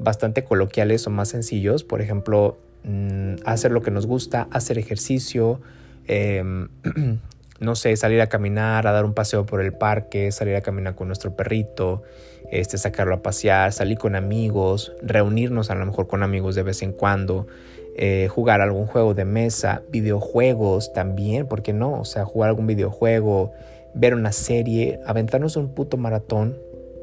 bastante 0.01 0.43
coloquiales 0.43 1.07
o 1.07 1.11
más 1.11 1.29
sencillos. 1.29 1.85
Por 1.85 2.03
ejemplo, 2.03 2.59
mm, 2.85 3.35
hacer 3.45 3.71
lo 3.73 3.83
que 3.83 3.91
nos 3.91 4.07
gusta, 4.07 4.49
hacer 4.51 4.79
ejercicio, 4.79 5.61
em, 6.07 6.69
no 7.61 7.77
sé, 7.77 7.97
salir 7.97 8.21
a 8.21 8.29
caminar, 8.29 8.87
a 8.87 8.93
dar 8.93 9.05
un 9.05 9.15
paseo 9.15 9.47
por 9.47 9.61
el 9.61 9.73
parque, 9.73 10.33
salir 10.33 10.57
a 10.57 10.61
caminar 10.61 10.95
con 10.95 11.07
nuestro 11.07 11.37
perrito, 11.37 12.03
este, 12.51 12.77
sacarlo 12.77 13.15
a 13.15 13.23
pasear, 13.23 13.73
salir 13.73 13.99
con 13.99 14.17
amigos, 14.17 14.93
reunirnos 15.01 15.71
a 15.71 15.75
lo 15.75 15.87
mejor 15.87 16.09
con 16.09 16.23
amigos 16.23 16.55
de 16.55 16.63
vez 16.63 16.83
en 16.83 16.93
cuando, 16.93 17.47
eh, 17.97 18.29
jugar 18.29 18.61
algún 18.61 18.87
juego 18.87 19.15
de 19.15 19.25
mesa, 19.25 19.83
videojuegos 19.91 20.93
también, 20.93 21.47
¿por 21.47 21.63
qué 21.63 21.73
no? 21.73 22.01
O 22.01 22.05
sea, 22.05 22.25
jugar 22.25 22.49
algún 22.49 22.67
videojuego, 22.67 23.53
ver 23.95 24.15
una 24.15 24.33
serie, 24.33 24.99
aventarnos 25.07 25.57
un 25.57 25.75
puto 25.75 25.97
maratón, 25.97 26.57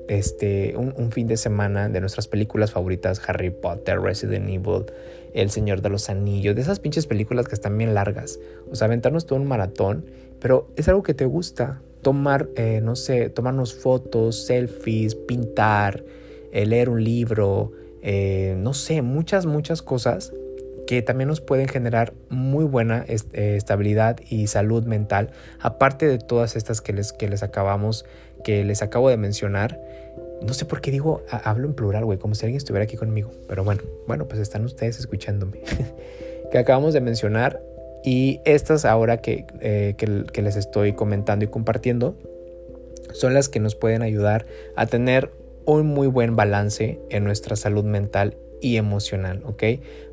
este, 0.10 0.76
un, 0.76 1.12
fin 1.12 1.28
de 1.28 1.38
semana 1.38 1.88
de 1.88 2.02
nuestras 2.02 2.28
películas 2.28 2.72
favoritas, 2.72 3.22
Harry 3.28 3.52
Potter, 3.52 4.02
Resident 4.02 4.50
Evil, 4.50 4.86
El 5.34 5.52
Señor 5.52 5.82
de 5.82 5.90
los 5.90 6.10
Anillos, 6.10 6.56
de 6.56 6.64
esas 6.64 6.80
pinches 6.80 7.06
películas 7.06 7.48
que 7.48 7.54
están 7.54 7.78
bien 7.78 7.94
largas. 7.94 8.40
O 8.72 8.76
sea, 8.76 8.86
aventarnos 8.86 9.28
todo 9.28 9.40
un 9.40 9.48
maratón, 9.48 10.06
pero 10.40 10.68
es 10.76 10.88
algo 10.88 11.04
que 11.04 11.14
te 11.14 11.26
gusta, 11.26 11.82
tomar, 12.02 12.50
eh, 12.56 12.82
no 12.82 12.96
sé, 12.96 13.30
tomarnos 13.30 13.76
fotos, 13.76 14.48
selfies, 14.48 15.14
pintar, 15.14 16.04
eh, 16.52 16.66
leer 16.66 16.90
un 16.90 17.04
libro, 17.04 17.72
eh, 18.02 18.56
no 18.58 18.74
sé, 18.74 19.04
muchas, 19.04 19.46
muchas 19.46 19.84
cosas 19.84 20.34
que 20.88 21.04
también 21.04 21.28
nos 21.28 21.40
pueden 21.40 21.68
generar 21.68 22.14
muy 22.30 22.66
buena 22.66 23.06
estabilidad 23.08 24.18
y 24.28 24.48
salud 24.48 24.86
mental, 24.86 25.30
aparte 25.60 26.08
de 26.08 26.18
todas 26.18 26.56
estas 26.56 26.82
que 26.82 26.94
les, 26.94 27.14
que 27.14 27.30
les 27.30 27.44
acabamos, 27.44 28.06
que 28.44 28.64
les 28.64 28.82
acabo 28.82 29.10
de 29.10 29.18
mencionar. 29.18 29.80
No 30.42 30.54
sé 30.54 30.66
por 30.66 30.82
qué 30.82 30.92
digo, 30.92 31.24
hablo 31.30 31.68
en 31.68 31.74
plural, 31.74 32.06
güey, 32.06 32.18
como 32.18 32.36
si 32.36 32.46
alguien 32.46 32.58
estuviera 32.58 32.86
aquí 32.86 32.96
conmigo. 32.96 33.32
Pero 33.48 33.64
bueno, 33.64 33.82
bueno, 34.08 34.28
pues 34.28 34.40
están 34.40 34.64
ustedes 34.66 35.00
escuchándome. 35.00 35.60
que 36.52 36.58
acabamos 36.58 36.94
de 36.94 37.02
mencionar 37.02 37.62
y 38.04 38.42
estas 38.46 38.86
ahora 38.86 39.22
eh, 39.26 39.96
que, 39.98 40.42
les 40.42 40.56
estoy 40.56 40.94
comentando 40.94 41.46
y 41.46 41.48
compartiendo 41.48 42.16
son 43.14 43.34
las 43.34 43.50
que 43.50 43.60
nos 43.60 43.76
pueden 43.76 44.02
ayudar 44.02 44.46
a 44.76 44.86
tener 44.86 45.32
un 45.66 45.88
muy 45.88 46.08
buen 46.08 46.36
balance 46.36 47.00
en 47.10 47.24
nuestra 47.24 47.56
salud 47.56 47.84
mental 47.84 48.38
y 48.62 48.78
emocional, 48.78 49.42
¿ok? 49.46 49.64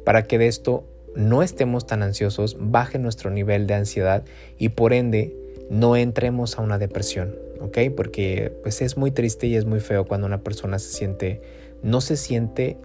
Para 0.04 0.24
que 0.24 0.38
de 0.38 0.46
esto 0.46 0.84
no 1.14 1.42
estemos 1.42 1.86
tan 1.86 2.02
ansiosos, 2.02 2.56
baje 2.58 2.98
nuestro 2.98 3.30
nivel 3.30 3.66
de 3.66 3.74
ansiedad 3.74 4.24
y 4.58 4.70
por 4.70 4.92
ende 4.92 5.34
no 5.70 5.96
entremos 5.96 6.58
a 6.58 6.62
una 6.62 6.78
depresión, 6.78 7.34
¿ok? 7.60 7.78
Porque 7.96 8.52
pues 8.62 8.82
es 8.82 8.96
muy 8.96 9.10
triste 9.10 9.46
y 9.46 9.56
es 9.56 9.64
muy 9.64 9.80
feo 9.80 10.04
cuando 10.04 10.26
una 10.26 10.42
persona 10.42 10.78
se 10.78 10.90
siente, 10.90 11.40
no 11.82 12.00
se 12.00 12.16
siente 12.16 12.76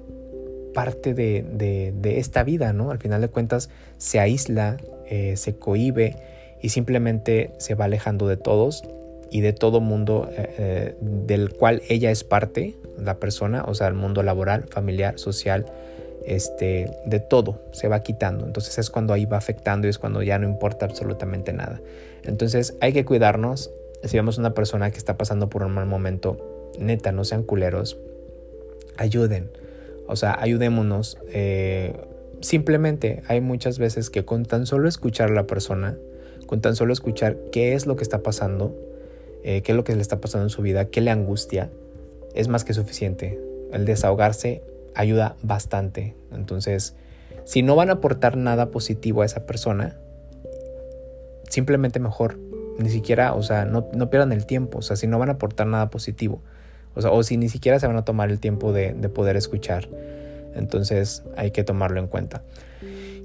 parte 0.74 1.14
de, 1.14 1.94
esta 2.04 2.44
vida, 2.44 2.74
¿no? 2.74 2.92
Al 2.92 3.00
final 3.00 3.22
de 3.22 3.28
cuentas 3.28 3.70
se 3.98 4.20
aísla, 4.20 4.78
eh, 5.10 5.36
se 5.38 5.56
cohibe 5.56 6.16
y 6.62 6.70
simplemente 6.70 7.52
se 7.58 7.76
va 7.76 7.86
alejando 7.86 8.28
de 8.28 8.38
todos 8.38 8.84
y 9.30 9.42
de 9.42 9.54
todo 9.54 9.80
mundo 9.80 10.30
eh, 10.32 10.56
eh, 10.58 10.96
del 11.02 11.54
cual 11.54 11.82
ella 11.90 12.12
es 12.12 12.24
parte, 12.24 12.76
la 12.98 13.18
persona, 13.18 13.64
o 13.68 13.74
sea, 13.74 13.88
el 13.88 13.94
mundo 13.94 14.24
laboral, 14.24 14.66
familiar, 14.70 15.18
social, 15.20 15.66
este, 16.26 16.92
de 17.06 17.20
todo, 17.20 17.62
se 17.72 17.88
va 17.88 18.04
quitando. 18.04 18.46
Entonces 18.46 18.78
es 18.78 18.90
cuando 18.90 19.14
ahí 19.14 19.26
va 19.26 19.38
afectando 19.38 19.88
y 19.88 19.90
es 19.90 19.98
cuando 19.98 20.22
ya 20.22 20.38
no 20.38 20.48
importa 20.48 20.86
absolutamente 20.86 21.54
nada. 21.54 21.82
Entonces 22.24 22.76
hay 22.82 22.94
que 22.94 23.06
cuidarnos. 23.06 23.72
Si 24.04 24.18
vemos 24.18 24.38
una 24.38 24.54
persona 24.54 24.92
que 24.92 24.98
está 24.98 25.18
pasando 25.18 25.50
por 25.50 25.64
un 25.64 25.74
mal 25.74 25.86
momento, 25.86 26.72
neta, 26.80 27.12
no 27.12 27.24
sean 27.24 27.44
culeros, 27.44 27.98
ayuden 28.98 29.50
o 30.12 30.18
sea, 30.18 30.38
ayudémonos. 30.38 31.18
Eh, 31.32 31.96
simplemente 32.42 33.24
hay 33.30 33.40
muchas 33.40 33.80
veces 33.80 34.10
que 34.10 34.26
con 34.26 34.44
tan 34.44 34.66
solo 34.66 34.90
escuchar 34.90 35.30
a 35.30 35.34
la 35.34 35.48
persona, 35.48 35.98
con 36.48 36.60
tan 36.60 36.76
solo 36.76 36.92
escuchar 36.92 37.38
qué 37.54 37.76
es 37.76 37.86
lo 37.86 37.96
que 37.96 38.04
está 38.04 38.22
pasando, 38.22 38.76
eh, 39.46 39.62
qué 39.62 39.72
es 39.72 39.76
lo 39.78 39.86
que 39.86 39.96
le 39.96 40.02
está 40.02 40.20
pasando 40.20 40.48
en 40.48 40.50
su 40.50 40.62
vida, 40.62 40.84
qué 40.84 41.00
le 41.00 41.12
angustia, 41.12 41.70
es 42.34 42.50
más 42.50 42.66
que 42.66 42.74
suficiente. 42.74 43.40
El 43.72 43.86
desahogarse 43.86 44.62
ayuda 44.96 45.38
bastante. 45.44 46.14
Entonces, 46.34 46.94
si 47.46 47.64
no 47.64 47.78
van 47.78 47.90
a 47.90 47.94
aportar 47.94 48.36
nada 48.36 48.70
positivo 48.70 49.22
a 49.22 49.26
esa 49.26 49.46
persona, 49.46 49.98
simplemente 51.48 52.02
mejor 52.02 52.38
ni 52.82 52.90
siquiera, 52.90 53.34
o 53.34 53.44
sea, 53.44 53.66
no, 53.66 53.88
no 53.94 54.10
pierdan 54.10 54.32
el 54.32 54.46
tiempo, 54.46 54.80
o 54.80 54.82
sea, 54.82 54.96
si 54.96 55.08
no 55.08 55.20
van 55.20 55.30
a 55.30 55.34
aportar 55.34 55.68
nada 55.68 55.90
positivo, 55.90 56.42
o 56.96 57.02
sea, 57.02 57.12
o 57.12 57.24
si 57.24 57.38
ni 57.38 57.50
siquiera 57.50 57.80
se 57.80 57.88
van 57.88 57.96
a 57.98 58.06
tomar 58.06 58.30
el 58.30 58.40
tiempo 58.40 58.74
de, 58.74 58.94
de 58.94 59.10
poder 59.10 59.38
escuchar. 59.38 59.88
Entonces 60.54 61.24
hay 61.38 61.52
que 61.52 61.64
tomarlo 61.64 62.00
en 62.00 62.08
cuenta. 62.08 62.44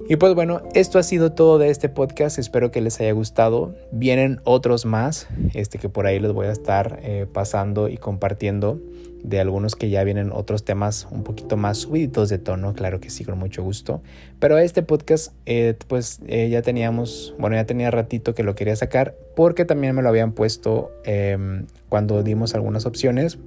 Y 0.09 0.17
pues 0.17 0.35
bueno, 0.35 0.63
esto 0.75 1.01
ha 1.01 1.03
sido 1.03 1.33
todo 1.33 1.59
de 1.59 1.71
este 1.71 1.89
podcast. 1.89 2.39
Espero 2.39 2.71
que 2.71 2.81
les 2.81 3.01
haya 3.01 3.11
gustado. 3.11 3.75
Vienen 3.91 4.41
otros 4.45 4.87
más, 4.87 5.27
este 5.53 5.79
que 5.79 5.89
por 5.89 6.07
ahí 6.07 6.21
les 6.21 6.33
voy 6.33 6.47
a 6.47 6.53
estar 6.53 7.01
eh, 7.03 7.27
pasando 7.33 7.89
y 7.89 7.97
compartiendo 7.97 8.79
de 9.27 9.41
algunos 9.41 9.75
que 9.75 9.91
ya 9.91 10.05
vienen 10.05 10.31
otros 10.33 10.65
temas 10.65 11.09
un 11.11 11.25
poquito 11.25 11.57
más 11.57 11.79
subidos 11.79 12.29
de 12.29 12.39
tono, 12.39 12.75
claro 12.75 13.01
que 13.01 13.11
sí, 13.11 13.25
con 13.25 13.39
mucho 13.39 13.63
gusto. 13.63 14.01
Pero 14.39 14.57
este 14.59 14.83
podcast, 14.83 15.33
eh, 15.47 15.75
pues 15.89 16.21
eh, 16.29 16.49
ya 16.49 16.63
teníamos, 16.63 17.35
bueno, 17.39 17.57
ya 17.57 17.67
tenía 17.67 17.91
ratito 17.91 18.35
que 18.35 18.45
lo 18.45 18.55
quería 18.55 18.77
sacar 18.77 19.17
porque 19.35 19.65
también 19.65 19.97
me 19.97 20.03
lo 20.03 20.09
habían 20.09 20.33
puesto 20.33 20.93
em, 21.05 21.67
cuando 21.89 22.23
dimos 22.23 22.55
algunas 22.55 22.87
opciones 22.87 23.39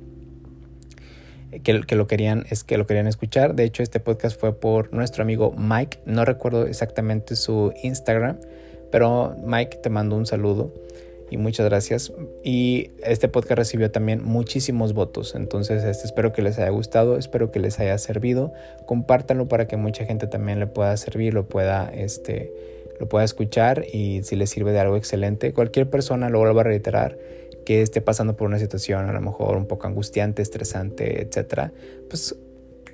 que, 1.63 1.95
lo 1.95 2.07
querían, 2.07 2.45
es 2.49 2.65
que 2.65 2.77
lo 2.77 2.85
querían 2.85 3.07
escuchar. 3.07 3.55
De 3.55 3.63
hecho, 3.63 3.81
este 3.81 4.01
podcast 4.01 4.37
fue 4.37 4.59
por 4.59 4.93
nuestro 4.93 5.23
amigo 5.23 5.53
Mike. 5.57 5.99
No 6.05 6.25
recuerdo 6.25 6.67
exactamente 6.67 7.37
su 7.37 7.73
Instagram, 7.83 8.37
pero 8.91 9.35
Mike 9.45 9.77
te 9.81 9.89
mando 9.89 10.17
un 10.17 10.25
saludo 10.25 10.73
y 11.29 11.37
muchas 11.37 11.65
gracias. 11.67 12.11
Y 12.43 12.91
este 13.03 13.27
podcast 13.27 13.57
recibió 13.57 13.91
también 13.91 14.23
muchísimos 14.23 14.93
votos. 14.93 15.35
Entonces, 15.35 15.83
este, 15.83 16.05
espero 16.05 16.33
que 16.33 16.41
les 16.41 16.57
haya 16.57 16.69
gustado, 16.69 17.17
espero 17.17 17.51
que 17.51 17.59
les 17.59 17.79
haya 17.79 17.97
servido. 17.97 18.53
Compártanlo 18.85 19.47
para 19.47 19.67
que 19.67 19.77
mucha 19.77 20.05
gente 20.05 20.27
también 20.27 20.59
le 20.59 20.67
pueda 20.67 20.95
servir, 20.97 21.33
lo 21.33 21.47
pueda, 21.47 21.89
este, 21.93 22.51
lo 22.99 23.07
pueda 23.07 23.25
escuchar 23.25 23.85
y 23.91 24.23
si 24.23 24.35
les 24.35 24.49
sirve 24.49 24.71
de 24.71 24.79
algo 24.79 24.97
excelente. 24.97 25.53
Cualquier 25.53 25.89
persona, 25.89 26.29
lo 26.29 26.39
vuelvo 26.39 26.59
a 26.59 26.63
reiterar, 26.63 27.17
que 27.65 27.81
esté 27.81 28.01
pasando 28.01 28.35
por 28.35 28.47
una 28.47 28.59
situación 28.59 29.09
a 29.09 29.13
lo 29.13 29.21
mejor 29.21 29.57
un 29.57 29.67
poco 29.67 29.87
angustiante, 29.87 30.41
estresante, 30.41 31.21
etcétera, 31.21 31.71
pues 32.09 32.35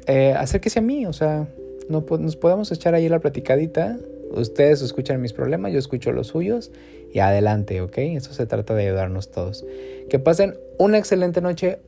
eh, 0.07 0.33
acérquese 0.37 0.79
a 0.79 0.81
mí, 0.81 1.05
o 1.05 1.13
sea, 1.13 1.47
no, 1.89 2.05
nos 2.19 2.35
podemos 2.35 2.71
echar 2.71 2.93
ahí 2.93 3.09
la 3.09 3.19
platicadita. 3.19 3.97
Ustedes 4.35 4.81
escuchan 4.81 5.21
mis 5.21 5.33
problemas, 5.33 5.71
yo 5.71 5.79
escucho 5.79 6.11
los 6.11 6.27
suyos 6.27 6.71
y 7.13 7.19
adelante, 7.19 7.81
¿ok? 7.81 7.97
Eso 7.97 8.33
se 8.33 8.45
trata 8.45 8.75
de 8.75 8.87
ayudarnos 8.87 9.31
todos. 9.31 9.65
Que 10.09 10.19
pasen 10.19 10.57
una 10.77 10.97
excelente 10.97 11.41
noche, 11.41 11.79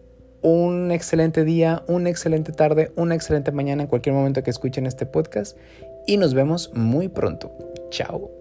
un 0.41 0.91
excelente 0.91 1.43
día, 1.43 1.84
una 1.88 2.10
excelente 2.10 2.52
tarde, 2.52 2.91
una 2.95 3.16
excelente 3.16 3.52
mañana 3.52 3.84
en 3.84 3.89
cualquier 3.89 4.16
momento 4.16 4.43
que 4.43 4.52
escuchen 4.52 4.86
este 4.86 5.06
podcast 5.06 5.58
y 6.06 6.18
nos 6.18 6.34
vemos 6.34 6.72
muy 6.74 7.10
pronto. 7.10 7.52
Chao. 7.89 8.37